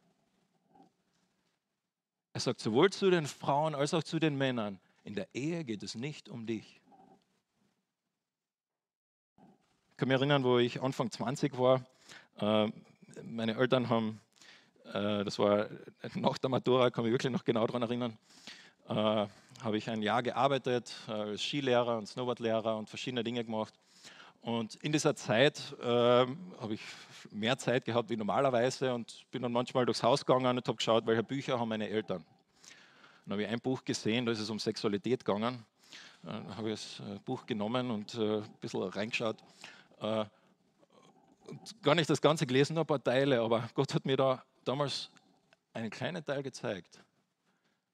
Er 2.32 2.40
sagt 2.40 2.60
sowohl 2.60 2.90
zu 2.90 3.10
den 3.10 3.26
Frauen 3.26 3.74
als 3.74 3.94
auch 3.94 4.02
zu 4.02 4.18
den 4.18 4.36
Männern, 4.36 4.78
in 5.04 5.14
der 5.14 5.28
Ehe 5.34 5.64
geht 5.64 5.82
es 5.82 5.94
nicht 5.94 6.28
um 6.28 6.46
dich. 6.46 6.80
Ich 9.90 9.96
kann 9.96 10.08
mich 10.08 10.16
erinnern, 10.16 10.44
wo 10.44 10.58
ich 10.58 10.82
Anfang 10.82 11.10
20 11.10 11.56
war. 11.58 11.86
Äh, 12.36 12.70
meine 13.22 13.56
Eltern 13.56 13.88
haben, 13.88 14.20
äh, 14.92 15.24
das 15.24 15.38
war 15.38 15.68
nach 16.14 16.38
der 16.38 16.50
Matura, 16.50 16.90
kann 16.90 17.04
mich 17.04 17.12
wirklich 17.12 17.32
noch 17.32 17.44
genau 17.44 17.66
daran 17.66 17.82
erinnern, 17.82 18.18
äh, 18.88 19.26
habe 19.62 19.76
ich 19.76 19.88
ein 19.88 20.02
Jahr 20.02 20.22
gearbeitet 20.22 20.94
als 21.06 21.42
Skilehrer 21.42 21.98
und 21.98 22.06
Snowboardlehrer 22.06 22.76
und 22.76 22.88
verschiedene 22.88 23.24
Dinge 23.24 23.44
gemacht. 23.44 23.74
Und 24.42 24.76
in 24.76 24.92
dieser 24.92 25.16
Zeit 25.16 25.74
äh, 25.82 25.86
habe 25.86 26.74
ich 26.74 26.80
mehr 27.32 27.58
Zeit 27.58 27.84
gehabt 27.84 28.10
wie 28.10 28.16
normalerweise 28.16 28.94
und 28.94 29.24
bin 29.32 29.42
dann 29.42 29.50
manchmal 29.50 29.84
durchs 29.86 30.02
Haus 30.02 30.24
gegangen 30.24 30.56
und 30.56 30.68
habe 30.68 30.76
geschaut, 30.76 31.04
welche 31.06 31.24
Bücher 31.24 31.58
haben 31.58 31.68
meine 31.68 31.88
Eltern. 31.88 32.24
Dann 33.24 33.32
habe 33.32 33.42
ich 33.42 33.48
ein 33.48 33.60
Buch 33.60 33.84
gesehen, 33.84 34.24
da 34.24 34.30
ist 34.30 34.38
es 34.38 34.48
um 34.48 34.60
Sexualität 34.60 35.24
gegangen. 35.24 35.64
Dann 36.22 36.56
habe 36.56 36.70
ich 36.70 36.74
das 36.74 37.00
äh, 37.00 37.18
Buch 37.24 37.44
genommen 37.44 37.90
und 37.90 38.14
äh, 38.14 38.36
ein 38.36 38.44
bisschen 38.60 38.82
reingeschaut. 38.84 39.36
Äh, 40.00 40.26
gar 41.82 41.94
nicht 41.94 42.08
das 42.10 42.20
Ganze 42.20 42.46
gelesen, 42.46 42.74
nur 42.74 42.84
ein 42.84 42.86
paar 42.86 43.02
Teile, 43.02 43.40
aber 43.40 43.68
Gott 43.74 43.94
hat 43.94 44.04
mir 44.04 44.16
da 44.16 44.44
damals 44.64 45.10
einen 45.72 45.90
kleinen 45.90 46.24
Teil 46.24 46.42
gezeigt. 46.42 47.02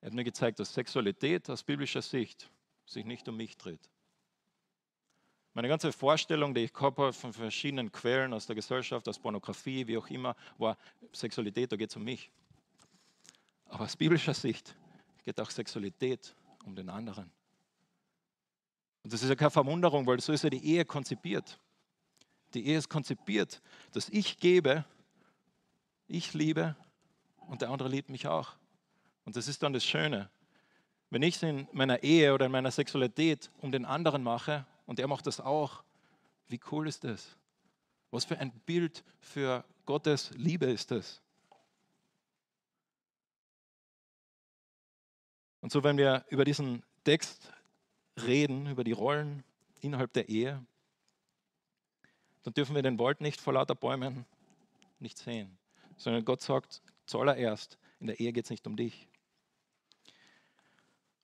Er 0.00 0.06
hat 0.06 0.14
mir 0.14 0.24
gezeigt, 0.24 0.58
dass 0.58 0.74
Sexualität 0.74 1.48
aus 1.50 1.62
biblischer 1.62 2.02
Sicht 2.02 2.50
sich 2.86 3.04
nicht 3.04 3.28
um 3.28 3.36
mich 3.36 3.56
dreht. 3.56 3.88
Meine 5.54 5.68
ganze 5.68 5.92
Vorstellung, 5.92 6.54
die 6.54 6.62
ich 6.62 6.72
gehabt 6.72 6.98
habe 6.98 7.12
von 7.12 7.32
verschiedenen 7.32 7.92
Quellen 7.92 8.32
aus 8.32 8.46
der 8.46 8.56
Gesellschaft, 8.56 9.06
aus 9.06 9.18
Pornografie, 9.18 9.86
wie 9.86 9.98
auch 9.98 10.08
immer, 10.08 10.34
war 10.56 10.78
Sexualität, 11.12 11.70
da 11.70 11.76
geht 11.76 11.90
es 11.90 11.96
um 11.96 12.04
mich. 12.04 12.30
Aber 13.66 13.84
aus 13.84 13.96
biblischer 13.96 14.34
Sicht 14.34 14.74
geht 15.24 15.38
auch 15.40 15.50
Sexualität 15.50 16.34
um 16.64 16.74
den 16.74 16.88
anderen. 16.88 17.30
Und 19.02 19.12
das 19.12 19.22
ist 19.22 19.28
ja 19.28 19.34
keine 19.34 19.50
Verwunderung, 19.50 20.06
weil 20.06 20.20
so 20.20 20.32
ist 20.32 20.44
ja 20.44 20.50
die 20.50 20.64
Ehe 20.64 20.84
konzipiert. 20.84 21.58
Die 22.54 22.66
Ehe 22.66 22.78
ist 22.78 22.88
konzipiert, 22.88 23.62
dass 23.92 24.08
ich 24.08 24.38
gebe, 24.38 24.84
ich 26.06 26.34
liebe 26.34 26.76
und 27.48 27.62
der 27.62 27.70
andere 27.70 27.88
liebt 27.88 28.10
mich 28.10 28.26
auch. 28.26 28.54
Und 29.24 29.36
das 29.36 29.48
ist 29.48 29.62
dann 29.62 29.72
das 29.72 29.84
Schöne. 29.84 30.30
Wenn 31.10 31.22
ich 31.22 31.36
es 31.36 31.42
in 31.42 31.68
meiner 31.72 32.02
Ehe 32.02 32.34
oder 32.34 32.46
in 32.46 32.52
meiner 32.52 32.70
Sexualität 32.70 33.50
um 33.60 33.70
den 33.70 33.84
anderen 33.84 34.22
mache 34.22 34.66
und 34.86 35.00
er 35.00 35.08
macht 35.08 35.26
das 35.26 35.40
auch. 35.40 35.82
Wie 36.48 36.60
cool 36.70 36.88
ist 36.88 37.04
das? 37.04 37.36
Was 38.10 38.24
für 38.24 38.38
ein 38.38 38.52
Bild 38.66 39.04
für 39.20 39.64
Gottes 39.86 40.30
Liebe 40.36 40.66
ist 40.66 40.90
das? 40.90 41.22
Und 45.60 45.72
so, 45.72 45.82
wenn 45.84 45.96
wir 45.96 46.24
über 46.28 46.44
diesen 46.44 46.82
Text 47.04 47.52
reden, 48.22 48.66
über 48.66 48.84
die 48.84 48.92
Rollen 48.92 49.44
innerhalb 49.80 50.12
der 50.12 50.28
Ehe, 50.28 50.64
dann 52.42 52.54
dürfen 52.54 52.74
wir 52.74 52.82
den 52.82 52.98
Wald 52.98 53.20
nicht 53.20 53.40
vor 53.40 53.52
lauter 53.52 53.74
Bäumen 53.74 54.24
nicht 54.98 55.18
sehen, 55.18 55.58
sondern 55.96 56.24
Gott 56.24 56.40
sagt 56.40 56.82
zuallererst, 57.06 57.78
in 58.00 58.06
der 58.08 58.20
Ehe 58.20 58.32
geht 58.32 58.44
es 58.44 58.50
nicht 58.50 58.66
um 58.66 58.76
dich. 58.76 59.08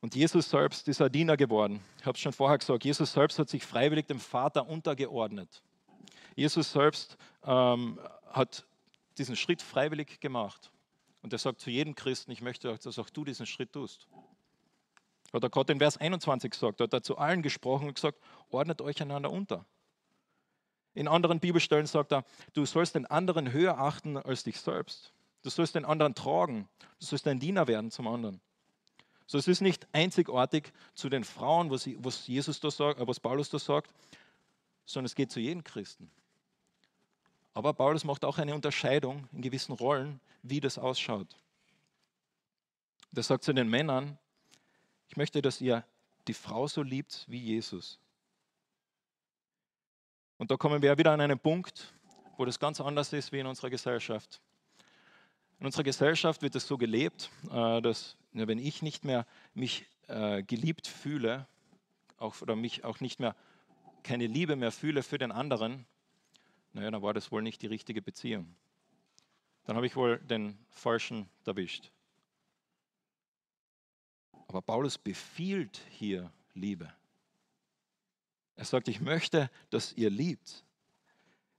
Und 0.00 0.14
Jesus 0.14 0.48
selbst 0.48 0.86
ist 0.86 1.02
ein 1.02 1.10
Diener 1.10 1.36
geworden. 1.36 1.80
Ich 1.98 2.06
habe 2.06 2.14
es 2.14 2.20
schon 2.20 2.32
vorher 2.32 2.58
gesagt, 2.58 2.84
Jesus 2.84 3.12
selbst 3.12 3.38
hat 3.38 3.48
sich 3.48 3.64
freiwillig 3.64 4.06
dem 4.06 4.20
Vater 4.20 4.68
untergeordnet. 4.68 5.62
Jesus 6.36 6.70
selbst 6.70 7.16
ähm, 7.42 7.98
hat 8.28 8.64
diesen 9.18 9.34
Schritt 9.34 9.60
freiwillig 9.60 10.20
gemacht. 10.20 10.70
Und 11.22 11.32
er 11.32 11.40
sagt 11.40 11.60
zu 11.60 11.70
jedem 11.70 11.96
Christen, 11.96 12.30
ich 12.30 12.42
möchte, 12.42 12.72
dass 12.78 12.98
auch 12.98 13.10
du 13.10 13.24
diesen 13.24 13.44
Schritt 13.44 13.72
tust. 13.72 14.06
Hat 15.32 15.42
er 15.42 15.50
gerade 15.50 15.72
in 15.72 15.80
Vers 15.80 15.96
21 15.96 16.52
gesagt, 16.52 16.80
hat 16.80 16.92
er 16.92 17.02
zu 17.02 17.18
allen 17.18 17.42
gesprochen 17.42 17.88
und 17.88 17.94
gesagt, 17.94 18.18
ordnet 18.50 18.80
euch 18.80 19.02
einander 19.02 19.32
unter. 19.32 19.66
In 20.98 21.06
anderen 21.06 21.38
Bibelstellen 21.38 21.86
sagt 21.86 22.10
er, 22.10 22.24
du 22.54 22.66
sollst 22.66 22.96
den 22.96 23.06
anderen 23.06 23.52
höher 23.52 23.78
achten 23.78 24.16
als 24.16 24.42
dich 24.42 24.60
selbst. 24.60 25.12
Du 25.44 25.50
sollst 25.50 25.76
den 25.76 25.84
anderen 25.84 26.16
tragen. 26.16 26.68
Du 26.98 27.06
sollst 27.06 27.28
ein 27.28 27.38
Diener 27.38 27.68
werden 27.68 27.92
zum 27.92 28.08
anderen. 28.08 28.40
So, 29.28 29.38
es 29.38 29.46
ist 29.46 29.60
nicht 29.60 29.86
einzigartig 29.92 30.72
zu 30.94 31.08
den 31.08 31.22
Frauen, 31.22 31.70
was, 31.70 32.26
Jesus 32.26 32.58
da 32.58 32.72
sagt, 32.72 32.98
äh, 32.98 33.06
was 33.06 33.20
Paulus 33.20 33.48
da 33.48 33.60
sagt, 33.60 33.92
sondern 34.86 35.06
es 35.06 35.14
geht 35.14 35.30
zu 35.30 35.38
jedem 35.38 35.62
Christen. 35.62 36.10
Aber 37.54 37.74
Paulus 37.74 38.02
macht 38.02 38.24
auch 38.24 38.38
eine 38.38 38.56
Unterscheidung 38.56 39.28
in 39.30 39.40
gewissen 39.40 39.74
Rollen, 39.74 40.18
wie 40.42 40.58
das 40.58 40.78
ausschaut. 40.78 41.36
Er 43.14 43.22
sagt 43.22 43.44
zu 43.44 43.52
den 43.52 43.68
Männern, 43.68 44.18
ich 45.08 45.16
möchte, 45.16 45.42
dass 45.42 45.60
ihr 45.60 45.84
die 46.26 46.34
Frau 46.34 46.66
so 46.66 46.82
liebt 46.82 47.24
wie 47.28 47.38
Jesus. 47.38 48.00
Und 50.38 50.52
da 50.52 50.56
kommen 50.56 50.80
wir 50.80 50.96
wieder 50.96 51.12
an 51.12 51.20
einen 51.20 51.38
Punkt, 51.38 51.92
wo 52.36 52.44
das 52.44 52.60
ganz 52.60 52.80
anders 52.80 53.12
ist 53.12 53.32
wie 53.32 53.40
in 53.40 53.46
unserer 53.46 53.70
Gesellschaft. 53.70 54.40
In 55.58 55.66
unserer 55.66 55.82
Gesellschaft 55.82 56.42
wird 56.42 56.54
es 56.54 56.66
so 56.66 56.78
gelebt, 56.78 57.30
äh, 57.50 57.82
dass 57.82 58.16
wenn 58.32 58.60
ich 58.60 58.80
nicht 58.80 59.04
mehr 59.04 59.26
mich 59.54 59.86
äh, 60.06 60.44
geliebt 60.44 60.86
fühle, 60.86 61.48
auch, 62.18 62.40
oder 62.40 62.54
mich 62.54 62.84
auch 62.84 63.00
nicht 63.00 63.18
mehr 63.18 63.34
keine 64.04 64.28
Liebe 64.28 64.54
mehr 64.54 64.70
fühle 64.70 65.02
für 65.02 65.18
den 65.18 65.32
anderen, 65.32 65.86
naja, 66.72 66.92
dann 66.92 67.02
war 67.02 67.14
das 67.14 67.32
wohl 67.32 67.42
nicht 67.42 67.60
die 67.62 67.66
richtige 67.66 68.00
Beziehung. 68.00 68.54
Dann 69.64 69.74
habe 69.74 69.86
ich 69.86 69.96
wohl 69.96 70.18
den 70.18 70.56
Falschen 70.70 71.28
erwischt. 71.44 71.90
Aber 74.46 74.62
Paulus 74.62 74.96
befiehlt 74.96 75.80
hier 75.90 76.32
Liebe. 76.54 76.92
Er 78.58 78.64
sagt, 78.64 78.88
ich 78.88 79.00
möchte, 79.00 79.50
dass 79.70 79.92
ihr 79.92 80.10
liebt. 80.10 80.64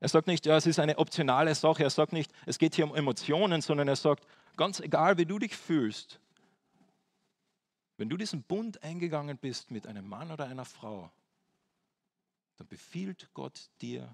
Er 0.01 0.09
sagt 0.09 0.27
nicht, 0.27 0.45
ja, 0.45 0.57
es 0.57 0.65
ist 0.65 0.79
eine 0.79 0.97
optionale 0.97 1.55
Sache. 1.55 1.81
Er 1.81 1.89
sagt 1.89 2.11
nicht, 2.11 2.29
es 2.45 2.59
geht 2.59 2.75
hier 2.75 2.83
um 2.83 2.93
Emotionen, 2.93 3.61
sondern 3.61 3.87
er 3.87 3.95
sagt, 3.95 4.27
ganz 4.57 4.81
egal, 4.81 5.17
wie 5.17 5.25
du 5.25 5.39
dich 5.39 5.55
fühlst, 5.55 6.19
wenn 7.95 8.09
du 8.09 8.17
diesen 8.17 8.43
Bund 8.43 8.83
eingegangen 8.83 9.37
bist 9.37 9.71
mit 9.71 9.87
einem 9.87 10.09
Mann 10.09 10.29
oder 10.29 10.47
einer 10.47 10.65
Frau, 10.65 11.09
dann 12.57 12.67
befiehlt 12.67 13.29
Gott 13.33 13.69
dir 13.79 14.13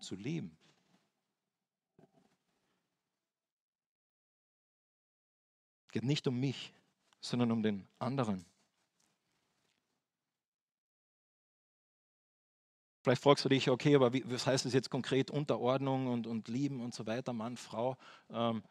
zu 0.00 0.16
lieben. 0.16 0.58
Es 5.86 5.92
geht 5.92 6.02
nicht 6.02 6.26
um 6.26 6.40
mich, 6.40 6.74
sondern 7.20 7.52
um 7.52 7.62
den 7.62 7.86
anderen. 8.00 8.44
Vielleicht 13.04 13.22
fragst 13.22 13.44
du 13.44 13.50
dich, 13.50 13.68
okay, 13.68 13.94
aber 13.94 14.14
wie, 14.14 14.24
was 14.24 14.46
heißt 14.46 14.64
das 14.64 14.72
jetzt 14.72 14.88
konkret 14.88 15.30
Unterordnung 15.30 16.06
und, 16.06 16.26
und 16.26 16.48
Lieben 16.48 16.80
und 16.80 16.94
so 16.94 17.06
weiter, 17.06 17.34
Mann, 17.34 17.58
Frau? 17.58 17.98
Ähm, 18.32 18.62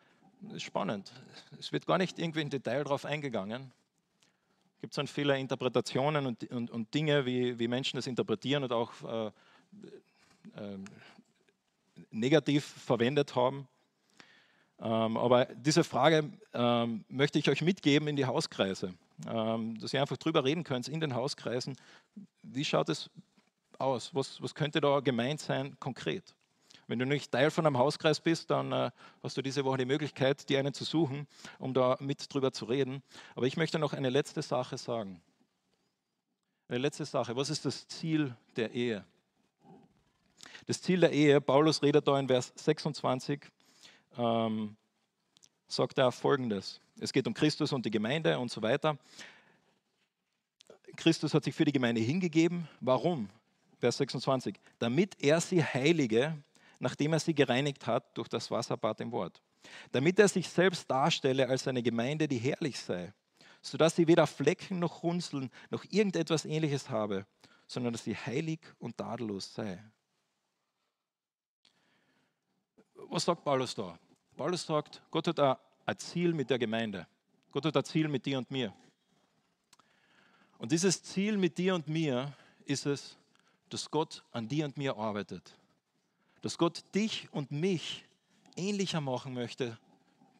ist 0.56 0.64
spannend. 0.64 1.14
Es 1.60 1.72
wird 1.72 1.86
gar 1.86 2.00
nicht 2.00 2.18
irgendwie 2.18 2.42
im 2.42 2.50
Detail 2.50 2.84
darauf 2.84 3.06
eingegangen. 3.06 3.72
Es 4.74 4.82
gibt 4.82 4.96
so 4.96 5.06
viele 5.06 5.38
Interpretationen 5.38 6.26
und, 6.26 6.50
und, 6.50 6.72
und 6.72 6.92
Dinge, 6.96 7.28
wie, 7.28 7.60
wie 7.60 7.68
Menschen 7.68 7.98
das 7.98 8.08
interpretieren 8.08 8.64
und 8.64 8.72
auch 8.72 8.92
äh, 9.04 9.28
äh, 9.28 10.80
negativ 12.10 12.66
verwendet 12.66 13.36
haben. 13.36 13.68
Ähm, 14.80 15.16
aber 15.16 15.46
diese 15.46 15.84
Frage 15.84 16.28
ähm, 16.56 17.06
möchte 17.08 17.38
ich 17.38 17.50
euch 17.50 17.62
mitgeben 17.62 18.08
in 18.08 18.16
die 18.16 18.26
Hauskreise, 18.26 18.96
ähm, 19.28 19.78
dass 19.80 19.94
ihr 19.94 20.02
einfach 20.02 20.18
drüber 20.18 20.44
reden 20.44 20.64
könnt 20.64 20.88
in 20.88 21.00
den 21.00 21.14
Hauskreisen. 21.14 21.78
Wie 22.42 22.66
schaut 22.66 22.90
es 22.90 23.12
aus? 23.84 24.14
Was, 24.14 24.42
was 24.42 24.56
könnte 24.56 24.82
da 24.82 25.00
gemeint 25.00 25.40
sein 25.42 25.78
konkret? 25.80 26.34
Wenn 26.88 27.00
du 27.00 27.06
nicht 27.06 27.32
Teil 27.32 27.50
von 27.50 27.66
einem 27.66 27.78
Hauskreis 27.78 28.20
bist, 28.20 28.50
dann 28.50 28.72
äh, 28.72 28.92
hast 29.22 29.38
du 29.38 29.42
diese 29.42 29.64
Woche 29.64 29.78
die 29.78 29.86
Möglichkeit, 29.86 30.48
dir 30.50 30.60
einen 30.60 30.74
zu 30.74 30.84
suchen, 30.84 31.28
um 31.60 31.74
da 31.74 31.98
mit 32.00 32.34
drüber 32.34 32.52
zu 32.52 32.66
reden. 32.66 33.02
Aber 33.36 33.46
ich 33.46 33.58
möchte 33.58 33.80
noch 33.80 33.94
eine 33.94 34.10
letzte 34.10 34.42
Sache 34.42 34.78
sagen. 34.78 35.22
Eine 36.68 36.80
letzte 36.80 37.06
Sache. 37.06 37.36
Was 37.36 37.50
ist 37.50 37.66
das 37.66 37.88
Ziel 37.88 38.36
der 38.56 38.72
Ehe? 38.72 39.06
Das 40.66 40.82
Ziel 40.82 41.00
der 41.00 41.12
Ehe, 41.12 41.40
Paulus 41.42 41.82
redet 41.82 42.08
da 42.08 42.20
in 42.20 42.28
Vers 42.28 42.54
26, 42.56 43.42
ähm, 44.18 44.76
sagt 45.68 45.98
er 45.98 46.12
folgendes. 46.12 46.80
Es 47.00 47.12
geht 47.12 47.28
um 47.28 47.34
Christus 47.34 47.74
und 47.74 47.86
die 47.86 47.92
Gemeinde 47.92 48.38
und 48.40 48.52
so 48.52 48.62
weiter. 48.62 48.98
Christus 50.96 51.34
hat 51.34 51.44
sich 51.44 51.56
für 51.56 51.66
die 51.66 51.72
Gemeinde 51.72 52.02
hingegeben. 52.02 52.68
Warum? 52.80 53.30
Vers 53.84 53.98
26. 53.98 54.56
Damit 54.80 55.22
er 55.22 55.42
sie 55.42 55.62
heilige, 55.62 56.42
nachdem 56.80 57.12
er 57.12 57.20
sie 57.20 57.36
gereinigt 57.36 57.86
hat 57.86 58.18
durch 58.18 58.30
das 58.30 58.50
Wasserbad 58.50 59.02
im 59.02 59.12
Wort. 59.12 59.42
Damit 59.92 60.18
er 60.20 60.30
sich 60.30 60.48
selbst 60.48 60.90
darstelle 60.90 61.50
als 61.50 61.68
eine 61.68 61.84
Gemeinde, 61.84 62.26
die 62.30 62.38
herrlich 62.38 62.80
sei, 62.80 63.14
sodass 63.62 63.98
sie 63.98 64.08
weder 64.08 64.26
Flecken 64.26 64.80
noch 64.80 65.04
Runzeln 65.04 65.52
noch 65.70 65.84
irgendetwas 65.90 66.46
ähnliches 66.46 66.90
habe, 66.90 67.26
sondern 67.68 67.92
dass 67.92 68.06
sie 68.06 68.16
heilig 68.16 68.62
und 68.80 68.96
tadellos 68.96 69.54
sei. 69.54 69.84
Was 73.10 73.26
sagt 73.26 73.44
Paulus 73.44 73.76
da? 73.76 74.00
Paulus 74.38 74.66
sagt, 74.66 75.02
Gott 75.12 75.28
hat 75.28 75.60
ein 75.86 75.98
Ziel 75.98 76.34
mit 76.34 76.50
der 76.50 76.58
Gemeinde. 76.58 77.06
Gott 77.52 77.66
hat 77.66 77.76
ein 77.76 77.84
Ziel 77.84 78.08
mit 78.08 78.26
dir 78.26 78.38
und 78.38 78.50
mir. 78.50 78.74
Und 80.58 80.72
dieses 80.72 81.04
Ziel 81.04 81.38
mit 81.38 81.58
dir 81.58 81.76
und 81.76 81.90
mir 81.90 82.32
ist 82.66 82.86
es, 82.86 83.18
dass 83.74 83.90
Gott 83.90 84.24
an 84.32 84.48
dir 84.48 84.66
und 84.66 84.78
mir 84.78 84.96
arbeitet. 84.96 85.58
Dass 86.42 86.60
Gott 86.60 86.84
dich 86.94 87.28
und 87.32 87.50
mich 87.50 88.06
ähnlicher 88.56 89.02
machen 89.02 89.34
möchte 89.34 89.80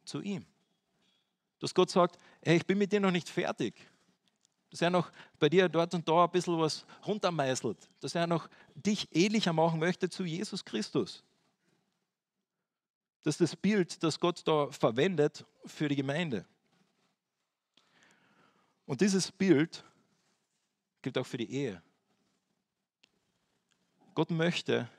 zu 0.06 0.22
ihm. 0.22 0.46
Dass 1.60 1.74
Gott 1.74 1.90
sagt, 1.90 2.20
hey, 2.44 2.58
ich 2.58 2.66
bin 2.68 2.78
mit 2.78 2.92
dir 2.92 3.00
noch 3.00 3.10
nicht 3.10 3.28
fertig. 3.28 3.74
Dass 4.70 4.82
er 4.82 4.92
noch 4.92 5.12
bei 5.40 5.50
dir 5.50 5.68
dort 5.68 5.96
und 5.96 6.08
da 6.08 6.26
ein 6.26 6.32
bisschen 6.32 6.60
was 6.60 6.86
runtermeißelt. 7.08 7.90
Dass 8.02 8.14
er 8.14 8.28
noch 8.28 8.48
dich 8.76 9.08
ähnlicher 9.16 9.54
machen 9.54 9.80
möchte 9.80 10.10
zu 10.10 10.24
Jesus 10.24 10.64
Christus. 10.64 11.24
Das 13.24 13.36
ist 13.36 13.42
das 13.42 13.56
Bild, 13.56 14.04
das 14.04 14.20
Gott 14.20 14.42
da 14.46 14.70
verwendet 14.70 15.44
für 15.66 15.88
die 15.88 15.96
Gemeinde. 15.96 16.46
Und 18.86 19.02
dieses 19.02 19.32
Bild 19.32 19.84
gilt 21.02 21.18
auch 21.18 21.26
für 21.26 21.38
die 21.38 21.52
Ehe. 21.52 21.82
Gott 24.14 24.32
möchte 24.32 24.90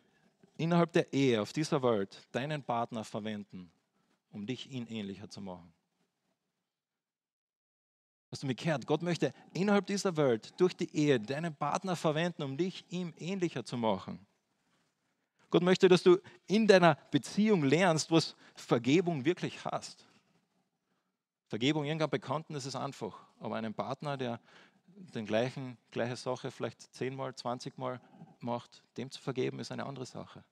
innerhalb 0.57 0.93
der 0.93 1.13
Ehe 1.13 1.41
auf 1.41 1.53
dieser 1.53 1.83
Welt 1.83 2.27
deinen 2.33 2.63
Partner 2.63 3.05
verwenden, 3.05 3.71
um 4.31 4.47
dich 4.47 4.71
ihn 4.71 4.87
ähnlicher 4.87 5.29
zu 5.29 5.41
machen. 5.41 5.73
Hast 8.31 8.43
du 8.43 8.49
mich 8.49 8.57
gehört? 8.57 8.87
Gott 8.87 9.03
möchte 9.03 9.33
innerhalb 9.53 9.87
dieser 9.87 10.17
Welt 10.17 10.59
durch 10.61 10.75
die 10.75 10.93
Ehe 10.95 11.21
deinen 11.21 11.55
Partner 11.55 11.95
verwenden, 11.95 12.43
um 12.43 12.57
dich 12.57 12.85
ihm 12.89 13.15
ähnlicher 13.17 13.65
zu 13.65 13.77
machen. 13.77 14.27
Gott 15.51 15.63
möchte, 15.63 15.87
dass 15.87 16.03
du 16.03 16.19
in 16.49 16.67
deiner 16.67 16.97
Beziehung 17.13 17.63
lernst, 17.63 18.11
was 18.11 18.35
Vergebung 18.57 19.25
wirklich 19.25 19.65
hast. 19.65 20.05
Vergebung 21.47 21.85
irgendeinem 21.85 22.11
Bekannten, 22.11 22.57
ist 22.57 22.75
einfach. 22.75 23.25
Aber 23.39 23.55
einem 23.55 23.73
Partner, 23.73 24.17
der 24.17 24.41
den 24.97 25.27
gleichen, 25.27 25.79
gleiche 25.93 26.17
Sache 26.17 26.51
vielleicht 26.51 26.93
zehnmal, 26.93 27.37
zwanzigmal 27.37 28.01
macht, 28.45 28.83
dem 28.97 29.11
zu 29.11 29.21
vergeben, 29.21 29.59
ist 29.59 29.73
eine 29.73 29.87
andere 29.87 30.07
Sache. 30.07 30.45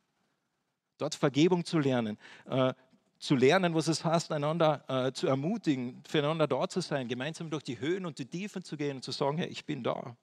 Dort 0.98 1.14
Vergebung 1.14 1.64
zu 1.64 1.78
lernen, 1.78 2.18
äh, 2.46 2.74
zu 3.18 3.36
lernen, 3.36 3.74
was 3.74 3.86
es 3.86 4.04
heißt, 4.04 4.32
einander 4.32 4.84
äh, 4.88 5.12
zu 5.12 5.28
ermutigen, 5.28 6.02
füreinander 6.08 6.48
da 6.48 6.68
zu 6.68 6.80
sein, 6.80 7.06
gemeinsam 7.06 7.50
durch 7.50 7.62
die 7.62 7.78
Höhen 7.78 8.04
und 8.04 8.18
die 8.18 8.26
Tiefen 8.26 8.64
zu 8.64 8.76
gehen 8.76 8.96
und 8.96 9.02
zu 9.02 9.12
sagen, 9.12 9.38
hey, 9.38 9.48
ich 9.48 9.64
bin 9.64 9.84
da. 9.84 10.16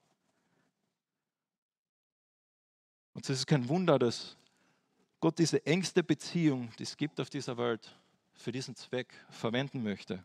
Und 3.13 3.29
es 3.29 3.39
ist 3.39 3.47
kein 3.47 3.67
Wunder, 3.69 3.97
dass 3.97 4.37
Gott 5.19 5.39
diese 5.39 5.65
engste 5.65 6.03
Beziehung, 6.03 6.71
die 6.77 6.83
es 6.83 6.95
gibt 6.95 7.19
auf 7.19 7.29
dieser 7.29 7.57
Welt, 7.57 7.95
für 8.33 8.51
diesen 8.51 8.75
Zweck 8.75 9.13
verwenden 9.29 9.83
möchte. 9.83 10.23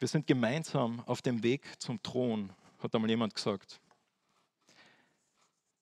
Wir 0.00 0.08
sind 0.08 0.26
gemeinsam 0.26 1.00
auf 1.06 1.20
dem 1.20 1.42
Weg 1.42 1.80
zum 1.80 2.02
Thron, 2.02 2.52
hat 2.82 2.94
einmal 2.94 3.10
jemand 3.10 3.34
gesagt. 3.34 3.80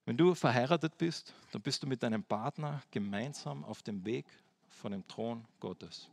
Wenn 0.04 0.16
du 0.16 0.34
verheiratet 0.34 0.96
bist, 0.96 1.34
dann 1.52 1.60
bist 1.60 1.82
du 1.82 1.86
mit 1.86 2.02
deinem 2.02 2.24
Partner 2.24 2.82
gemeinsam 2.90 3.64
auf 3.64 3.82
dem 3.82 4.04
Weg 4.04 4.26
von 4.68 4.92
dem 4.92 5.06
Thron 5.06 5.44
Gottes. 5.60 6.08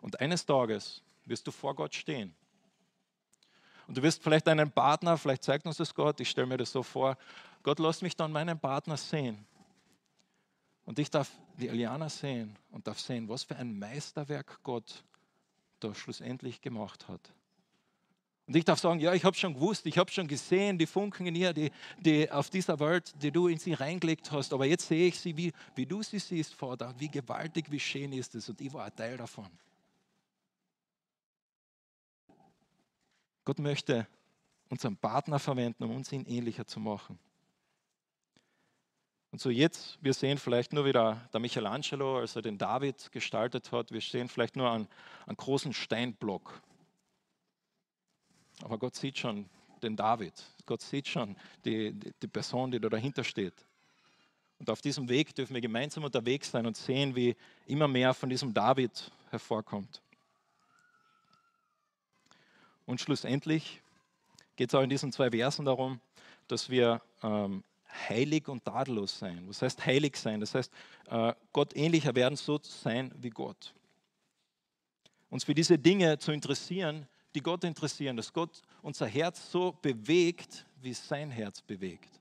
Und 0.00 0.20
eines 0.20 0.46
Tages 0.46 1.02
wirst 1.24 1.46
du 1.46 1.50
vor 1.50 1.74
Gott 1.74 1.94
stehen. 1.94 2.34
Und 3.88 3.96
du 3.96 4.02
wirst 4.02 4.22
vielleicht 4.22 4.46
deinen 4.46 4.70
Partner, 4.70 5.16
vielleicht 5.16 5.42
zeigt 5.42 5.66
uns 5.66 5.78
das 5.78 5.94
Gott, 5.94 6.20
ich 6.20 6.30
stelle 6.30 6.46
mir 6.46 6.58
das 6.58 6.70
so 6.70 6.82
vor, 6.82 7.16
Gott 7.62 7.78
lass 7.78 8.02
mich 8.02 8.14
dann 8.14 8.30
meinen 8.30 8.58
Partner 8.58 8.96
sehen. 8.96 9.44
Und 10.84 10.98
ich 10.98 11.10
darf 11.10 11.30
die 11.58 11.68
Eliana 11.68 12.08
sehen 12.08 12.56
und 12.70 12.86
darf 12.86 13.00
sehen, 13.00 13.28
was 13.28 13.42
für 13.42 13.56
ein 13.56 13.78
Meisterwerk 13.78 14.62
Gott 14.62 15.02
da 15.80 15.94
schlussendlich 15.94 16.60
gemacht 16.60 17.08
hat. 17.08 17.32
Und 18.48 18.56
ich 18.56 18.64
darf 18.64 18.80
sagen, 18.80 18.98
ja, 18.98 19.12
ich 19.12 19.26
habe 19.26 19.36
schon 19.36 19.52
gewusst, 19.52 19.84
ich 19.84 19.98
habe 19.98 20.10
schon 20.10 20.26
gesehen, 20.26 20.78
die 20.78 20.86
Funken 20.86 21.26
in 21.26 21.34
ihr, 21.34 21.52
die, 21.52 21.70
die 22.00 22.30
auf 22.30 22.48
dieser 22.48 22.80
Welt, 22.80 23.12
die 23.20 23.30
du 23.30 23.46
in 23.46 23.58
sie 23.58 23.74
reingelegt 23.74 24.32
hast. 24.32 24.54
Aber 24.54 24.64
jetzt 24.64 24.88
sehe 24.88 25.08
ich 25.08 25.20
sie, 25.20 25.36
wie, 25.36 25.52
wie 25.74 25.84
du 25.84 26.02
sie 26.02 26.18
siehst, 26.18 26.54
Vater. 26.54 26.94
Wie 26.96 27.10
gewaltig, 27.10 27.70
wie 27.70 27.78
schön 27.78 28.10
ist 28.10 28.34
es. 28.34 28.48
Und 28.48 28.58
ich 28.62 28.72
war 28.72 28.86
ein 28.86 28.96
Teil 28.96 29.18
davon. 29.18 29.50
Gott 33.44 33.58
möchte 33.58 34.06
unseren 34.70 34.96
Partner 34.96 35.38
verwenden, 35.38 35.84
um 35.84 35.94
uns 35.94 36.10
ihn 36.10 36.24
ähnlicher 36.24 36.66
zu 36.66 36.80
machen. 36.80 37.18
Und 39.30 39.42
so 39.42 39.50
jetzt, 39.50 39.98
wir 40.00 40.14
sehen 40.14 40.38
vielleicht 40.38 40.72
nur 40.72 40.86
wieder 40.86 41.28
der 41.34 41.40
Michelangelo, 41.40 42.20
als 42.20 42.34
er 42.34 42.40
den 42.40 42.56
David 42.56 43.12
gestaltet 43.12 43.72
hat, 43.72 43.92
wir 43.92 44.00
sehen 44.00 44.30
vielleicht 44.30 44.56
nur 44.56 44.70
einen, 44.70 44.88
einen 45.26 45.36
großen 45.36 45.74
Steinblock. 45.74 46.62
Aber 48.62 48.78
Gott 48.78 48.94
sieht 48.94 49.18
schon 49.18 49.48
den 49.82 49.96
David. 49.96 50.34
Gott 50.66 50.82
sieht 50.82 51.08
schon 51.08 51.36
die, 51.64 51.92
die, 51.92 52.12
die 52.20 52.28
Person, 52.28 52.70
die 52.70 52.80
da 52.80 52.88
dahinter 52.88 53.24
steht. 53.24 53.54
Und 54.58 54.70
auf 54.70 54.80
diesem 54.80 55.08
Weg 55.08 55.34
dürfen 55.34 55.54
wir 55.54 55.60
gemeinsam 55.60 56.04
unterwegs 56.04 56.50
sein 56.50 56.66
und 56.66 56.76
sehen, 56.76 57.14
wie 57.14 57.36
immer 57.66 57.86
mehr 57.86 58.12
von 58.12 58.28
diesem 58.28 58.52
David 58.52 59.10
hervorkommt. 59.30 60.02
Und 62.86 63.00
schlussendlich 63.00 63.80
geht 64.56 64.70
es 64.70 64.74
auch 64.74 64.82
in 64.82 64.90
diesen 64.90 65.12
zwei 65.12 65.30
Versen 65.30 65.64
darum, 65.64 66.00
dass 66.48 66.70
wir 66.70 67.00
ähm, 67.22 67.62
heilig 68.08 68.48
und 68.48 68.64
tadellos 68.64 69.18
sein. 69.18 69.44
Was 69.46 69.62
heißt 69.62 69.84
heilig 69.86 70.16
sein? 70.16 70.40
Das 70.40 70.54
heißt, 70.54 70.72
äh, 71.08 71.34
Gott 71.52 71.76
ähnlicher 71.76 72.14
werden, 72.14 72.36
so 72.36 72.58
sein 72.62 73.12
wie 73.18 73.30
Gott. 73.30 73.74
Uns 75.30 75.44
für 75.44 75.54
diese 75.54 75.78
Dinge 75.78 76.18
zu 76.18 76.32
interessieren, 76.32 77.06
die 77.38 77.42
Gott 77.42 77.62
interessieren, 77.62 78.16
dass 78.16 78.32
Gott 78.32 78.60
unser 78.82 79.06
Herz 79.06 79.52
so 79.52 79.70
bewegt, 79.80 80.66
wie 80.80 80.92
sein 80.92 81.30
Herz 81.30 81.62
bewegt. 81.62 82.20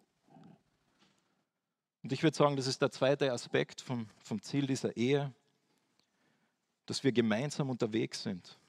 Und 2.03 2.11
ich 2.11 2.21
würde 2.21 2.37
sagen, 2.37 2.55
das 2.55 2.67
ist 2.67 2.79
der 2.83 2.91
zweite 2.91 3.31
Aspekt 3.31 3.81
vom, 3.81 4.07
vom 4.23 4.39
Ziel 4.43 4.67
dieser 4.67 4.95
Ehe, 4.95 5.33
dass 6.85 7.03
wir 7.03 7.11
gemeinsam 7.11 7.71
unterwegs 7.71 8.21
sind. 8.21 8.59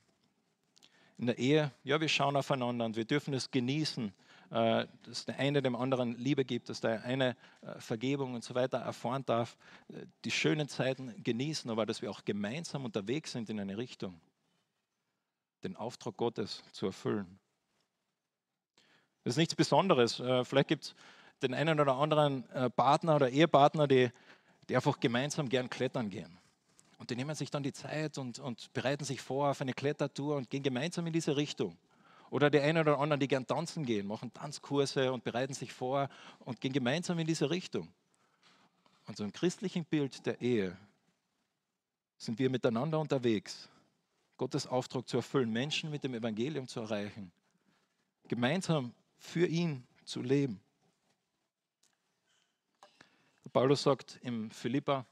In 1.19 1.27
der 1.27 1.37
Ehe, 1.37 1.71
ja, 1.85 2.01
wir 2.01 2.09
schauen 2.09 2.35
aufeinander 2.35 2.87
und 2.87 2.97
wir 2.97 3.05
dürfen 3.05 3.35
es 3.35 3.51
genießen, 3.51 4.11
äh, 4.51 4.87
dass 5.03 5.27
der 5.27 5.39
eine 5.39 5.61
dem 5.61 5.77
anderen 5.77 6.17
Liebe 6.17 6.47
gibt, 6.47 6.71
dass 6.71 6.81
der 6.81 7.05
eine 7.05 7.37
äh, 7.61 7.79
Vergebung 7.79 8.33
und 8.33 8.43
so 8.43 8.55
weiter 8.55 8.79
erfahren 8.79 9.27
darf, 9.27 9.59
äh, 9.91 10.07
die 10.25 10.31
schönen 10.31 10.67
Zeiten 10.67 11.23
genießen, 11.23 11.71
aber 11.71 11.85
dass 11.85 12.01
wir 12.01 12.11
auch 12.11 12.25
gemeinsam 12.25 12.87
unterwegs 12.87 13.33
sind 13.33 13.51
in 13.51 13.61
eine 13.61 13.77
Richtung 13.77 14.19
den 15.65 15.77
Auftrag 15.77 16.17
Gottes 16.17 16.63
zu 16.73 16.87
erfüllen. 16.87 17.39
Das 19.25 19.35
ist 19.35 19.39
nichts 19.39 19.55
Besonderes. 19.55 20.21
Äh, 20.21 20.45
vielleicht 20.45 20.69
gibt 20.69 20.85
es 20.85 20.95
den 21.43 21.55
einen 21.55 21.81
oder 21.81 21.97
anderen 21.97 22.49
äh, 22.51 22.71
Partner 22.71 23.17
oder 23.17 23.29
Ehepartner, 23.29 23.87
die, 23.87 24.11
die 24.69 24.77
einfach 24.77 24.99
gemeinsam 25.01 25.49
gern 25.49 25.69
klettern 25.69 26.11
gehen. 26.11 26.39
Und 26.99 27.11
die 27.11 27.17
nehmen 27.17 27.35
sich 27.35 27.51
dann 27.51 27.63
die 27.63 27.73
Zeit 27.73 28.19
und, 28.19 28.39
und 28.39 28.73
bereiten 28.73 29.05
sich 29.05 29.21
vor 29.21 29.51
auf 29.51 29.61
eine 29.61 29.73
Klettertour 29.73 30.37
und 30.37 30.51
gehen 30.51 30.63
gemeinsam 30.63 31.07
in 31.07 31.13
diese 31.13 31.37
Richtung. 31.37 31.77
Oder 32.31 32.51
die 32.51 32.61
einen 32.61 32.79
oder 32.79 32.99
anderen, 32.99 33.21
die 33.21 33.29
gern 33.29 33.47
tanzen 33.47 33.87
gehen, 33.87 34.07
machen 34.07 34.33
Tanzkurse 34.33 35.13
und 35.13 35.25
bereiten 35.25 35.55
sich 35.55 35.73
vor 35.73 36.09
und 36.41 36.61
gehen 36.61 36.73
gemeinsam 36.73 37.19
in 37.19 37.27
diese 37.27 37.51
Richtung. 37.51 37.89
Und 39.07 39.17
so 39.17 39.25
im 39.25 39.33
christlichen 39.33 39.85
Bild 39.85 40.27
der 40.27 40.41
Ehe 40.41 40.77
sind 42.19 42.39
wir 42.39 42.51
miteinander 42.51 42.99
unterwegs 42.99 43.69
Gottes 44.39 44.67
Auftrag 44.67 45.07
zu 45.07 45.19
erfüllen, 45.19 45.51
Menschen 45.51 45.91
mit 45.91 46.05
dem 46.05 46.15
Evangelium 46.15 46.67
zu 46.67 46.81
erreichen, 46.81 47.31
gemeinsam 48.29 48.95
für 49.19 49.47
ihn 49.47 49.87
zu 50.05 50.23
leben. 50.23 50.61
Paulus 53.53 53.83
sagt 53.83 54.19
im 54.23 54.51
Philippa, 54.51 55.05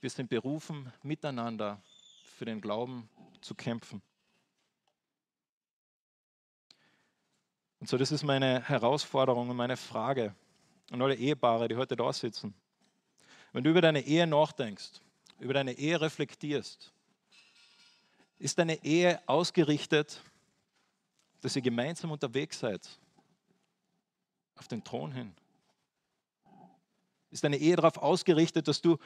wir 0.00 0.10
sind 0.10 0.30
berufen, 0.30 0.92
miteinander 1.02 1.82
für 2.22 2.44
den 2.44 2.60
Glauben 2.60 3.08
zu 3.40 3.54
kämpfen. 3.54 4.00
Und 7.80 7.88
so, 7.88 7.96
das 7.96 8.12
ist 8.12 8.22
meine 8.22 8.62
Herausforderung 8.62 9.50
und 9.50 9.56
meine 9.56 9.76
Frage 9.76 10.34
an 10.90 11.02
alle 11.02 11.16
Ehepaare, 11.16 11.68
die 11.68 11.76
heute 11.76 11.96
da 11.96 12.12
sitzen. 12.12 12.54
Wenn 13.52 13.64
du 13.64 13.70
über 13.70 13.80
deine 13.80 14.02
Ehe 14.02 14.26
nachdenkst, 14.26 15.00
über 15.40 15.54
deine 15.54 15.72
Ehe 15.72 16.00
reflektierst, 16.00 16.92
ist 18.38 18.58
deine 18.58 18.82
Ehe 18.84 19.20
ausgerichtet, 19.28 20.20
dass 21.40 21.56
ihr 21.56 21.62
gemeinsam 21.62 22.10
unterwegs 22.10 22.58
seid? 22.58 22.88
Auf 24.56 24.68
den 24.68 24.82
Thron 24.82 25.12
hin. 25.12 25.34
Ist 27.30 27.44
deine 27.44 27.58
Ehe 27.58 27.76
darauf 27.76 27.98
ausgerichtet, 27.98 28.68
dass 28.68 28.80
du 28.80 28.96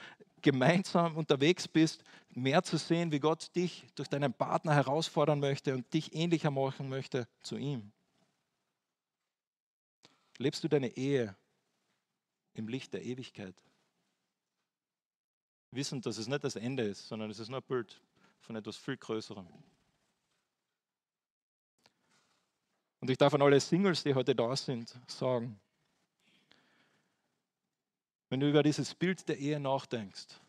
gemeinsam 0.43 1.17
unterwegs 1.17 1.67
bist, 1.67 2.05
mehr 2.31 2.63
zu 2.63 2.77
sehen, 2.77 3.11
wie 3.11 3.19
Gott 3.19 3.55
dich 3.57 3.85
durch 3.95 4.09
deinen 4.09 4.33
Partner 4.33 4.75
herausfordern 4.75 5.41
möchte 5.41 5.75
und 5.75 5.93
dich 5.93 6.15
ähnlicher 6.15 6.51
machen 6.51 6.89
möchte 6.89 7.27
zu 7.43 7.57
ihm? 7.57 7.91
Lebst 10.39 10.63
du 10.63 10.69
deine 10.69 10.97
Ehe 10.97 11.35
im 12.55 12.69
Licht 12.69 12.93
der 12.93 13.03
Ewigkeit? 13.03 13.55
Wissend, 15.71 16.07
dass 16.07 16.19
es 16.19 16.29
nicht 16.29 16.45
das 16.45 16.57
Ende 16.57 16.85
ist, 16.85 17.09
sondern 17.09 17.31
es 17.31 17.39
ist 17.39 17.49
nur 17.49 17.61
ein 17.61 17.67
Bild 17.67 18.01
von 18.43 18.57
etwas 18.57 18.77
viel 18.77 18.97
Größerem. 18.97 19.47
Und 23.01 23.11
ich 23.11 23.19
darf 23.19 23.35
an 23.35 23.43
alle 23.43 23.59
Singles, 23.61 24.03
die 24.03 24.15
heute 24.15 24.35
da 24.35 24.55
sind, 24.55 24.97
sagen, 25.07 25.59
wenn 28.29 28.41
du 28.41 28.49
über 28.49 28.63
dieses 28.63 28.95
Bild 28.95 29.29
der 29.29 29.39
Ehe 29.39 29.59
nachdenkst, 29.59 30.41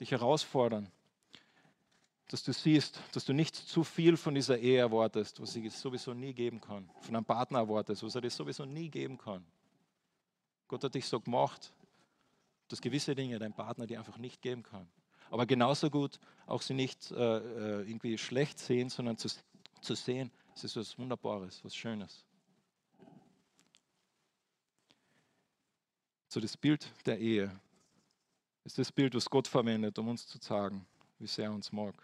dich 0.00 0.10
herausfordern, 0.10 0.90
dass 2.28 2.42
du 2.42 2.52
siehst, 2.52 3.00
dass 3.12 3.24
du 3.24 3.32
nicht 3.32 3.54
zu 3.54 3.84
viel 3.84 4.16
von 4.16 4.34
dieser 4.34 4.58
Ehe 4.58 4.78
erwartest, 4.78 5.40
was 5.40 5.52
sie 5.52 5.68
sowieso 5.68 6.12
nie 6.12 6.34
geben 6.34 6.60
kann, 6.60 6.90
von 7.00 7.16
einem 7.16 7.24
Partner 7.24 7.60
erwartest, 7.60 8.02
was 8.02 8.14
er 8.14 8.20
dir 8.20 8.30
sowieso 8.30 8.64
nie 8.64 8.90
geben 8.90 9.16
kann. 9.16 9.44
Gott 10.66 10.84
hat 10.84 10.94
dich 10.94 11.06
so 11.06 11.20
gemacht, 11.20 11.72
dass 12.68 12.82
gewisse 12.82 13.14
Dinge 13.14 13.38
dein 13.38 13.54
Partner 13.54 13.86
dir 13.86 13.98
einfach 13.98 14.18
nicht 14.18 14.42
geben 14.42 14.62
kann 14.62 14.88
aber 15.30 15.46
genauso 15.46 15.90
gut 15.90 16.18
auch 16.46 16.62
sie 16.62 16.74
nicht 16.74 17.10
äh, 17.10 17.14
äh, 17.14 17.88
irgendwie 17.88 18.16
schlecht 18.16 18.58
sehen, 18.58 18.88
sondern 18.88 19.16
zu, 19.18 19.28
zu 19.80 19.94
sehen, 19.94 20.30
es 20.54 20.64
ist 20.64 20.76
was 20.76 20.98
Wunderbares, 20.98 21.62
was 21.64 21.74
Schönes. 21.74 22.24
So 26.28 26.40
das 26.40 26.56
Bild 26.56 26.90
der 27.06 27.18
Ehe 27.18 27.60
ist 28.64 28.78
das 28.78 28.92
Bild, 28.92 29.14
was 29.14 29.28
Gott 29.30 29.48
verwendet, 29.48 29.98
um 29.98 30.08
uns 30.08 30.26
zu 30.26 30.38
sagen, 30.38 30.86
wie 31.18 31.26
sehr 31.26 31.46
er 31.46 31.52
uns 31.52 31.72
mag. 31.72 31.94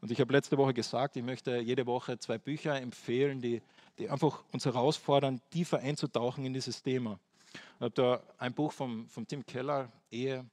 Und 0.00 0.10
ich 0.10 0.20
habe 0.20 0.32
letzte 0.32 0.56
Woche 0.56 0.74
gesagt, 0.74 1.16
ich 1.16 1.22
möchte 1.22 1.58
jede 1.58 1.86
Woche 1.86 2.18
zwei 2.18 2.38
Bücher 2.38 2.80
empfehlen, 2.80 3.40
die, 3.40 3.62
die 3.98 4.08
einfach 4.08 4.44
uns 4.52 4.64
herausfordern, 4.64 5.40
tiefer 5.50 5.78
einzutauchen 5.78 6.44
in 6.44 6.52
dieses 6.52 6.82
Thema. 6.82 7.18
Ich 7.52 7.80
habe 7.80 7.90
da 7.90 8.22
ein 8.38 8.52
Buch 8.52 8.72
vom, 8.72 9.08
vom 9.08 9.26
Tim 9.26 9.44
Keller, 9.44 9.90
Ehe, 10.10 10.44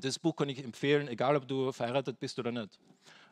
das 0.00 0.18
Buch 0.18 0.36
kann 0.36 0.48
ich 0.48 0.62
empfehlen, 0.62 1.08
egal 1.08 1.36
ob 1.36 1.46
du 1.46 1.72
verheiratet 1.72 2.18
bist 2.18 2.38
oder 2.38 2.52
nicht. 2.52 2.78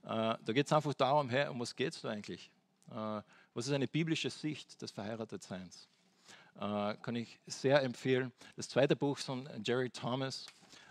Äh, 0.04 0.06
da 0.06 0.52
geht 0.52 0.66
es 0.66 0.72
einfach 0.72 0.94
darum, 0.94 1.28
hey, 1.28 1.48
um 1.48 1.60
was 1.60 1.74
geht 1.74 1.94
es 1.94 2.02
da 2.02 2.10
eigentlich? 2.10 2.50
Äh, 2.90 3.22
was 3.54 3.66
ist 3.66 3.72
eine 3.72 3.88
biblische 3.88 4.30
Sicht 4.30 4.80
des 4.80 4.90
Verheiratetseins? 4.90 5.88
Äh, 6.56 6.94
kann 7.02 7.16
ich 7.16 7.38
sehr 7.46 7.82
empfehlen. 7.82 8.32
Das 8.56 8.68
zweite 8.68 8.96
Buch 8.96 9.18
von 9.18 9.48
Jerry 9.64 9.90
Thomas, 9.90 10.46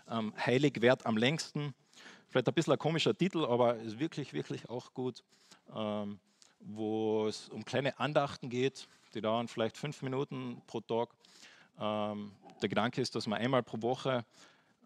ähm, 0.08 0.32
Heilig 0.44 0.80
wert 0.80 1.06
am 1.06 1.16
längsten. 1.16 1.74
Vielleicht 2.28 2.48
ein 2.48 2.54
bisschen 2.54 2.72
ein 2.72 2.78
komischer 2.78 3.16
Titel, 3.16 3.44
aber 3.44 3.76
ist 3.76 3.98
wirklich, 3.98 4.32
wirklich 4.32 4.68
auch 4.68 4.92
gut. 4.94 5.22
Ähm, 5.74 6.18
wo 6.60 7.26
es 7.26 7.48
um 7.48 7.64
kleine 7.64 7.98
Andachten 7.98 8.50
geht, 8.50 8.86
die 9.14 9.20
dauern 9.20 9.48
vielleicht 9.48 9.76
fünf 9.76 10.02
Minuten 10.02 10.60
pro 10.66 10.80
Tag. 10.80 11.08
Ähm, 11.78 12.32
der 12.60 12.68
Gedanke 12.68 13.00
ist, 13.00 13.14
dass 13.14 13.26
man 13.26 13.40
einmal 13.40 13.62
pro 13.62 13.80
Woche 13.80 14.24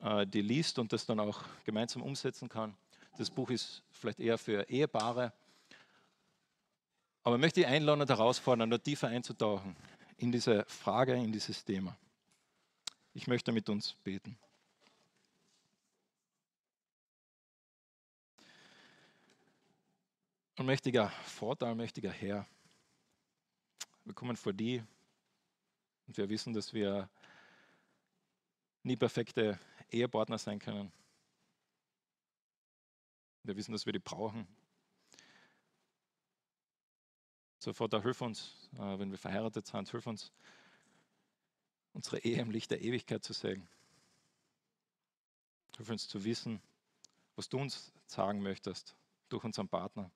äh, 0.03 0.27
die 0.27 0.43
liest 0.43 0.79
und 0.79 0.93
das 0.93 1.07
dann 1.07 1.21
auch 1.21 1.43
gemeinsam 1.65 2.03
umsetzen 2.03 2.49
kann. 2.49 2.77
Das 3.17 3.31
Buch 3.31 3.51
ist 3.51 3.83
vielleicht 3.91 4.21
eher 4.21 4.39
für 4.39 4.69
Ehepaare. 4.69 5.33
Aber 7.23 7.37
ich 7.37 7.41
möchte 7.41 7.61
dich 7.61 7.67
einladen 7.67 8.03
und 8.03 8.09
herausfordern, 8.09 8.69
noch 8.69 8.79
tiefer 8.79 9.09
einzutauchen 9.09 9.77
in 10.19 10.33
diese 10.33 10.65
Frage, 10.67 11.15
in 11.15 11.33
dieses 11.33 11.65
Thema. 11.65 11.97
Ich 13.13 13.27
möchte 13.27 13.53
mit 13.53 13.69
uns 13.69 13.95
beten. 14.03 14.37
Allmächtiger 20.57 21.11
Vater, 21.25 21.67
allmächtiger 21.67 22.11
Herr, 22.11 22.47
wir 24.05 24.15
kommen 24.15 24.37
vor 24.37 24.53
dir 24.53 24.87
und 26.07 26.17
wir 26.17 26.29
wissen, 26.29 26.53
dass 26.53 26.75
wir 26.75 27.09
nie 28.83 28.97
perfekte 28.97 29.59
Ehepartner 29.95 30.39
sein 30.39 30.59
können. 30.59 30.93
Wir 33.43 33.57
wissen, 33.57 33.73
dass 33.73 33.87
wir 33.87 33.93
die 33.93 33.99
brauchen. 33.99 34.47
So, 37.59 37.73
Vater, 37.73 38.03
hilf 38.03 38.21
uns, 38.21 38.69
äh, 38.75 38.99
wenn 38.99 39.11
wir 39.11 39.19
verheiratet 39.19 39.67
sind, 39.67 39.91
hilf 39.91 40.07
uns, 40.07 40.33
unsere 41.93 42.19
Ehe 42.19 42.41
im 42.41 42.51
Licht 42.51 42.71
der 42.71 42.83
Ewigkeit 42.83 43.25
zu 43.25 43.33
sehen. 43.33 43.67
Hilf 45.77 45.89
uns 45.89 46.07
zu 46.09 46.25
wissen, 46.25 46.61
was 47.37 47.49
du 47.49 47.59
uns 47.59 47.93
sagen 48.07 48.43
möchtest 48.43 48.97
durch 49.29 49.45
unseren 49.45 49.69
Partner. 49.69 50.11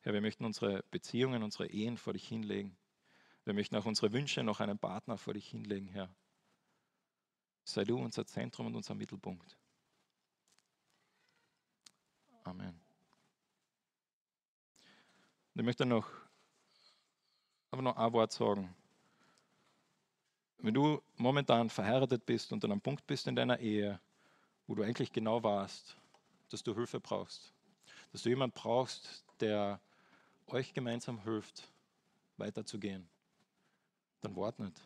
Herr, 0.00 0.12
wir 0.12 0.20
möchten 0.20 0.44
unsere 0.44 0.84
Beziehungen, 0.90 1.42
unsere 1.42 1.66
Ehen 1.66 1.98
vor 1.98 2.12
dich 2.12 2.26
hinlegen. 2.26 2.76
Wir 3.44 3.54
möchten 3.54 3.76
auch 3.76 3.86
unsere 3.86 4.12
Wünsche 4.12 4.42
noch 4.42 4.60
einen 4.60 4.78
Partner 4.78 5.18
vor 5.18 5.34
dich 5.34 5.48
hinlegen, 5.48 5.88
Herr. 5.88 6.08
Sei 7.66 7.82
du 7.82 7.98
unser 7.98 8.24
Zentrum 8.24 8.68
und 8.68 8.76
unser 8.76 8.94
Mittelpunkt. 8.94 9.56
Amen. 12.44 12.80
Und 15.52 15.60
ich 15.60 15.64
möchte 15.64 15.84
noch, 15.84 16.08
aber 17.72 17.82
noch 17.82 17.96
ein 17.96 18.12
Wort 18.12 18.32
sagen. 18.32 18.72
Wenn 20.58 20.74
du 20.74 21.02
momentan 21.16 21.68
verheiratet 21.68 22.24
bist 22.24 22.52
und 22.52 22.64
an 22.64 22.70
einem 22.70 22.80
Punkt 22.80 23.04
bist 23.04 23.26
in 23.26 23.34
deiner 23.34 23.58
Ehe, 23.58 24.00
wo 24.68 24.76
du 24.76 24.84
eigentlich 24.84 25.12
genau 25.12 25.42
weißt, 25.42 25.96
dass 26.50 26.62
du 26.62 26.72
Hilfe 26.72 27.00
brauchst, 27.00 27.52
dass 28.12 28.22
du 28.22 28.28
jemanden 28.28 28.54
brauchst, 28.54 29.24
der 29.40 29.80
euch 30.46 30.72
gemeinsam 30.72 31.20
hilft, 31.24 31.68
weiterzugehen, 32.36 33.08
dann 34.20 34.36
wart 34.36 34.60
nicht. 34.60 34.80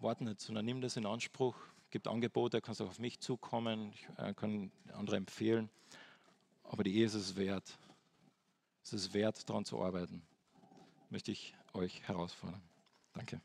Wart 0.00 0.20
nicht, 0.20 0.40
sondern 0.40 0.64
nimm 0.64 0.80
das 0.80 0.96
in 0.96 1.06
Anspruch. 1.06 1.56
Gibt 1.90 2.08
Angebote, 2.08 2.60
kannst 2.60 2.82
auch 2.82 2.88
auf 2.88 2.98
mich 2.98 3.20
zukommen, 3.20 3.92
ich 3.92 4.08
äh, 4.18 4.34
kann 4.34 4.72
andere 4.92 5.16
empfehlen. 5.16 5.70
Aber 6.64 6.82
die 6.82 6.96
Ehe 6.96 7.06
ist 7.06 7.14
es 7.14 7.36
wert. 7.36 7.78
Es 8.82 8.92
ist 8.92 9.14
wert, 9.14 9.48
daran 9.48 9.64
zu 9.64 9.80
arbeiten. 9.82 10.22
Möchte 11.10 11.30
ich 11.30 11.54
euch 11.72 12.02
herausfordern. 12.02 12.62
Danke. 13.12 13.40